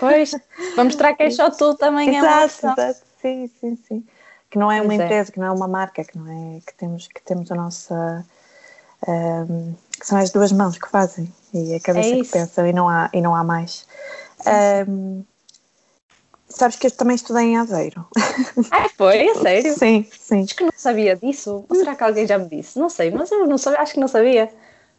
Pois, 0.00 0.32
vamos 0.76 0.94
mostrar 0.94 1.14
que 1.14 1.24
é 1.24 1.30
só 1.30 1.50
tu 1.50 1.74
também 1.74 2.16
exato, 2.16 2.42
é 2.42 2.44
exato, 2.46 2.98
sim, 3.20 3.50
sim, 3.60 3.78
sim. 3.86 4.06
Que 4.50 4.58
não 4.58 4.72
é 4.72 4.80
uma 4.80 4.88
pois 4.88 5.00
é. 5.00 5.04
empresa, 5.04 5.30
é. 5.30 5.32
que 5.32 5.38
não 5.38 5.46
é 5.46 5.50
uma 5.50 5.68
marca, 5.68 6.04
que 6.04 6.16
não 6.16 6.26
é 6.30 6.60
que 6.60 6.74
temos, 6.74 7.08
que 7.08 7.22
temos 7.22 7.50
a 7.52 7.54
nossa. 7.54 8.24
Um, 9.06 9.74
que 9.98 10.06
são 10.06 10.18
as 10.18 10.30
duas 10.30 10.50
mãos 10.50 10.76
que 10.76 10.88
fazem 10.88 11.32
e 11.52 11.74
a 11.74 11.80
cabeça 11.80 12.14
é 12.14 12.22
que 12.22 12.28
pensa 12.28 12.68
e 12.68 12.72
não 12.72 12.88
há, 12.88 13.08
e 13.12 13.20
não 13.20 13.34
há 13.34 13.44
mais. 13.44 13.86
Um, 14.86 15.24
sabes 16.48 16.76
que 16.76 16.86
eu 16.86 16.90
também 16.90 17.16
estudei 17.16 17.44
em 17.44 17.56
Aveiro. 17.56 18.06
Ah, 18.70 18.88
foi? 18.96 19.28
É 19.28 19.34
sério? 19.34 19.74
Sim, 19.78 20.06
sim. 20.18 20.42
Acho 20.42 20.56
que 20.56 20.64
não 20.64 20.72
sabia 20.76 21.16
disso. 21.16 21.64
Ou 21.68 21.76
será 21.76 21.94
que 21.94 22.02
alguém 22.02 22.26
já 22.26 22.38
me 22.38 22.48
disse? 22.48 22.78
Não 22.78 22.88
sei, 22.88 23.10
mas 23.10 23.30
eu 23.30 23.46
não 23.46 23.56
sabia, 23.56 23.80
acho 23.80 23.94
que 23.94 24.00
não 24.00 24.08
sabia. 24.08 24.50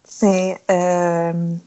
Sim. 0.04 0.56
Um, 0.70 1.60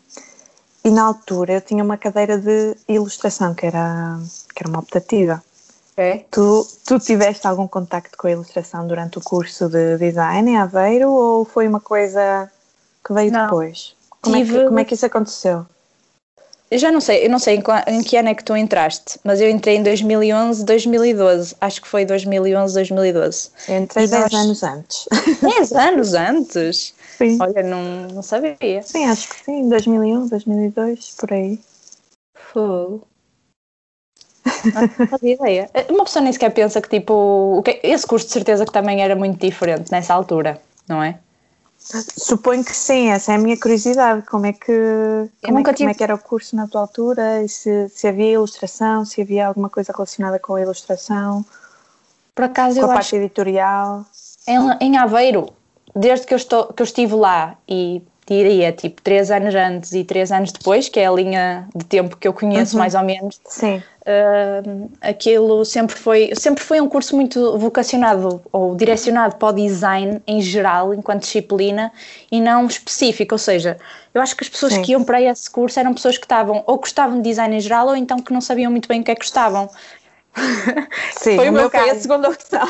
e 0.85 0.91
na 0.91 1.05
altura 1.05 1.55
eu 1.55 1.61
tinha 1.61 1.85
uma 1.85 1.97
cadeira 1.97 2.39
de 2.39 2.77
ilustração, 2.89 3.55
que 3.55 3.67
era, 3.67 4.19
que 4.55 4.63
era 4.63 4.69
uma 4.69 4.81
optativa. 4.81 5.43
É. 5.97 6.25
Tu, 6.31 6.67
tu 6.87 6.99
tiveste 6.99 7.47
algum 7.47 7.69
contacto 7.69 8.17
com 8.17 8.27
a 8.27 8.31
ilustração 8.31 8.87
durante 8.87 9.19
o 9.19 9.21
curso 9.21 9.69
de 9.69 9.99
design 9.99 10.51
em 10.51 10.57
Aveiro 10.57 11.11
ou 11.13 11.45
foi 11.45 11.69
uma 11.69 11.81
coisa 11.81 12.51
que 13.05 13.13
veio 13.13 13.31
não. 13.31 13.45
depois? 13.45 13.95
Como, 14.23 14.37
Tive... 14.37 14.57
é 14.57 14.59
que, 14.59 14.67
como 14.67 14.79
é 14.79 14.85
que 14.85 14.95
isso 14.95 15.07
aconteceu? 15.07 15.67
Eu 16.73 16.79
já 16.79 16.91
não 16.91 17.03
sei, 17.03 17.27
eu 17.27 17.29
não 17.29 17.39
sei 17.39 17.57
em, 17.57 17.63
em, 17.95 18.03
que 18.03 18.17
ano 18.17 18.31
é 18.31 18.35
que 18.35 18.43
tu 18.43 18.57
entraste, 18.57 19.21
mas 19.23 19.43
eu 19.43 19.51
entrei 19.51 19.77
em 19.77 19.83
2011, 19.83 20.65
2012. 20.65 21.55
Acho 21.61 21.83
que 21.83 21.87
foi 21.87 22.07
2011, 22.07 22.73
2012. 22.73 23.51
Eu 23.69 23.77
entrei 23.77 24.07
10 24.07 24.23
nós... 24.23 24.33
anos 24.33 24.63
antes. 24.63 25.07
10 25.43 25.73
anos 25.73 26.15
antes? 26.15 26.95
Sim. 27.19 27.37
Olha, 27.43 27.63
não, 27.63 28.09
não 28.15 28.23
sabia. 28.23 28.83
Sim, 28.83 29.05
acho 29.05 29.29
que 29.29 29.45
sim, 29.45 29.69
2001, 29.69 30.29
2002, 30.29 31.15
por 31.19 31.33
aí. 31.35 31.61
Fogo. 32.39 33.07
Não 34.65 35.09
fazia 35.09 35.35
ideia. 35.35 35.71
Uma 35.91 36.05
pessoa 36.05 36.23
nem 36.23 36.33
sequer 36.33 36.55
pensa 36.55 36.81
que, 36.81 36.89
tipo, 36.89 37.63
esse 37.83 38.07
curso 38.07 38.29
de 38.29 38.33
certeza 38.33 38.65
que 38.65 38.73
também 38.73 39.03
era 39.03 39.15
muito 39.15 39.39
diferente 39.39 39.93
nessa 39.93 40.15
altura, 40.15 40.59
não 40.89 41.03
é? 41.03 41.19
Suponho 42.17 42.65
que 42.65 42.75
sim, 42.75 43.11
essa 43.11 43.33
é 43.33 43.35
a 43.35 43.39
minha 43.39 43.59
curiosidade. 43.59 44.23
Como 44.23 44.47
é 44.47 44.53
que, 44.53 44.73
como 45.45 45.59
é, 45.59 45.63
tive... 45.63 45.77
como 45.77 45.91
é 45.91 45.95
que 45.95 46.03
era 46.03 46.15
o 46.15 46.19
curso 46.19 46.55
na 46.55 46.69
tua 46.69 46.83
altura? 46.83 47.43
E 47.43 47.49
se, 47.49 47.89
se 47.89 48.07
havia 48.07 48.33
ilustração, 48.33 49.05
se 49.05 49.21
havia 49.21 49.49
alguma 49.49 49.69
coisa 49.69 49.93
relacionada 49.93 50.39
com 50.39 50.55
a 50.55 50.61
ilustração? 50.61 51.45
Por 52.35 52.45
acaso 52.45 52.77
com 52.77 52.87
eu 52.87 52.91
a 52.91 52.95
parte 52.95 53.17
editorial? 53.17 54.07
Em, 54.47 54.59
em 54.81 54.97
Aveiro, 54.97 55.53
desde 55.95 56.27
que 56.27 56.35
eu, 56.35 56.37
estou, 56.37 56.73
que 56.73 56.83
eu 56.83 56.85
estive 56.85 57.15
lá 57.15 57.57
e 57.69 58.03
diria 58.27 58.73
tipo 58.73 59.03
três 59.03 59.31
anos 59.31 59.55
antes 59.55 59.93
e 59.93 60.05
três 60.05 60.31
anos 60.31 60.53
depois, 60.53 60.89
que 60.89 61.01
é 61.01 61.07
a 61.07 61.11
linha 61.11 61.69
de 61.75 61.85
tempo 61.85 62.17
que 62.17 62.27
eu 62.27 62.33
conheço 62.33 62.75
uhum. 62.75 62.81
mais 62.81 62.95
ou 62.95 63.03
menos. 63.03 63.41
Sim. 63.45 63.83
Uh, 64.03 64.91
aquilo 65.01 65.65
sempre 65.65 65.95
foi, 65.97 66.33
sempre 66.35 66.63
foi 66.63 66.81
um 66.81 66.89
curso 66.89 67.15
muito 67.15 67.57
vocacionado 67.57 68.43
ou 68.51 68.75
direcionado 68.75 69.37
para 69.37 69.49
o 69.49 69.53
design 69.53 70.21
em 70.27 70.41
geral, 70.41 70.93
enquanto 70.93 71.23
disciplina, 71.23 71.93
e 72.31 72.41
não 72.41 72.67
específico. 72.67 73.35
Ou 73.35 73.39
seja, 73.39 73.77
eu 74.13 74.21
acho 74.21 74.37
que 74.37 74.45
as 74.45 74.51
pessoas 74.51 74.75
Sim. 74.75 74.83
que 74.83 74.93
iam 74.93 75.05
para 75.05 75.23
esse 75.23 75.49
curso 75.49 75.79
eram 75.79 75.95
pessoas 75.95 76.19
que 76.19 76.25
estavam 76.25 76.65
ou 76.67 76.79
gostavam 76.79 77.17
de 77.21 77.29
design 77.29 77.57
em 77.57 77.61
geral 77.61 77.89
ou 77.89 77.97
então 77.97 78.19
que 78.19 78.33
não 78.33 78.41
sabiam 78.41 78.71
muito 78.71 78.89
bem 78.89 79.01
o 79.01 79.05
que 79.05 79.11
é 79.11 79.15
que 79.15 79.23
gostavam. 79.23 79.69
Sim, 81.19 81.37
foi 81.37 81.49
o 81.49 81.53
meu 81.53 81.71
caso. 81.71 81.91
a 81.91 81.95
segunda 81.95 82.31
opção. 82.31 82.69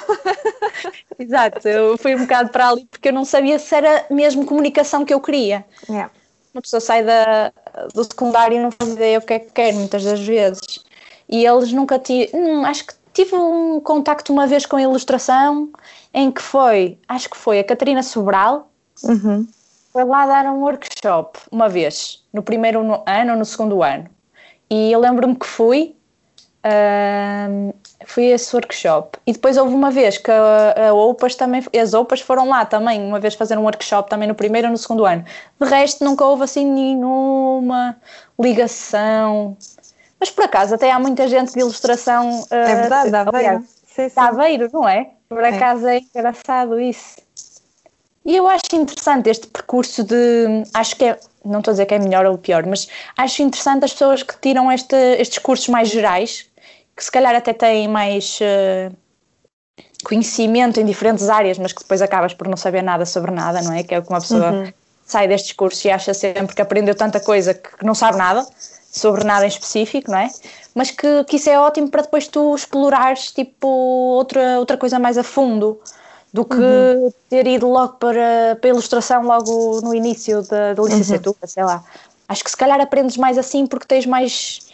Exato, 1.19 1.69
eu 1.69 1.97
fui 1.97 2.15
um 2.15 2.21
bocado 2.21 2.51
para 2.51 2.71
ali 2.71 2.87
porque 2.91 3.09
eu 3.09 3.13
não 3.13 3.25
sabia 3.25 3.59
se 3.59 3.75
era 3.75 4.05
mesmo 4.11 4.45
comunicação 4.45 5.05
que 5.05 5.15
eu 5.15 5.21
queria. 5.21 5.65
Yeah. 5.89 6.11
Uma 6.53 6.61
pessoa 6.61 6.81
sai 6.81 7.03
da, 7.03 7.53
do 7.95 8.05
secundário 8.05 8.59
e 8.59 8.63
não 8.63 8.71
faz 8.71 8.93
ideia 8.93 9.19
o 9.19 9.23
que 9.23 9.33
é 9.33 9.39
que 9.39 9.53
quer, 9.53 9.73
muitas 9.73 10.05
das 10.05 10.21
vezes. 10.21 10.85
E 11.29 11.47
eles 11.47 11.73
nunca 11.73 11.99
tiveram. 11.99 12.39
Hum, 12.39 12.65
acho 12.67 12.87
que 12.87 12.95
tive 13.13 13.35
um 13.35 13.81
contacto 13.81 14.33
uma 14.33 14.47
vez 14.47 14.67
com 14.67 14.77
a 14.77 14.83
ilustração, 14.83 15.71
em 16.13 16.31
que 16.31 16.43
foi, 16.43 16.99
acho 17.09 17.31
que 17.31 17.37
foi 17.37 17.61
a 17.61 17.65
Catarina 17.65 18.03
Sobral, 18.03 18.71
uhum. 19.03 19.47
foi 19.93 20.05
lá 20.05 20.27
dar 20.27 20.47
um 20.47 20.61
workshop 20.61 21.39
uma 21.51 21.69
vez, 21.69 22.23
no 22.33 22.43
primeiro 22.43 22.81
ano 23.07 23.33
ou 23.33 23.39
no 23.39 23.45
segundo 23.45 23.83
ano. 23.83 24.09
E 24.69 24.93
eu 24.93 25.01
lembro-me 25.01 25.37
que 25.37 25.47
fui 25.47 25.95
Uh, 26.65 27.75
fui 28.07 28.31
a 28.31 28.37
esse 28.37 28.55
workshop. 28.55 29.19
E 29.27 29.33
depois 29.33 29.57
houve 29.57 29.75
uma 29.75 29.91
vez 29.91 30.17
que 30.17 30.31
a, 30.31 30.91
a 30.91 30.95
OPAS 30.95 31.35
também, 31.35 31.63
as 31.81 31.93
OPAS 31.93 32.21
foram 32.21 32.49
lá 32.49 32.65
também, 32.65 33.03
uma 33.03 33.19
vez 33.19 33.35
fazer 33.35 33.59
um 33.59 33.63
workshop 33.63 34.09
também 34.09 34.29
no 34.29 34.35
primeiro 34.35 34.69
ou 34.69 34.73
no 34.73 34.79
segundo 34.79 35.05
ano. 35.05 35.25
De 35.61 35.69
resto, 35.69 36.05
nunca 36.05 36.25
houve 36.25 36.45
assim 36.45 36.65
nenhuma 36.65 37.97
ligação. 38.39 39.57
Mas 40.21 40.31
por 40.31 40.45
acaso, 40.45 40.75
até 40.75 40.91
há 40.91 41.01
muita 41.01 41.27
gente 41.27 41.53
de 41.53 41.61
ilustração. 41.61 42.43
Uh, 42.43 42.55
é 42.55 42.75
verdade, 42.77 43.11
da 43.11 43.23
Aveiro. 43.23 43.65
Sim, 43.87 44.09
sim. 44.09 44.21
Aveiro, 44.21 44.71
não 44.73 44.89
é? 44.89 45.11
Por 45.29 45.43
acaso 45.43 45.87
é. 45.87 45.97
é 45.97 46.01
engraçado 46.01 46.79
isso. 46.79 47.17
E 48.25 48.37
eu 48.37 48.49
acho 48.49 48.63
interessante 48.75 49.29
este 49.29 49.49
percurso 49.49 50.05
de. 50.05 50.63
Acho 50.73 50.95
que 50.95 51.05
é 51.07 51.19
não 51.45 51.59
estou 51.59 51.73
a 51.73 51.75
dizer 51.75 51.87
que 51.87 51.95
é 51.95 51.99
melhor 51.99 52.25
ou 52.27 52.39
pior, 52.39 52.65
mas 52.67 52.89
acho 53.17 53.43
interessante 53.43 53.85
as 53.85 53.93
pessoas 53.93 54.23
que 54.23 54.39
tiram 54.41 54.71
este, 54.71 54.95
estes 55.19 55.39
cursos 55.39 55.69
mais 55.69 55.89
gerais, 55.89 56.47
que 57.03 57.07
se 57.07 57.11
calhar 57.11 57.35
até 57.35 57.53
têm 57.53 57.89
mais 57.89 58.39
uh, 58.41 58.95
conhecimento 60.05 60.79
em 60.79 60.85
diferentes 60.85 61.29
áreas, 61.29 61.59
mas 61.59 61.73
que 61.73 61.83
depois 61.83 62.01
acabas 62.01 62.33
por 62.33 62.47
não 62.47 62.57
saber 62.57 62.81
nada 62.81 63.05
sobre 63.05 63.33
nada, 63.33 63.61
não 63.61 63.73
é? 63.73 63.83
Que 63.83 63.97
é 63.97 63.99
o 63.99 64.03
que 64.03 64.09
uma 64.09 64.21
pessoa 64.21 64.53
uhum. 64.53 64.73
sai 65.05 65.27
destes 65.27 65.51
cursos 65.51 65.85
e 65.85 65.91
acha 65.91 66.15
sempre 66.15 66.55
que 66.55 66.63
aprendeu 66.63 66.95
tanta 66.95 67.19
coisa 67.19 67.55
que 67.55 67.85
não 67.85 67.93
sabe 67.93 68.19
nada 68.19 68.47
sobre 68.93 69.25
nada 69.25 69.45
em 69.45 69.49
específico, 69.49 70.13
não 70.13 70.19
é? 70.19 70.31
Mas 70.77 70.93
que, 70.93 71.25
que 71.25 71.39
isso 71.39 71.51
é 71.51 71.59
ótimo 71.59 71.89
para 71.89 72.03
depois 72.03 72.29
tu 72.29 72.55
explorares 72.55 73.33
tipo 73.33 73.67
outra, 73.67 74.61
outra 74.61 74.77
coisa 74.77 75.01
mais 75.01 75.19
a 75.19 75.25
fundo 75.25 75.81
do 76.33 76.45
que 76.45 76.55
uhum. 76.55 77.13
ter 77.29 77.49
ido 77.49 77.69
logo 77.69 77.95
para, 77.95 78.57
para 78.61 78.71
a 78.71 78.73
ilustração 78.73 79.25
logo 79.25 79.81
no 79.81 79.93
início 79.93 80.43
da, 80.43 80.73
da 80.73 80.83
licenciatura, 80.85 81.37
uhum. 81.43 81.49
sei 81.49 81.65
lá. 81.65 81.83
Acho 82.29 82.45
que 82.45 82.51
se 82.51 82.57
calhar 82.57 82.81
aprendes 82.81 83.17
mais 83.17 83.37
assim 83.37 83.67
porque 83.67 83.89
tens 83.89 84.07
mais 84.07 84.71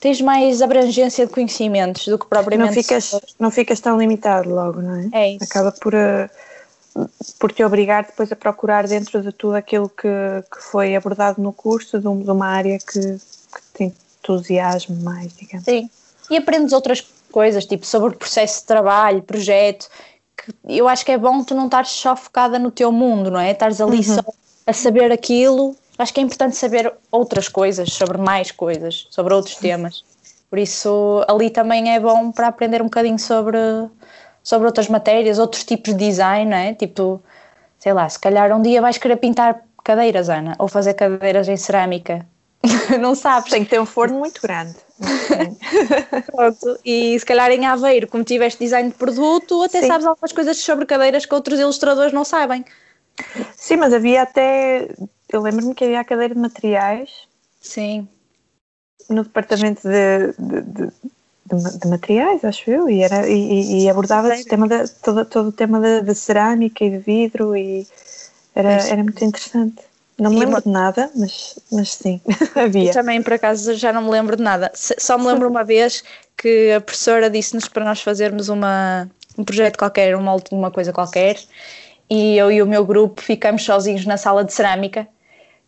tens 0.00 0.20
mais 0.20 0.62
abrangência 0.62 1.26
de 1.26 1.32
conhecimentos 1.32 2.06
do 2.06 2.18
que 2.18 2.26
propriamente. 2.26 2.68
Não 2.68 2.82
ficas, 2.82 3.20
não 3.38 3.50
ficas 3.50 3.80
tão 3.80 3.98
limitado 3.98 4.48
logo, 4.48 4.80
não 4.80 4.96
é? 4.96 5.08
É 5.12 5.30
isso. 5.32 5.44
Acaba 5.44 5.72
por, 5.72 5.94
uh, 5.94 7.08
por 7.38 7.52
te 7.52 7.64
obrigar 7.64 8.04
depois 8.04 8.30
a 8.30 8.36
procurar 8.36 8.86
dentro 8.86 9.22
de 9.22 9.32
tudo 9.32 9.54
aquilo 9.54 9.88
que, 9.88 10.08
que 10.52 10.62
foi 10.62 10.94
abordado 10.94 11.40
no 11.40 11.52
curso, 11.52 11.98
de, 11.98 12.04
de 12.04 12.30
uma 12.30 12.46
área 12.46 12.78
que, 12.78 13.00
que 13.00 13.62
te 13.74 13.84
entusiasme 13.84 14.96
mais, 15.02 15.34
digamos. 15.34 15.64
Sim. 15.64 15.90
E 16.30 16.36
aprendes 16.36 16.72
outras 16.72 17.06
coisas, 17.30 17.64
tipo 17.64 17.86
sobre 17.86 18.10
o 18.10 18.16
processo 18.16 18.60
de 18.60 18.66
trabalho, 18.66 19.22
projeto, 19.22 19.88
que 20.36 20.52
eu 20.64 20.88
acho 20.88 21.04
que 21.04 21.12
é 21.12 21.18
bom 21.18 21.42
tu 21.44 21.54
não 21.54 21.66
estares 21.66 21.90
só 21.90 22.16
focada 22.16 22.58
no 22.58 22.70
teu 22.70 22.90
mundo, 22.90 23.30
não 23.30 23.40
é? 23.40 23.52
Estares 23.52 23.80
ali 23.80 23.98
uhum. 23.98 24.02
só 24.02 24.22
a 24.66 24.72
saber 24.72 25.12
aquilo 25.12 25.76
acho 25.98 26.12
que 26.12 26.20
é 26.20 26.22
importante 26.22 26.56
saber 26.56 26.92
outras 27.10 27.48
coisas, 27.48 27.92
sobre 27.92 28.18
mais 28.18 28.50
coisas, 28.50 29.06
sobre 29.10 29.34
outros 29.34 29.56
temas. 29.56 30.04
Por 30.48 30.58
isso, 30.58 31.24
ali 31.28 31.50
também 31.50 31.92
é 31.94 32.00
bom 32.00 32.30
para 32.30 32.48
aprender 32.48 32.80
um 32.80 32.86
bocadinho 32.86 33.18
sobre, 33.18 33.58
sobre 34.42 34.66
outras 34.66 34.88
matérias, 34.88 35.38
outros 35.38 35.64
tipos 35.64 35.92
de 35.92 35.98
design, 35.98 36.50
não 36.50 36.56
é? 36.56 36.74
Tipo, 36.74 37.22
sei 37.78 37.92
lá, 37.92 38.08
se 38.08 38.18
calhar 38.18 38.56
um 38.56 38.62
dia 38.62 38.80
vais 38.80 38.98
querer 38.98 39.16
pintar 39.16 39.62
cadeiras, 39.82 40.28
Ana, 40.28 40.54
ou 40.58 40.68
fazer 40.68 40.94
cadeiras 40.94 41.48
em 41.48 41.56
cerâmica. 41.56 42.24
não 43.00 43.14
sabes. 43.14 43.50
Tem 43.50 43.64
que 43.64 43.70
ter 43.70 43.80
um 43.80 43.86
forno 43.86 44.18
muito 44.18 44.40
grande. 44.40 44.74
Pronto. 46.26 46.78
E 46.84 47.18
se 47.18 47.26
calhar 47.26 47.50
em 47.50 47.66
Aveiro, 47.66 48.08
como 48.08 48.24
tiveste 48.24 48.58
design 48.58 48.88
de 48.90 48.94
produto, 48.94 49.62
até 49.62 49.82
Sim. 49.82 49.88
sabes 49.88 50.06
algumas 50.06 50.32
coisas 50.32 50.56
sobre 50.58 50.86
cadeiras 50.86 51.26
que 51.26 51.34
outros 51.34 51.60
ilustradores 51.60 52.12
não 52.12 52.24
sabem. 52.24 52.64
Sim, 53.56 53.76
mas 53.76 53.92
havia 53.92 54.22
até 54.22 54.88
eu 55.32 55.40
lembro-me 55.42 55.74
que 55.74 55.84
havia 55.84 56.00
a 56.00 56.04
cadeira 56.04 56.34
de 56.34 56.40
materiais. 56.40 57.10
Sim. 57.60 58.08
No 59.08 59.22
departamento 59.24 59.82
de, 59.82 60.32
de, 60.38 60.62
de, 60.62 60.92
de, 61.46 61.78
de 61.78 61.88
materiais, 61.88 62.44
acho 62.44 62.70
eu, 62.70 62.88
e, 62.88 63.02
era, 63.02 63.28
e, 63.28 63.82
e 63.82 63.88
abordava 63.88 64.28
o 64.28 64.44
tema 64.44 64.68
de, 64.68 64.88
todo, 65.02 65.24
todo 65.24 65.48
o 65.48 65.52
tema 65.52 65.80
de, 66.00 66.14
cerâmica 66.14 66.84
e 66.84 66.90
de 66.90 66.98
vidro 66.98 67.56
e 67.56 67.86
era, 68.54 68.72
era 68.72 69.02
muito 69.02 69.24
interessante. 69.24 69.82
Não 70.18 70.30
me 70.30 70.40
lembro 70.40 70.62
de 70.62 70.68
nada, 70.68 71.10
mas, 71.14 71.58
mas 71.70 71.92
sim, 71.92 72.20
havia. 72.56 72.88
Eu 72.88 72.92
também, 72.92 73.22
por 73.22 73.34
acaso, 73.34 73.74
já 73.74 73.92
não 73.92 74.02
me 74.02 74.10
lembro 74.10 74.34
de 74.36 74.42
nada. 74.42 74.72
Só 74.74 75.18
me 75.18 75.26
lembro 75.26 75.48
uma 75.48 75.62
vez 75.62 76.02
que 76.36 76.72
a 76.72 76.80
professora 76.80 77.28
disse-nos 77.28 77.68
para 77.68 77.84
nós 77.84 78.00
fazermos 78.00 78.48
uma, 78.48 79.10
um 79.36 79.44
projeto 79.44 79.76
qualquer, 79.76 80.16
uma, 80.16 80.36
uma 80.50 80.70
coisa 80.70 80.90
qualquer, 80.90 81.38
e 82.08 82.36
eu 82.38 82.50
e 82.50 82.62
o 82.62 82.66
meu 82.66 82.84
grupo 82.84 83.20
ficamos 83.20 83.62
sozinhos 83.62 84.06
na 84.06 84.16
sala 84.16 84.42
de 84.42 84.54
cerâmica 84.54 85.06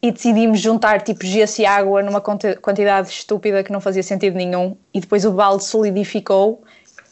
e 0.01 0.13
decidimos 0.13 0.61
juntar 0.61 1.03
tipo 1.03 1.27
gesso 1.27 1.61
e 1.61 1.67
água 1.67 2.03
numa 2.03 2.21
quantidade 2.21 3.11
estúpida 3.11 3.65
que 3.65 3.73
não 3.73 3.81
fazia 3.81 4.03
sentido 4.03 4.37
nenhum 4.37 4.77
e 4.95 5.01
depois 5.01 5.25
o 5.25 5.33
balde 5.33 5.65
solidificou 5.65 6.63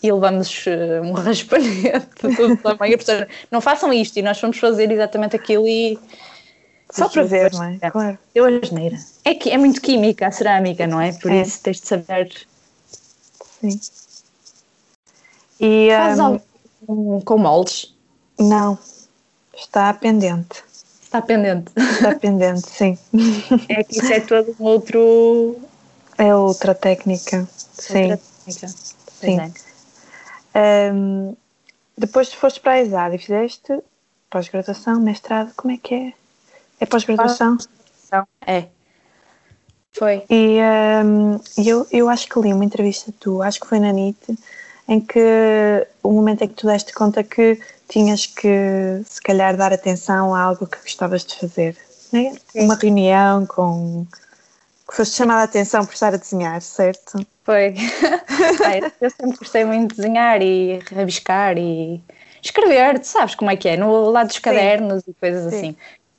e 0.03 0.13
levamos 0.13 0.67
uh, 0.67 1.03
um 1.03 1.13
raspanete 1.15 2.07
todo 2.37 2.57
tamanho. 2.59 2.97
Portanto, 2.97 3.29
não 3.51 3.61
façam 3.61 3.93
isto 3.93 4.17
e 4.19 4.23
nós 4.23 4.41
vamos 4.41 4.59
fazer 4.59 4.91
exatamente 4.91 5.35
aquilo 5.35 5.67
e... 5.67 5.99
Só 6.91 7.09
para 7.09 7.25
ver, 7.25 7.53
não 7.53 7.65
é? 7.65 7.91
Claro. 7.91 8.17
Eu 8.33 8.45
a 8.45 8.51
geneira. 8.65 8.97
É, 9.25 9.35
que, 9.35 9.51
é 9.51 9.59
muito 9.59 9.81
química 9.81 10.29
a 10.29 10.31
cerâmica, 10.31 10.87
não 10.87 11.01
é? 11.01 11.13
Por 11.13 11.33
é. 11.33 11.43
isso 11.43 11.61
tens 11.61 11.81
de 11.81 11.89
saber... 11.89 12.33
Sim. 13.61 13.81
E, 15.59 15.89
Faz 15.91 16.19
um, 16.21 16.23
algo 16.23 17.23
com 17.25 17.39
moldes? 17.39 17.95
Não, 18.39 18.79
está 19.57 19.93
pendente. 19.95 20.63
Está 21.17 21.23
pendente. 21.23 21.73
Está 21.77 22.15
pendente, 22.15 22.69
sim. 22.69 22.99
É 23.71 23.83
que 23.83 23.99
isso 23.99 24.13
é 24.13 24.21
todo 24.21 24.55
um 24.61 24.65
outro. 24.65 25.57
É 26.19 26.35
outra 26.35 26.75
técnica, 26.75 27.49
sim. 27.73 28.13
Outra 28.13 28.21
técnica. 28.45 28.69
Sim. 29.21 29.41
É. 30.55 30.93
Um, 30.93 31.37
depois 31.97 32.33
foste 32.33 32.61
para 32.61 32.73
a 32.73 32.83
ESAD 32.83 33.17
e 33.17 33.19
fizeste 33.19 33.83
pós-graduação, 34.29 35.01
mestrado, 35.01 35.53
como 35.57 35.73
é 35.73 35.79
que 35.79 35.95
é? 35.95 36.13
É 36.81 36.87
pós-graduação? 36.87 37.57
É. 38.47 38.67
Foi. 39.93 40.23
E 40.29 40.59
um, 41.05 41.41
eu, 41.57 41.87
eu 41.91 42.09
acho 42.11 42.29
que 42.29 42.39
li 42.41 42.53
uma 42.53 42.65
entrevista 42.65 43.11
tu, 43.19 43.41
acho 43.41 43.59
que 43.59 43.67
foi 43.67 43.81
na 43.81 43.91
NIT, 43.93 44.39
em 44.89 45.01
que 45.01 45.87
o 46.03 46.13
momento 46.13 46.43
em 46.43 46.49
que 46.49 46.55
tu 46.55 46.67
deste 46.67 46.93
conta 46.93 47.23
que 47.25 47.61
tinhas 47.89 48.27
que, 48.27 49.03
se 49.05 49.21
calhar, 49.21 49.57
dar 49.57 49.73
atenção 49.73 50.35
a 50.35 50.41
algo 50.41 50.67
que 50.67 50.79
gostavas 50.79 51.25
de 51.25 51.37
fazer. 51.37 51.77
Né? 52.13 52.35
Uma 52.55 52.75
reunião 52.77 53.47
com. 53.47 54.07
que 54.89 54.97
foste 54.97 55.17
chamada 55.17 55.43
a 55.43 55.45
atenção 55.45 55.85
por 55.85 55.95
estar 55.95 56.15
a 56.15 56.17
desenhar, 56.17 56.61
certo? 56.63 57.27
Foi. 57.45 57.75
eu 59.01 59.11
sempre 59.11 59.39
gostei 59.39 59.65
muito 59.65 59.91
de 59.91 59.97
desenhar 59.97 60.41
e 60.43 60.81
rabiscar 60.93 61.59
e 61.59 62.01
escrever, 62.43 62.99
tu 63.01 63.07
sabes 63.07 63.35
como 63.35 63.51
é 63.51 63.57
que 63.57 63.69
é, 63.69 63.77
no 63.77 64.11
lado 64.11 64.29
dos 64.29 64.39
cadernos 64.39 65.05
Sim. 65.05 65.11
e 65.11 65.15
coisas 65.15 65.53
Sim. 65.53 65.59
assim. 65.59 65.77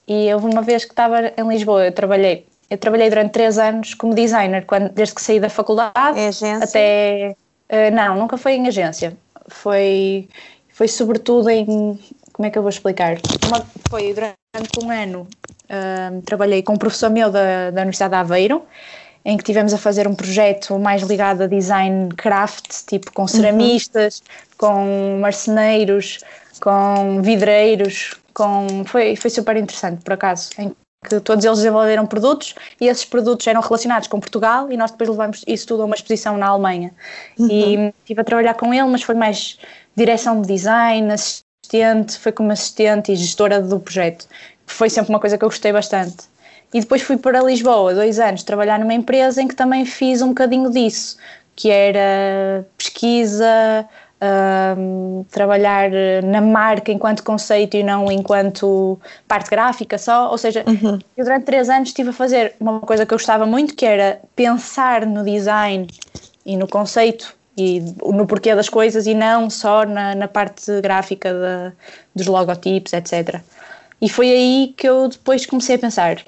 E 0.08 0.34
houve 0.34 0.48
uma 0.48 0.62
vez 0.62 0.86
que 0.86 0.92
estava 0.92 1.34
em 1.36 1.48
Lisboa, 1.48 1.86
eu 1.86 1.92
trabalhei, 1.92 2.46
eu 2.70 2.78
trabalhei 2.78 3.10
durante 3.10 3.32
três 3.32 3.58
anos 3.58 3.94
como 3.94 4.14
designer, 4.14 4.66
quando, 4.66 4.90
desde 4.90 5.16
que 5.16 5.22
saí 5.22 5.40
da 5.40 5.50
faculdade 5.50 6.20
é 6.20 6.64
até. 6.64 7.36
Uh, 7.70 7.94
não, 7.94 8.18
nunca 8.18 8.38
foi 8.38 8.54
em 8.54 8.68
agência. 8.68 9.16
Foi, 9.48 10.28
foi 10.70 10.88
sobretudo 10.88 11.50
em. 11.50 12.00
Como 12.34 12.46
é 12.46 12.52
que 12.52 12.58
eu 12.58 12.62
vou 12.62 12.70
explicar? 12.70 13.18
Uma, 13.48 13.66
foi 13.90 14.14
durante 14.14 14.84
um 14.84 14.92
ano. 14.92 15.28
Uh, 15.66 16.22
trabalhei 16.22 16.62
com 16.62 16.74
um 16.74 16.78
professor 16.78 17.10
meu 17.10 17.32
da, 17.32 17.72
da 17.72 17.82
Universidade 17.82 18.12
de 18.12 18.20
Aveiro, 18.20 18.64
em 19.26 19.36
que 19.36 19.44
tivemos 19.44 19.74
a 19.74 19.78
fazer 19.78 20.08
um 20.08 20.16
projeto 20.16 20.78
mais 20.80 21.02
ligado 21.02 21.44
a 21.44 21.48
design 21.48 22.10
craft, 22.16 22.86
tipo 22.88 23.12
com 23.12 23.28
ceramistas, 23.28 24.20
uhum. 24.20 24.26
com 24.58 25.20
marceneiros, 25.20 26.20
com 26.62 27.22
vidreiros, 27.22 28.16
com 28.34 28.86
foi, 28.86 29.16
foi 29.16 29.30
super 29.30 29.58
interessante, 29.58 30.04
por 30.04 30.14
acaso, 30.14 30.52
em 30.58 30.74
que 31.08 31.20
todos 31.20 31.46
eles 31.46 31.60
desenvolveram 31.60 32.06
produtos 32.06 32.54
e 32.82 32.88
esses 32.88 33.06
produtos 33.06 33.48
eram 33.48 33.62
relacionados 33.62 34.08
com 34.08 34.20
Portugal 34.20 34.72
e 34.72 34.78
nós 34.78 34.92
depois 34.92 35.10
levamos 35.10 35.44
isso 35.48 35.68
tudo 35.68 35.84
a 35.84 35.86
uma 35.86 35.96
exposição 35.96 36.38
na 36.38 36.48
Alemanha. 36.48 36.92
Uhum. 37.40 37.48
E 37.50 37.94
estive 38.00 38.22
a 38.22 38.24
trabalhar 38.24 38.54
com 38.56 38.74
ele, 38.74 38.88
mas 38.88 39.04
foi 39.04 39.16
mais 39.16 39.58
direção 39.96 40.42
de 40.42 40.48
design, 40.48 41.12
assistente, 41.12 42.18
foi 42.20 42.32
como 42.32 42.52
assistente 42.52 43.12
e 43.12 43.16
gestora 43.16 43.62
do 43.62 43.80
projeto. 43.80 44.28
Foi 44.66 44.90
sempre 44.90 45.10
uma 45.10 45.20
coisa 45.20 45.38
que 45.38 45.44
eu 45.44 45.50
gostei 45.50 45.72
bastante. 45.72 46.26
E 46.74 46.82
depois 46.82 47.02
fui 47.02 47.18
para 47.18 47.42
Lisboa, 47.42 47.94
dois 47.94 48.20
anos, 48.20 48.44
trabalhar 48.44 48.78
numa 48.78 48.94
empresa 48.94 49.42
em 49.42 49.48
que 49.48 49.56
também 49.56 49.86
fiz 49.86 50.22
um 50.22 50.30
bocadinho 50.30 50.70
disso, 50.70 51.18
que 51.56 51.70
era 51.70 52.68
pesquisa, 52.78 53.88
um, 54.22 55.26
trabalhar 55.30 55.90
na 56.24 56.42
marca 56.42 56.92
enquanto 56.92 57.24
conceito 57.24 57.78
e 57.78 57.84
não 57.84 58.12
enquanto 58.12 59.00
parte 59.28 59.50
gráfica 59.50 59.98
só. 59.98 60.32
Ou 60.32 60.38
seja, 60.38 60.64
uhum. 60.68 61.00
eu 61.16 61.26
durante 61.26 61.46
três 61.46 61.70
anos 61.70 61.90
estive 61.90 62.10
a 62.10 62.14
fazer 62.14 62.56
uma 62.60 62.80
coisa 62.80 63.06
que 63.06 63.14
eu 63.14 63.18
gostava 63.18 63.46
muito, 63.46 63.76
que 63.76 63.86
era 63.86 64.20
pensar 64.36 65.06
no 65.06 65.24
design 65.24 65.88
e 66.46 66.58
no 66.58 66.68
conceito 66.68 67.36
e 67.56 67.80
no 67.80 68.28
porquê 68.28 68.54
das 68.56 68.70
coisas 68.70 69.08
e 69.08 69.14
não 69.14 69.50
só 69.50 69.86
na, 69.86 70.14
na 70.14 70.28
parte 70.28 70.80
gráfica 70.82 71.34
de, 71.34 71.72
dos 72.16 72.28
logotipos, 72.28 72.94
etc. 72.94 73.42
E 74.00 74.08
foi 74.08 74.30
aí 74.30 74.74
que 74.78 74.88
eu 74.88 75.08
depois 75.08 75.46
comecei 75.46 75.76
a 75.76 75.80
pensar. 75.80 76.24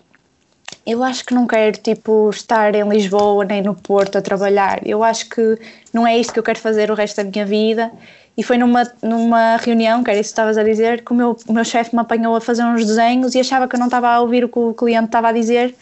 Eu 0.90 1.04
acho 1.04 1.24
que 1.24 1.36
não 1.36 1.46
quero 1.46 1.78
tipo 1.78 2.32
estar 2.32 2.74
em 2.74 2.90
Lisboa 2.90 3.46
nem 3.46 3.62
no 3.62 3.76
Porto 3.76 4.18
a 4.18 4.24
trabalhar. 4.24 4.80
Eu 4.84 5.04
acho 5.04 5.30
que 5.30 5.56
não 5.94 6.08
é 6.08 6.18
isto 6.18 6.34
que 6.34 6.40
eu 6.40 6.44
quero 6.44 6.58
fazer 6.58 6.90
o 6.90 6.96
resto 6.96 7.18
da 7.18 7.24
minha 7.24 7.46
vida. 7.46 7.92
E 8.36 8.42
foi 8.42 8.58
numa, 8.58 8.92
numa 9.04 9.58
reunião, 9.58 10.04
que 10.04 10.10
era 10.10 10.20
isso 10.20 10.30
que 10.30 10.32
estavas 10.32 10.58
a 10.58 10.64
dizer, 10.64 11.04
que 11.04 11.12
o 11.12 11.16
meu, 11.16 11.38
o 11.48 11.54
meu 11.54 11.64
chefe 11.64 11.94
me 11.94 12.02
apanhou 12.02 12.36
a 12.36 12.42
fazer 12.42 12.64
uns 12.64 12.84
desenhos 12.84 13.36
e 13.36 13.40
achava 13.40 13.68
que 13.68 13.76
eu 13.76 13.80
não 13.80 13.86
estava 13.86 14.10
a 14.10 14.20
ouvir 14.20 14.44
o 14.44 14.50
que 14.50 14.58
o 14.58 14.74
cliente 14.74 15.06
estava 15.06 15.28
a 15.30 15.32
dizer. 15.32 15.76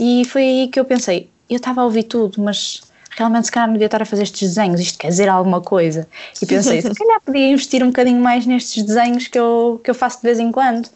E 0.00 0.24
foi 0.24 0.42
aí 0.42 0.68
que 0.68 0.80
eu 0.80 0.84
pensei: 0.84 1.30
eu 1.48 1.56
estava 1.56 1.82
a 1.82 1.84
ouvir 1.84 2.02
tudo, 2.02 2.42
mas 2.42 2.80
realmente 3.16 3.44
se 3.44 3.52
calhar 3.52 3.68
não 3.68 3.74
devia 3.74 3.86
estar 3.86 4.02
a 4.02 4.04
fazer 4.04 4.24
estes 4.24 4.48
desenhos, 4.48 4.80
isto 4.80 4.98
quer 4.98 5.08
dizer 5.08 5.28
alguma 5.28 5.60
coisa. 5.60 6.08
E 6.42 6.46
pensei: 6.46 6.82
se 6.82 6.90
calhar 6.98 7.20
podia 7.20 7.52
investir 7.52 7.84
um 7.84 7.88
bocadinho 7.88 8.20
mais 8.20 8.46
nestes 8.46 8.82
desenhos 8.82 9.28
que 9.28 9.38
eu, 9.38 9.80
que 9.84 9.90
eu 9.90 9.94
faço 9.94 10.16
de 10.16 10.24
vez 10.24 10.40
em 10.40 10.50
quando. 10.50 10.88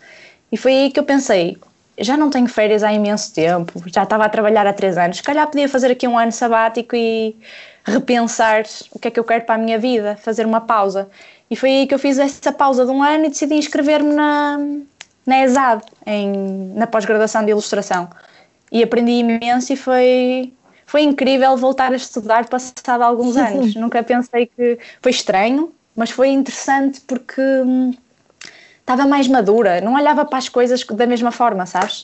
E 0.50 0.57
foi 0.57 0.72
aí 0.72 0.90
que 0.90 0.98
eu 0.98 1.05
pensei: 1.05 1.57
já 1.99 2.16
não 2.16 2.30
tenho 2.30 2.49
férias 2.49 2.82
há 2.82 2.92
imenso 2.92 3.32
tempo, 3.32 3.82
já 3.86 4.03
estava 4.03 4.24
a 4.24 4.28
trabalhar 4.28 4.66
há 4.66 4.72
três 4.72 4.99
anos, 4.99 5.18
se 5.18 5.22
calhar 5.22 5.47
podia 5.47 5.68
fazer 5.68 5.90
aqui 5.90 6.09
um 6.09 6.18
ano 6.18 6.32
sabático 6.32 6.97
e 6.97 7.36
repensar 7.84 8.64
o 8.90 8.99
que 8.99 9.09
é 9.09 9.11
que 9.11 9.20
eu 9.20 9.24
quero 9.24 9.45
para 9.45 9.57
a 9.57 9.59
minha 9.59 9.78
vida, 9.78 10.16
fazer 10.16 10.47
uma 10.47 10.61
pausa. 10.61 11.09
E 11.51 11.57
foi 11.57 11.70
aí 11.70 11.86
que 11.86 11.95
eu 11.95 11.99
fiz 11.99 12.18
essa 12.18 12.51
pausa 12.51 12.84
de 12.84 12.90
um 12.90 13.03
ano 13.03 13.26
e 13.26 13.28
decidi 13.28 13.55
inscrever-me 13.55 14.14
na, 14.14 14.59
na 15.26 15.45
ESAD, 15.45 15.84
em, 16.07 16.72
na 16.74 16.86
pós-graduação 16.86 17.45
de 17.45 17.51
ilustração. 17.51 18.09
E 18.72 18.82
aprendi 18.82 19.12
imenso 19.12 19.72
e 19.72 19.76
foi, 19.76 20.53
foi 20.86 21.03
incrível 21.03 21.57
voltar 21.57 21.92
a 21.92 21.97
estudar 21.97 22.49
passado 22.49 23.03
alguns 23.03 23.36
anos. 23.36 23.74
Nunca 23.76 24.03
pensei 24.03 24.47
que 24.47 24.78
foi 25.03 25.11
estranho, 25.11 25.72
mas 25.95 26.11
foi 26.11 26.28
interessante 26.28 27.01
porque 27.03 27.40
hum, 27.40 27.95
estava 28.85 29.07
mais 29.07 29.26
madura, 29.26 29.80
não 29.80 29.95
olhava 29.95 30.24
para 30.26 30.39
as 30.39 30.49
coisas 30.49 30.85
da 30.85 31.07
mesma 31.07 31.32
forma, 31.32 31.64
sabes? 31.64 32.03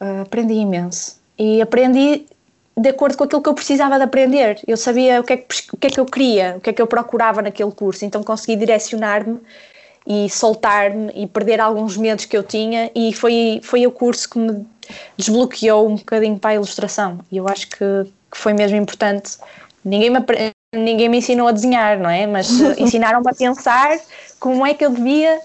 Uh, 0.00 0.22
aprendi 0.22 0.54
imenso. 0.54 1.20
E 1.38 1.62
aprendi 1.62 2.26
de 2.76 2.88
acordo 2.88 3.16
com 3.16 3.24
aquilo 3.24 3.40
que 3.40 3.48
eu 3.48 3.54
precisava 3.54 3.96
de 3.96 4.02
aprender. 4.02 4.60
Eu 4.66 4.76
sabia 4.76 5.20
o 5.20 5.24
que, 5.24 5.32
é 5.32 5.36
que, 5.36 5.46
o 5.72 5.76
que 5.76 5.86
é 5.86 5.90
que 5.90 6.00
eu 6.00 6.04
queria, 6.04 6.56
o 6.58 6.60
que 6.60 6.70
é 6.70 6.72
que 6.72 6.82
eu 6.82 6.86
procurava 6.86 7.40
naquele 7.40 7.70
curso, 7.70 8.04
então 8.04 8.22
consegui 8.22 8.56
direcionar-me 8.56 9.40
e 10.06 10.28
soltar-me 10.28 11.10
e 11.14 11.26
perder 11.26 11.60
alguns 11.60 11.96
medos 11.96 12.26
que 12.26 12.36
eu 12.36 12.42
tinha 12.42 12.90
e 12.94 13.12
foi, 13.12 13.60
foi 13.62 13.86
o 13.86 13.90
curso 13.90 14.28
que 14.28 14.38
me 14.38 14.66
desbloqueou 15.16 15.88
um 15.88 15.96
bocadinho 15.96 16.38
para 16.38 16.50
a 16.50 16.54
ilustração 16.54 17.18
e 17.32 17.38
eu 17.38 17.48
acho 17.48 17.68
que, 17.68 18.04
que 18.30 18.36
foi 18.36 18.52
mesmo 18.52 18.76
importante. 18.76 19.38
Ninguém 19.84 20.10
me, 20.10 20.18
ninguém 20.74 21.08
me 21.08 21.18
ensinou 21.18 21.48
a 21.48 21.52
desenhar, 21.52 21.98
não 21.98 22.10
é? 22.10 22.26
Mas 22.26 22.50
ensinaram-me 22.78 23.30
a 23.30 23.34
pensar 23.34 23.98
como 24.38 24.66
é 24.66 24.74
que 24.74 24.84
eu 24.84 24.90
devia 24.90 25.40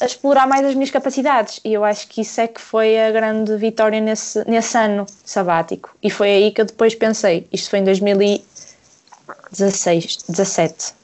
a 0.00 0.06
explorar 0.06 0.46
mais 0.46 0.64
as 0.64 0.74
minhas 0.74 0.90
capacidades. 0.90 1.60
E 1.64 1.72
eu 1.72 1.84
acho 1.84 2.06
que 2.08 2.22
isso 2.22 2.40
é 2.40 2.48
que 2.48 2.60
foi 2.60 2.98
a 2.98 3.10
grande 3.10 3.56
vitória 3.56 4.00
nesse, 4.00 4.42
nesse 4.48 4.76
ano 4.76 5.06
sabático. 5.24 5.90
E 6.02 6.10
foi 6.10 6.30
aí 6.30 6.50
que 6.50 6.60
eu 6.60 6.64
depois 6.64 6.94
pensei, 6.94 7.46
isto 7.52 7.70
foi 7.70 7.78
em 7.80 7.84
2016, 7.84 10.24
17. 10.28 10.94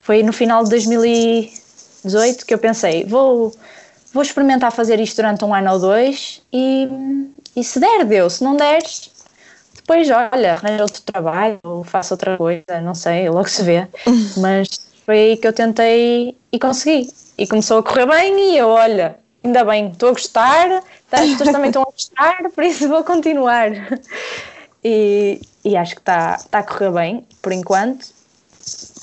Foi 0.00 0.22
no 0.22 0.32
final 0.32 0.62
de 0.64 0.70
2018 0.70 2.46
que 2.46 2.54
eu 2.54 2.58
pensei, 2.58 3.04
vou, 3.04 3.54
vou 4.12 4.22
experimentar 4.22 4.72
fazer 4.72 5.00
isto 5.00 5.16
durante 5.16 5.44
um 5.44 5.54
ano 5.54 5.72
ou 5.72 5.78
dois 5.78 6.42
e, 6.52 6.88
e 7.56 7.64
se 7.64 7.80
der, 7.80 8.04
deu. 8.04 8.28
Se 8.28 8.44
não 8.44 8.56
der, 8.56 8.82
depois 9.74 10.10
olha, 10.10 10.54
arranjo 10.54 10.82
outro 10.82 11.02
trabalho 11.02 11.58
ou 11.62 11.84
faço 11.84 12.14
outra 12.14 12.36
coisa, 12.36 12.80
não 12.82 12.94
sei, 12.94 13.28
logo 13.28 13.48
se 13.48 13.62
vê. 13.62 13.86
Mas 14.38 14.68
foi 15.04 15.18
aí 15.18 15.36
que 15.36 15.46
eu 15.46 15.52
tentei 15.52 16.36
e 16.52 16.58
consegui. 16.58 17.08
E 17.42 17.46
começou 17.48 17.78
a 17.78 17.82
correr 17.82 18.06
bem 18.06 18.52
e 18.52 18.58
eu, 18.58 18.68
olha, 18.68 19.18
ainda 19.42 19.64
bem, 19.64 19.88
estou 19.88 20.10
a 20.10 20.12
gostar, 20.12 20.80
tá, 21.10 21.22
as 21.22 21.30
pessoas 21.30 21.50
também 21.50 21.70
estão 21.70 21.82
a 21.82 21.86
gostar, 21.86 22.50
por 22.54 22.62
isso 22.62 22.88
vou 22.88 23.02
continuar. 23.02 23.70
E, 24.84 25.40
e 25.64 25.76
acho 25.76 25.94
que 25.94 26.00
está 26.00 26.38
tá 26.50 26.58
a 26.58 26.62
correr 26.64 26.90
bem, 26.90 27.24
por 27.40 27.52
enquanto. 27.52 28.04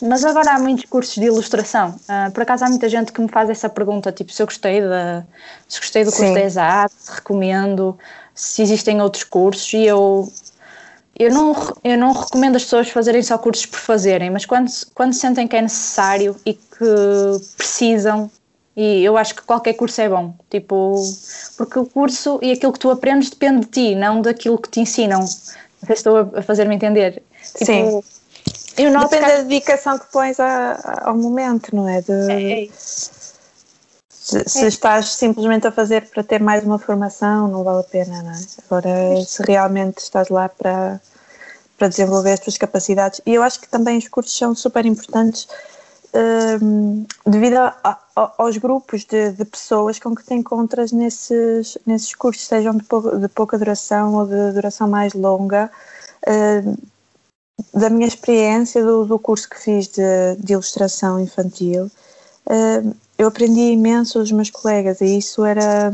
Mas 0.02 0.26
agora 0.26 0.56
há 0.56 0.60
muitos 0.60 0.84
cursos 0.84 1.16
de 1.16 1.24
ilustração. 1.24 1.98
Uh, 2.02 2.30
por 2.34 2.44
acaso 2.44 2.66
há 2.66 2.68
muita 2.68 2.90
gente 2.90 3.14
que 3.14 3.22
me 3.22 3.30
faz 3.30 3.50
essa 3.50 3.70
pergunta, 3.70 4.12
tipo, 4.12 4.30
se 4.30 4.42
eu 4.42 4.46
gostei, 4.46 4.82
de, 4.82 5.24
se 5.70 5.80
gostei 5.80 6.04
do 6.04 6.12
curso 6.12 6.28
Sim. 6.28 6.34
da 6.34 6.42
ESAT, 6.42 6.92
se 6.98 7.12
recomendo, 7.14 7.98
se 8.36 8.62
existem 8.62 9.02
outros 9.02 9.24
cursos, 9.24 9.72
e 9.72 9.86
eu 9.86 10.30
eu 11.20 11.34
não, 11.34 11.54
eu 11.84 11.98
não 11.98 12.14
recomendo 12.14 12.56
as 12.56 12.64
pessoas 12.64 12.90
fazerem 12.90 13.22
só 13.22 13.38
cursos 13.38 13.66
por 13.66 13.78
fazerem, 13.78 14.30
mas 14.30 14.46
quando, 14.46 14.72
quando 14.96 15.14
sentem 15.14 15.48
que 15.48 15.56
é 15.58 15.62
necessário 15.62 16.34
e 16.46 16.54
que 16.54 16.86
precisam, 17.58 18.32
e 18.76 19.04
eu 19.04 19.18
acho 19.18 19.36
que 19.36 19.42
qualquer 19.42 19.74
curso 19.74 20.00
é 20.00 20.08
bom, 20.08 20.34
tipo, 20.50 20.96
porque 21.58 21.78
o 21.78 21.86
curso 21.86 22.40
e 22.42 22.54
aquilo 22.54 22.72
que 22.72 22.80
tu 22.80 22.90
aprendes 22.90 23.30
depende 23.30 23.66
de 23.66 23.68
ti, 23.68 23.96
não 23.96 24.22
daquilo 24.22 24.58
que 24.58 24.70
te 24.70 24.80
ensinam. 24.80 25.20
Não 25.20 25.28
sei 25.28 25.88
se 25.88 25.94
estou 25.94 26.32
a 26.34 26.42
fazer-me 26.42 26.76
entender. 26.76 27.22
Tipo, 27.54 27.66
Sim. 27.66 28.02
Eu 28.78 28.92
noto 28.92 29.10
depende 29.10 29.26
que... 29.26 29.38
da 29.38 29.44
dedicação 29.44 30.00
que 30.00 30.06
pões 30.14 30.40
a, 30.40 31.02
ao 31.04 31.18
momento, 31.18 31.76
não 31.76 31.90
é? 31.90 32.02
De... 32.02 32.32
é, 32.32 32.64
é 32.64 32.70
se, 34.20 34.44
se 34.48 34.66
é. 34.66 34.68
estás 34.68 35.14
simplesmente 35.14 35.66
a 35.66 35.72
fazer 35.72 36.10
para 36.10 36.24
ter 36.24 36.42
mais 36.42 36.64
uma 36.64 36.78
formação, 36.78 37.48
não 37.48 37.64
vale 37.64 37.80
a 37.80 37.84
pena, 37.84 38.22
não 38.22 38.32
é? 38.32 38.40
Agora, 38.66 39.26
se 39.26 39.42
realmente 39.44 40.00
estás 40.00 40.30
lá 40.30 40.50
para, 40.50 41.00
para 41.78 41.88
desenvolver 41.88 42.34
as 42.34 42.40
tuas 42.42 42.58
capacidades, 42.58 43.22
e 43.26 43.34
eu 43.34 43.42
acho 43.42 43.60
que 43.62 43.70
também 43.70 43.98
os 43.98 44.08
cursos 44.08 44.38
são 44.38 44.54
super 44.54 44.86
importantes 44.86 45.48
um, 46.62 47.06
devido 47.26 47.58
a, 47.58 47.78
a, 47.84 48.34
aos 48.38 48.58
grupos 48.58 49.06
de, 49.06 49.32
de, 49.32 49.46
pessoas 49.46 50.00
com 50.00 50.14
que 50.16 50.24
te 50.24 50.34
encontras 50.34 50.92
nesses, 50.92 51.78
nesses 51.86 52.14
cursos, 52.14 52.46
sejam 52.46 52.76
de, 52.76 52.84
pou, 52.84 53.18
de 53.18 53.28
pouca 53.30 53.58
duração 53.58 54.16
ou 54.16 54.26
de 54.26 54.52
duração 54.52 54.88
mais 54.88 55.14
longa. 55.14 55.72
uh, 56.28 57.00
da 57.74 57.90
minha 57.90 58.08
experiência 58.08 58.84
do, 58.84 59.06
do 59.06 59.20
curso 59.20 59.50
que 59.50 59.60
fiz 59.60 59.88
de, 59.88 60.36
de 60.40 60.54
ilustração 60.54 61.20
infantil, 61.20 61.92
uh, 62.48 62.96
eu 63.20 63.28
aprendi 63.28 63.74
imenso 63.74 64.18
dos 64.18 64.32
meus 64.32 64.50
colegas 64.50 65.02
e 65.02 65.18
isso 65.18 65.44
era, 65.44 65.92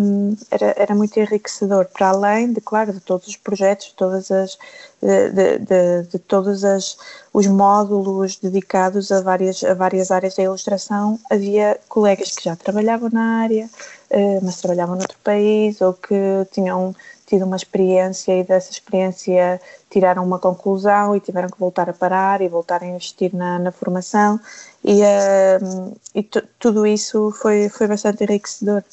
era, 0.51 0.75
era 0.77 0.93
muito 0.93 1.19
enriquecedor, 1.19 1.87
para 1.87 2.09
além 2.09 2.53
de, 2.53 2.61
claro, 2.61 2.93
de 2.93 2.99
todos 2.99 3.27
os 3.27 3.35
projetos, 3.35 3.87
de 3.87 3.93
todas 3.95 4.29
as, 4.29 4.59
de, 5.01 5.57
de, 5.57 6.03
de 6.03 6.19
todos 6.19 6.63
as, 6.63 6.95
os 7.33 7.47
módulos 7.47 8.37
dedicados 8.37 9.11
a 9.11 9.21
várias, 9.21 9.63
a 9.63 9.73
várias 9.73 10.11
áreas 10.11 10.35
da 10.35 10.43
ilustração, 10.43 11.19
havia 11.31 11.79
colegas 11.89 12.29
que 12.29 12.43
já 12.43 12.55
trabalhavam 12.55 13.09
na 13.11 13.41
área, 13.41 13.67
eh, 14.11 14.39
mas 14.43 14.61
trabalhavam 14.61 14.95
noutro 14.95 15.17
país 15.23 15.81
ou 15.81 15.93
que 15.93 16.15
tinham 16.51 16.95
tido 17.25 17.45
uma 17.45 17.55
experiência 17.55 18.39
e 18.39 18.43
dessa 18.43 18.71
experiência 18.71 19.59
tiraram 19.89 20.23
uma 20.23 20.39
conclusão 20.39 21.15
e 21.15 21.19
tiveram 21.19 21.49
que 21.49 21.59
voltar 21.59 21.89
a 21.89 21.93
parar 21.93 22.41
e 22.41 22.47
voltar 22.47 22.83
a 22.83 22.85
investir 22.85 23.35
na, 23.35 23.57
na 23.57 23.71
formação 23.71 24.39
e, 24.83 25.01
uh, 25.01 25.97
e 26.13 26.23
tudo 26.59 26.85
isso 26.85 27.31
foi, 27.41 27.69
foi 27.69 27.87
bastante 27.87 28.23
enriquecedor. 28.23 28.83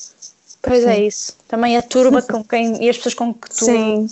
Pois 0.62 0.85
é 0.85 0.95
Sim. 0.95 1.01
é 1.01 1.01
isso. 1.01 1.37
Também 1.49 1.76
a 1.76 1.83
turma 1.83 2.22
com 2.22 2.43
quem 2.43 2.83
e 2.83 2.89
as 2.89 2.97
pessoas 2.97 3.14
com 3.14 3.35
que 3.35 3.51
tu. 3.51 3.64
Sim. 3.64 4.09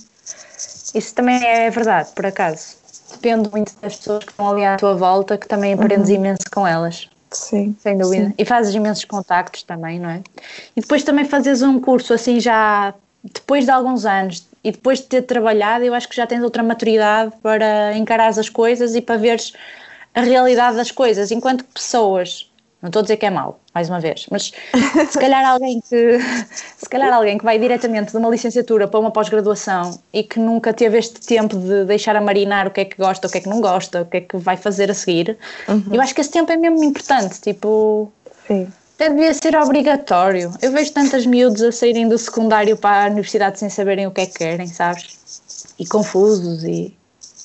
Isso 0.95 1.15
também 1.15 1.43
é 1.43 1.71
verdade, 1.71 2.11
por 2.15 2.27
acaso. 2.27 2.77
Depende 3.13 3.49
muito 3.51 3.73
das 3.81 3.97
pessoas 3.97 4.25
que 4.25 4.31
estão 4.33 4.51
ali 4.51 4.65
à 4.65 4.77
tua 4.77 4.95
volta, 4.95 5.39
que 5.39 5.49
também 5.49 5.73
aprendes 5.73 6.09
uhum. 6.09 6.17
imenso 6.17 6.43
com 6.53 6.67
elas. 6.67 7.09
Sim. 7.31 7.77
Sem 7.79 7.97
dúvida. 7.97 8.27
Sim. 8.27 8.35
E 8.37 8.45
fazes 8.45 8.75
imensos 8.75 9.05
contactos 9.05 9.63
também, 9.63 10.01
não 10.01 10.11
é? 10.11 10.23
E 10.77 10.81
depois 10.81 11.05
também 11.05 11.25
fazes 11.25 11.63
um 11.63 11.81
curso 11.81 12.13
assim 12.13 12.41
já 12.41 12.93
depois 13.23 13.65
de 13.65 13.71
alguns 13.71 14.05
anos 14.07 14.47
e 14.63 14.71
depois 14.73 15.01
de 15.01 15.07
ter 15.07 15.23
trabalhado, 15.23 15.85
eu 15.85 15.95
acho 15.95 16.09
que 16.09 16.17
já 16.17 16.27
tens 16.27 16.43
outra 16.43 16.63
maturidade 16.63 17.33
para 17.43 17.97
encarar 17.97 18.29
as 18.29 18.49
coisas 18.49 18.95
e 18.95 19.01
para 19.01 19.17
veres 19.17 19.53
a 20.15 20.23
realidade 20.23 20.77
das 20.77 20.91
coisas 20.91 21.31
enquanto 21.31 21.65
pessoas. 21.65 22.51
Não 22.83 22.89
estou 22.89 23.01
a 23.01 23.03
dizer 23.03 23.19
que 23.19 23.27
é 23.27 23.31
mau, 23.31 23.61
mais 23.75 23.91
uma 23.91 24.01
vez, 24.01 24.27
mas 24.31 24.53
se 25.11 25.19
calhar 25.19 25.47
alguém 25.47 25.83
que 25.83 26.19
se 26.79 26.89
calhar 26.89 27.13
alguém 27.13 27.37
que 27.37 27.45
vai 27.45 27.59
diretamente 27.59 28.11
de 28.11 28.17
uma 28.17 28.31
licenciatura 28.31 28.89
para 28.89 28.99
uma 28.99 29.11
pós-graduação 29.11 29.99
e 30.15 30.23
que 30.23 30.41
nunca 30.41 30.73
teve 30.73 30.97
este 30.97 31.21
tempo 31.21 31.59
de 31.59 31.85
deixar 31.85 32.17
a 32.17 32.23
marinar 32.23 32.69
o 32.69 32.71
que 32.71 32.81
é 32.81 32.85
que 32.87 32.97
gosta, 32.97 33.27
o 33.27 33.31
que 33.31 33.37
é 33.37 33.41
que 33.43 33.51
não 33.51 33.61
gosta, 33.61 34.01
o 34.01 34.07
que 34.07 34.17
é 34.17 34.21
que 34.23 34.37
vai 34.39 34.57
fazer 34.57 34.91
a 34.91 34.95
seguir, 34.95 35.37
uhum. 35.69 35.85
eu 35.93 36.01
acho 36.01 36.15
que 36.15 36.23
esse 36.23 36.31
tempo 36.31 36.51
é 36.51 36.57
mesmo 36.57 36.83
importante, 36.83 37.39
tipo, 37.43 38.11
Sim. 38.47 38.67
Devia 39.09 39.33
ser 39.35 39.57
obrigatório. 39.57 40.53
Eu 40.61 40.73
vejo 40.73 40.93
tantas 40.93 41.25
miúdos 41.25 41.63
a 41.63 41.73
saírem 41.73 42.09
do 42.09 42.19
secundário 42.19 42.77
para 42.77 43.05
a 43.05 43.09
universidade 43.09 43.59
sem 43.59 43.71
saberem 43.71 44.07
o 44.07 44.11
que 44.11 44.21
é 44.21 44.27
que 44.27 44.39
querem, 44.39 44.67
sabes? 44.67 45.73
E 45.79 45.87
confusos 45.87 46.65
e 46.65 46.97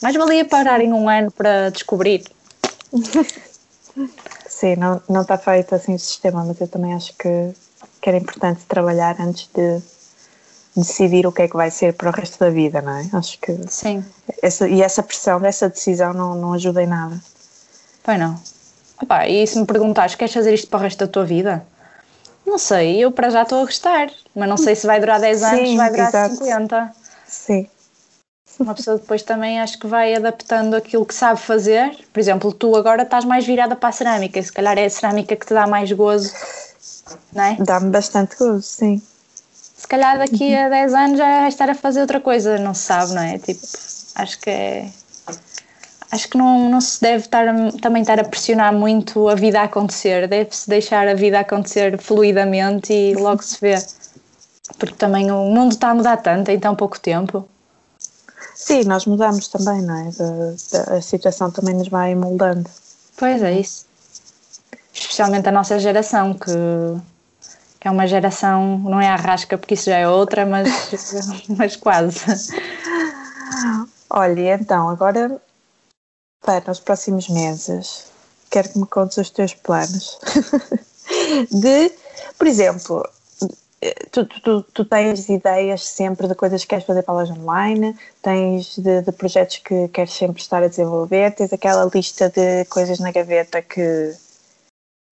mais 0.02 0.16
valia 0.16 0.46
pararem 0.46 0.92
um 0.92 1.10
ano 1.10 1.32
para 1.32 1.70
descobrir. 1.70 2.24
Sim, 4.48 4.76
não, 4.76 5.02
não 5.10 5.22
está 5.22 5.38
feito 5.38 5.76
assim 5.76 5.96
o 5.96 6.00
sistema, 6.00 6.44
mas 6.44 6.60
eu 6.60 6.68
também 6.68 6.94
acho 6.94 7.14
que, 7.18 7.54
que 8.02 8.10
era 8.10 8.18
importante 8.18 8.62
trabalhar 8.68 9.20
antes 9.20 9.50
de 9.54 9.82
decidir 10.76 11.26
o 11.26 11.32
que 11.32 11.44
é 11.44 11.48
que 11.48 11.56
vai 11.56 11.72
ser 11.72 11.94
para 11.94 12.10
o 12.10 12.14
resto 12.14 12.40
da 12.40 12.50
vida, 12.50 12.82
não 12.82 12.98
é? 12.98 13.10
Acho 13.14 13.40
que. 13.40 13.58
Sim. 13.70 14.04
Essa, 14.42 14.68
e 14.68 14.82
essa 14.82 15.02
pressão 15.02 15.40
dessa 15.40 15.70
decisão 15.70 16.14
não, 16.14 16.36
não 16.36 16.54
ajuda 16.54 16.84
em 16.84 16.88
nada. 16.88 17.20
Pois 18.04 18.20
não. 18.20 18.40
Opa, 19.02 19.28
e 19.28 19.46
se 19.46 19.60
me 19.60 19.66
perguntares, 19.66 20.16
queres 20.16 20.34
fazer 20.34 20.54
isto 20.54 20.68
para 20.68 20.80
o 20.80 20.82
resto 20.82 21.00
da 21.00 21.08
tua 21.08 21.26
vida? 21.26 21.66
Não 22.46 22.58
sei, 22.58 23.04
eu 23.04 23.12
para 23.12 23.30
já 23.30 23.42
estou 23.42 23.62
a 23.62 23.66
gostar, 23.66 24.10
mas 24.36 24.48
não 24.48 24.58
sei 24.58 24.76
se 24.76 24.86
vai 24.86 25.00
durar 25.00 25.20
10 25.20 25.44
anos, 25.44 25.70
Sim, 25.70 25.78
vai 25.78 25.90
durar 25.90 26.10
exato. 26.10 26.36
50. 26.36 26.96
Sim. 27.28 27.68
Uma 28.60 28.74
pessoa 28.74 28.98
depois 28.98 29.22
também 29.22 29.60
acho 29.60 29.78
que 29.78 29.88
vai 29.88 30.14
adaptando 30.14 30.76
aquilo 30.76 31.06
que 31.06 31.14
sabe 31.14 31.42
fazer. 31.42 31.98
Por 32.14 32.20
exemplo, 32.20 32.54
tu 32.54 32.76
agora 32.76 33.04
estás 33.04 33.26
mais 33.26 33.46
virada 33.46 33.76
para 33.76 33.90
a 33.90 33.92
cerâmica, 33.92 34.40
e 34.40 34.44
se 34.44 34.54
calhar 34.54 34.78
é 34.78 34.86
a 34.86 34.90
cerâmica 34.90 35.36
que 35.36 35.46
te 35.46 35.54
dá 35.54 35.68
mais 35.68 35.92
gozo, 35.92 36.32
não 37.34 37.44
é? 37.44 37.58
Dá-me 37.60 37.90
bastante 37.90 38.38
gozo, 38.38 38.62
sim. 38.62 39.02
Se 39.52 39.88
calhar 39.88 40.18
daqui 40.18 40.56
a 40.56 40.70
10 40.70 40.94
anos 40.94 41.18
já 41.18 41.40
vai 41.42 41.50
estar 41.50 41.70
a 41.70 41.76
fazer 41.76 42.02
outra 42.02 42.20
coisa, 42.22 42.58
não 42.58 42.74
se 42.74 42.84
sabe, 42.84 43.14
não 43.14 43.22
é? 43.22 43.38
Tipo, 43.38 43.68
acho 44.16 44.40
que 44.40 44.50
é. 44.50 44.90
Acho 46.16 46.30
que 46.30 46.38
não, 46.38 46.70
não 46.70 46.80
se 46.82 47.02
deve 47.02 47.26
estar, 47.26 47.46
também 47.82 48.02
estar 48.02 48.20
a 48.20 48.24
pressionar 48.24 48.74
muito 48.74 49.28
a 49.28 49.36
vida 49.36 49.60
a 49.60 49.64
acontecer, 49.64 50.28
deve-se 50.28 50.70
deixar 50.70 51.08
a 51.08 51.14
vida 51.14 51.40
acontecer 51.40 51.98
fluidamente 51.98 52.94
e 52.94 53.16
logo 53.16 53.44
se 53.44 53.60
vê. 53.60 53.76
Porque 54.80 54.96
também 54.96 55.30
o 55.30 55.46
mundo 55.46 55.74
está 55.74 55.90
a 55.90 55.96
mudar 55.96 56.18
tanto 56.18 56.50
em 56.50 56.60
tão 56.60 56.76
pouco 56.76 57.00
tempo 57.00 57.48
Sim, 58.56 58.86
nós 58.86 59.06
mudamos 59.06 59.50
também, 59.50 59.82
não 59.82 59.96
é? 59.96 60.10
De, 60.10 60.16
de, 60.16 60.94
a 60.96 61.02
situação 61.02 61.52
também 61.52 61.76
nos 61.76 61.90
vai 61.90 62.16
moldando. 62.16 62.68
Pois 63.18 63.44
é, 63.44 63.60
isso. 63.60 63.86
Especialmente 64.94 65.48
a 65.50 65.52
nossa 65.52 65.78
geração, 65.78 66.34
que, 66.34 66.52
que 67.80 67.88
é 67.88 67.92
uma 67.92 68.08
geração, 68.08 68.80
não 68.80 69.00
é 69.00 69.10
a 69.10 69.18
rasca, 69.18 69.58
porque 69.58 69.74
isso 69.74 69.86
já 69.86 69.98
é 69.98 70.08
outra, 70.08 70.46
mas, 70.46 70.68
mas 71.50 71.76
quase. 71.76 72.22
Olha, 74.10 74.56
então, 74.56 74.90
agora 74.90 75.40
para 76.46 76.72
os 76.72 76.80
próximos 76.80 77.28
meses, 77.28 78.06
quero 78.52 78.70
que 78.70 78.80
me 78.80 78.86
contes 78.86 79.18
os 79.18 79.30
teus 79.32 79.54
planos. 79.56 80.20
de, 81.52 81.92
por 82.38 82.48
exemplo, 82.48 83.04
tu, 84.12 84.26
tu, 84.26 84.64
tu, 84.64 84.86
tens 84.86 85.28
ideias 85.28 85.84
sempre 85.84 86.28
de 86.28 86.36
coisas 86.36 86.62
que 86.62 86.70
queres 86.70 86.86
fazer 86.86 87.04
para 87.04 87.16
a 87.16 87.18
loja 87.18 87.34
online, 87.34 87.96
tens 88.22 88.78
de, 88.78 89.02
de, 89.02 89.12
projetos 89.12 89.58
que 89.58 89.88
queres 89.90 90.14
sempre 90.14 90.42
estar 90.42 90.64
a 90.64 90.68
desenvolver, 90.68 91.34
tens 91.34 91.52
aquela 91.52 91.90
lista 91.94 92.30
de 92.30 92.66
coisas 92.66 93.00
na 93.00 93.12
gaveta 93.12 93.62
que 93.62 94.14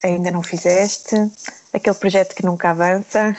ainda 0.04 0.32
não 0.32 0.44
fizeste, 0.44 1.16
aquele 1.74 1.96
projeto 1.96 2.36
que 2.36 2.46
nunca 2.46 2.70
avança. 2.70 3.36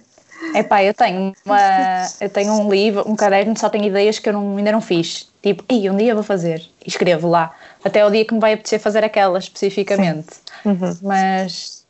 Epá, 0.54 0.84
eu 0.84 0.92
tenho 0.92 1.32
uma, 1.44 2.08
eu 2.20 2.28
tenho 2.28 2.52
um 2.52 2.70
livro, 2.70 3.08
um 3.08 3.16
caderno, 3.16 3.58
só 3.58 3.70
tenho 3.70 3.84
ideias 3.84 4.18
que 4.18 4.28
eu 4.28 4.32
não, 4.32 4.56
ainda 4.56 4.72
não 4.72 4.80
fiz. 4.80 5.32
Tipo, 5.44 5.62
ei, 5.68 5.90
um 5.90 5.96
dia 5.98 6.14
vou 6.14 6.24
fazer. 6.24 6.62
E 6.86 6.88
escrevo 6.88 7.28
lá. 7.28 7.52
Até 7.84 8.02
o 8.02 8.08
dia 8.08 8.24
que 8.24 8.32
me 8.32 8.40
vai 8.40 8.54
apetecer 8.54 8.80
fazer 8.80 9.04
aquela 9.04 9.38
especificamente. 9.38 10.36
Uhum. 10.64 10.96
Mas 11.02 11.84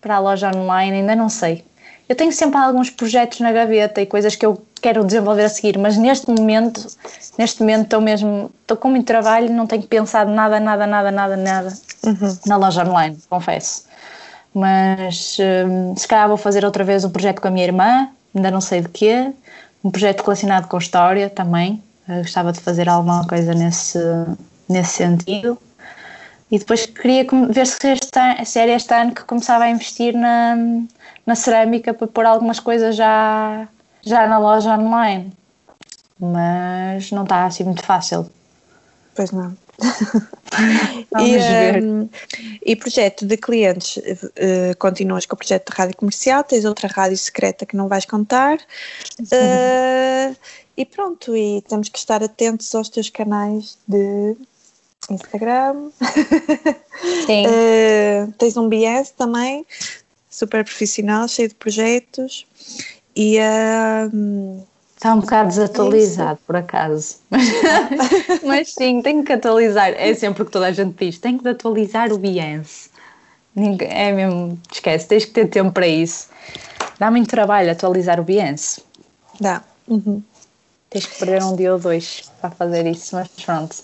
para 0.00 0.16
a 0.16 0.18
loja 0.18 0.50
online 0.56 0.96
ainda 0.96 1.14
não 1.14 1.28
sei. 1.28 1.62
Eu 2.08 2.16
tenho 2.16 2.32
sempre 2.32 2.58
alguns 2.58 2.88
projetos 2.88 3.40
na 3.40 3.52
gaveta 3.52 4.00
e 4.00 4.06
coisas 4.06 4.34
que 4.34 4.46
eu 4.46 4.64
quero 4.80 5.04
desenvolver 5.04 5.44
a 5.44 5.48
seguir, 5.50 5.76
mas 5.76 5.98
neste 5.98 6.30
momento, 6.30 6.86
neste 7.36 7.60
momento 7.60 7.82
estou 7.82 8.00
mesmo, 8.00 8.50
estou 8.62 8.76
com 8.78 8.88
muito 8.88 9.06
trabalho, 9.06 9.52
não 9.52 9.66
tenho 9.66 9.82
pensado 9.82 10.30
nada, 10.30 10.58
nada, 10.58 10.86
nada, 10.86 11.10
nada, 11.10 11.36
nada 11.36 11.72
uhum. 12.06 12.38
na 12.46 12.56
loja 12.56 12.88
online, 12.88 13.18
confesso. 13.28 13.84
Mas 14.54 15.36
hum, 15.68 15.94
se 15.94 16.08
calhar 16.08 16.26
vou 16.26 16.38
fazer 16.38 16.64
outra 16.64 16.84
vez 16.84 17.04
um 17.04 17.10
projeto 17.10 17.42
com 17.42 17.48
a 17.48 17.50
minha 17.50 17.66
irmã, 17.66 18.08
ainda 18.34 18.50
não 18.50 18.62
sei 18.62 18.80
de 18.80 18.88
quê, 18.88 19.30
um 19.84 19.90
projeto 19.90 20.22
relacionado 20.22 20.68
com 20.68 20.78
história 20.78 21.28
também. 21.28 21.82
Eu 22.08 22.18
gostava 22.18 22.52
de 22.52 22.60
fazer 22.60 22.88
alguma 22.88 23.26
coisa 23.26 23.54
nesse, 23.54 23.98
nesse 24.68 24.94
sentido. 24.94 25.58
E 26.50 26.58
depois 26.58 26.86
queria 26.86 27.26
ver 27.50 27.66
se, 27.66 27.88
este, 27.88 28.44
se 28.44 28.58
era 28.58 28.72
este 28.72 28.92
ano 28.94 29.14
que 29.14 29.24
começava 29.24 29.64
a 29.64 29.70
investir 29.70 30.14
na, 30.14 30.56
na 31.26 31.34
cerâmica 31.34 31.94
para 31.94 32.06
pôr 32.06 32.26
algumas 32.26 32.60
coisas 32.60 32.94
já, 32.94 33.66
já 34.02 34.26
na 34.26 34.38
loja 34.38 34.76
online. 34.76 35.32
Mas 36.20 37.10
não 37.10 37.24
está 37.24 37.46
assim 37.46 37.64
muito 37.64 37.82
fácil. 37.82 38.30
Pois 39.14 39.30
não. 39.30 39.56
e, 41.20 41.82
um, 41.82 42.08
e 42.64 42.76
projeto 42.76 43.26
de 43.26 43.36
clientes, 43.36 43.96
uh, 43.96 44.76
continuas 44.78 45.26
com 45.26 45.34
o 45.34 45.38
projeto 45.38 45.72
de 45.72 45.76
rádio 45.76 45.96
comercial, 45.96 46.44
tens 46.44 46.64
outra 46.64 46.88
rádio 46.88 47.16
secreta 47.16 47.66
que 47.66 47.76
não 47.76 47.88
vais 47.88 48.04
contar. 48.04 48.58
Uh, 49.20 50.36
e 50.76 50.84
pronto, 50.84 51.36
e 51.36 51.62
temos 51.62 51.88
que 51.88 51.98
estar 51.98 52.22
atentos 52.22 52.74
aos 52.74 52.88
teus 52.88 53.08
canais 53.08 53.78
de 53.86 54.36
Instagram. 55.10 55.90
Sim. 57.26 57.46
uh, 57.46 58.32
tens 58.38 58.56
um 58.56 58.68
BS 58.68 59.10
também, 59.16 59.66
super 60.28 60.64
profissional, 60.64 61.28
cheio 61.28 61.48
de 61.48 61.54
projetos 61.54 62.46
e 63.14 63.38
uh, 63.38 64.64
Está 65.04 65.14
um 65.14 65.20
bocado 65.20 65.50
desatualizado, 65.50 66.38
por 66.46 66.56
acaso. 66.56 67.16
Mas, 68.42 68.72
sim, 68.72 69.02
tenho 69.02 69.22
que 69.22 69.34
atualizar. 69.34 69.92
É 69.98 70.14
sempre 70.14 70.42
o 70.42 70.46
que 70.46 70.52
toda 70.52 70.68
a 70.68 70.72
gente 70.72 70.94
diz: 70.96 71.18
tenho 71.18 71.38
que 71.38 71.46
atualizar 71.46 72.10
o 72.10 72.16
Behance. 72.16 72.88
É 73.80 74.12
mesmo, 74.12 74.58
esquece, 74.72 75.06
tens 75.06 75.26
que 75.26 75.32
ter 75.32 75.48
tempo 75.48 75.72
para 75.72 75.86
isso. 75.86 76.28
Dá 76.98 77.10
muito 77.10 77.28
trabalho 77.28 77.70
atualizar 77.70 78.18
o 78.18 78.24
Behance. 78.24 78.82
Dá. 79.38 79.62
Uhum. 79.86 80.22
Tens 80.94 81.06
que 81.06 81.18
perder 81.18 81.42
um 81.42 81.56
dia 81.56 81.72
ou 81.72 81.78
dois 81.80 82.22
para 82.40 82.50
fazer 82.50 82.86
isso, 82.86 83.16
mas 83.16 83.26
pronto. 83.44 83.74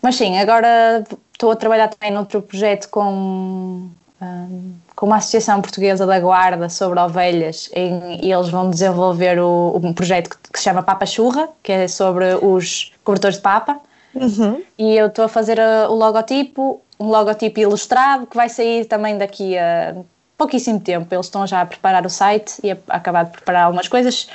Mas 0.00 0.16
sim, 0.16 0.38
agora 0.38 1.04
estou 1.30 1.50
a 1.50 1.56
trabalhar 1.56 1.88
também 1.88 2.10
noutro 2.10 2.40
projeto 2.40 2.88
com 2.88 3.90
um, 4.22 4.74
com 4.96 5.04
uma 5.04 5.16
associação 5.16 5.60
portuguesa 5.60 6.06
da 6.06 6.18
guarda 6.18 6.70
sobre 6.70 6.98
ovelhas 6.98 7.68
em, 7.74 8.24
e 8.24 8.32
eles 8.32 8.48
vão 8.48 8.70
desenvolver 8.70 9.38
o, 9.38 9.78
um 9.84 9.92
projeto 9.92 10.30
que, 10.30 10.36
que, 10.50 10.58
se 10.58 10.64
chama 10.64 10.82
Papa 10.82 11.04
Churra, 11.04 11.50
que 11.62 11.70
é 11.70 11.88
sobre 11.88 12.36
os 12.36 12.90
cobertores 13.04 13.36
de 13.36 13.42
papa. 13.42 13.78
Uhum. 14.14 14.62
E 14.78 14.96
eu 14.96 15.08
estou 15.08 15.26
a 15.26 15.28
fazer 15.28 15.60
a, 15.60 15.90
o 15.90 15.94
logotipo, 15.94 16.80
um 16.98 17.08
logotipo 17.08 17.60
ilustrado 17.60 18.26
que 18.26 18.34
vai 18.34 18.48
sair 18.48 18.86
também 18.86 19.18
daqui 19.18 19.58
a 19.58 19.94
pouquíssimo 20.38 20.80
tempo. 20.80 21.14
Eles 21.14 21.26
estão 21.26 21.46
já 21.46 21.60
a 21.60 21.66
preparar 21.66 22.06
o 22.06 22.10
site 22.10 22.54
e 22.62 22.72
a, 22.72 22.78
a 22.88 22.96
acabar 22.96 23.24
de 23.24 23.32
preparar 23.32 23.64
algumas 23.64 23.88
coisas. 23.88 24.28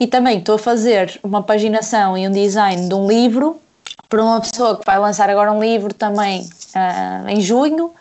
E 0.00 0.06
também 0.06 0.38
estou 0.38 0.54
a 0.54 0.58
fazer 0.58 1.20
uma 1.22 1.42
paginação 1.42 2.16
e 2.16 2.26
um 2.26 2.32
design 2.32 2.88
de 2.88 2.94
um 2.94 3.06
livro 3.06 3.60
para 4.08 4.24
uma 4.24 4.40
pessoa 4.40 4.76
que 4.76 4.82
vai 4.86 4.98
lançar 4.98 5.28
agora 5.28 5.52
um 5.52 5.60
livro 5.60 5.92
também 5.92 6.48
uh, 6.74 7.28
em 7.28 7.40
junho 7.40 7.92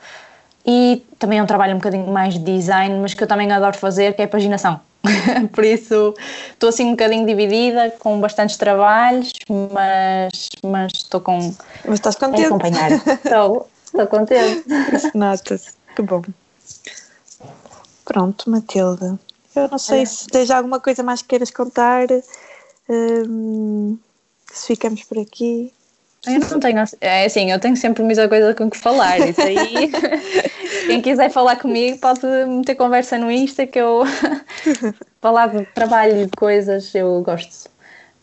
e 0.66 1.06
também 1.20 1.40
é 1.40 1.44
um 1.44 1.46
trabalho 1.46 1.74
um 1.74 1.78
bocadinho 1.78 2.08
mais 2.08 2.36
de 2.36 2.40
design, 2.40 3.00
mas 3.00 3.14
que 3.14 3.22
eu 3.22 3.28
também 3.28 3.52
adoro 3.52 3.78
fazer, 3.78 4.14
que 4.14 4.22
é 4.22 4.26
a 4.26 4.28
paginação. 4.28 4.80
Por 5.52 5.64
isso 5.66 6.14
estou 6.52 6.70
assim 6.70 6.86
um 6.86 6.92
bocadinho 6.92 7.26
dividida, 7.26 7.94
com 8.00 8.20
bastantes 8.20 8.56
trabalhos, 8.56 9.32
mas, 9.50 10.50
mas 10.64 10.92
estou 10.94 11.20
com. 11.20 11.54
Mas 11.86 11.96
estás 11.96 12.16
contente? 12.16 12.46
acompanhar. 12.46 12.92
estou, 12.92 13.70
estou 13.86 14.08
contente. 14.08 14.64
Nota-se, 15.14 15.74
que 15.96 16.02
bom. 16.02 16.22
Pronto, 18.06 18.50
Matilde. 18.50 19.20
Eu 19.60 19.70
não 19.70 19.78
sei 19.78 20.02
é. 20.02 20.06
se 20.06 20.28
tens 20.28 20.50
alguma 20.52 20.80
coisa 20.80 21.04
mais 21.04 21.22
que 21.22 21.30
queiras 21.30 21.52
contar. 21.52 22.08
Hum, 22.90 23.98
se 24.52 24.68
ficamos 24.68 25.04
por 25.04 25.20
aqui. 25.20 25.74
Eu 26.26 26.40
não 26.40 26.60
tenho. 26.60 26.84
É 27.00 27.26
assim, 27.26 27.52
eu 27.52 27.60
tenho 27.60 27.78
sempre 27.78 28.04
muita 28.04 28.28
coisa 28.28 28.54
com 28.54 28.70
que 28.70 28.78
falar. 28.78 29.20
Isso 29.20 29.42
aí. 29.42 29.92
quem 30.88 31.02
quiser 31.02 31.30
falar 31.30 31.56
comigo 31.58 31.98
pode 32.00 32.26
meter 32.48 32.76
conversa 32.76 33.18
no 33.18 33.32
Insta 33.32 33.66
que 33.66 33.80
eu. 33.80 34.04
falar 35.22 35.48
de 35.48 35.66
trabalho 35.68 36.26
de 36.26 36.32
coisas, 36.38 36.94
eu 36.94 37.22
gosto. 37.22 37.70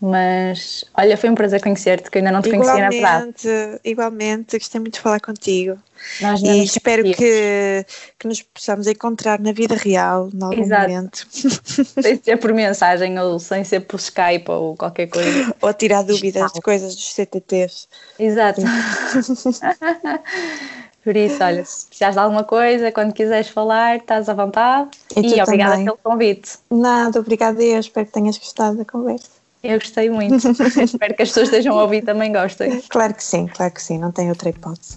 Mas 0.00 0.84
olha, 0.94 1.16
foi 1.16 1.30
um 1.30 1.34
prazer 1.34 1.62
conhecer-te, 1.62 2.10
que 2.10 2.18
ainda 2.18 2.30
não 2.30 2.42
te 2.42 2.50
conhecia 2.50 2.74
na 2.74 2.90
verdade. 2.90 3.48
Igualmente, 3.82 4.58
gostei 4.58 4.80
muito 4.80 4.94
de 4.94 5.00
falar 5.00 5.20
contigo. 5.20 5.78
Nós 6.20 6.42
e 6.42 6.64
espero 6.64 7.02
que, 7.04 7.86
que 8.18 8.28
nos 8.28 8.42
possamos 8.42 8.86
encontrar 8.86 9.40
na 9.40 9.52
vida 9.52 9.74
real, 9.74 10.28
em 10.32 10.42
algum 10.42 10.62
Exato. 10.62 10.82
momento. 10.82 11.26
Sem 12.02 12.20
ser 12.22 12.36
por 12.36 12.52
mensagem 12.52 13.18
ou 13.18 13.38
sem 13.38 13.64
ser 13.64 13.80
por 13.80 13.98
Skype 13.98 14.50
ou 14.50 14.76
qualquer 14.76 15.08
coisa. 15.08 15.54
ou 15.60 15.72
tirar 15.72 16.02
dúvidas 16.02 16.52
de 16.52 16.60
coisas 16.60 16.94
dos 16.94 17.14
CTTs. 17.14 17.88
Exato. 18.18 18.60
por 21.02 21.16
isso, 21.16 21.42
olha, 21.42 21.64
se 21.64 21.86
precisares 21.86 22.16
de 22.16 22.20
alguma 22.20 22.44
coisa, 22.44 22.92
quando 22.92 23.14
quiseres 23.14 23.48
falar, 23.48 23.96
estás 23.96 24.28
à 24.28 24.34
vontade. 24.34 24.90
E, 25.16 25.20
e 25.20 25.42
obrigada 25.42 25.70
também. 25.70 25.86
pelo 25.86 25.98
convite. 26.02 26.58
Nada, 26.70 27.18
obrigada 27.18 27.62
eu. 27.62 27.80
Espero 27.80 28.06
que 28.06 28.12
tenhas 28.12 28.36
gostado 28.36 28.76
da 28.76 28.84
conversa. 28.84 29.35
Eu 29.66 29.78
gostei 29.78 30.08
muito. 30.08 30.36
Espero 30.80 31.14
que 31.14 31.22
as 31.22 31.28
pessoas 31.28 31.48
estejam 31.48 31.78
a 31.78 31.82
ouvir 31.82 32.02
também 32.02 32.32
gostem. 32.32 32.80
Claro 32.88 33.14
que 33.14 33.24
sim, 33.24 33.46
claro 33.46 33.72
que 33.72 33.82
sim, 33.82 33.98
não 33.98 34.12
tem 34.12 34.28
outra 34.28 34.48
hipótese. 34.48 34.96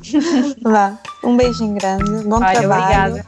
Vá, 0.62 0.98
um 1.24 1.36
beijinho 1.36 1.74
grande, 1.74 2.24
bom 2.24 2.36
Olha, 2.36 2.60
trabalho. 2.60 3.22
Obrigada. 3.22 3.24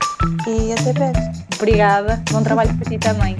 E 0.46 0.72
até 0.72 0.92
breve. 0.92 1.20
Obrigada, 1.56 2.22
bom 2.30 2.42
trabalho 2.42 2.74
para 2.76 2.90
ti 2.90 2.98
também. 2.98 3.36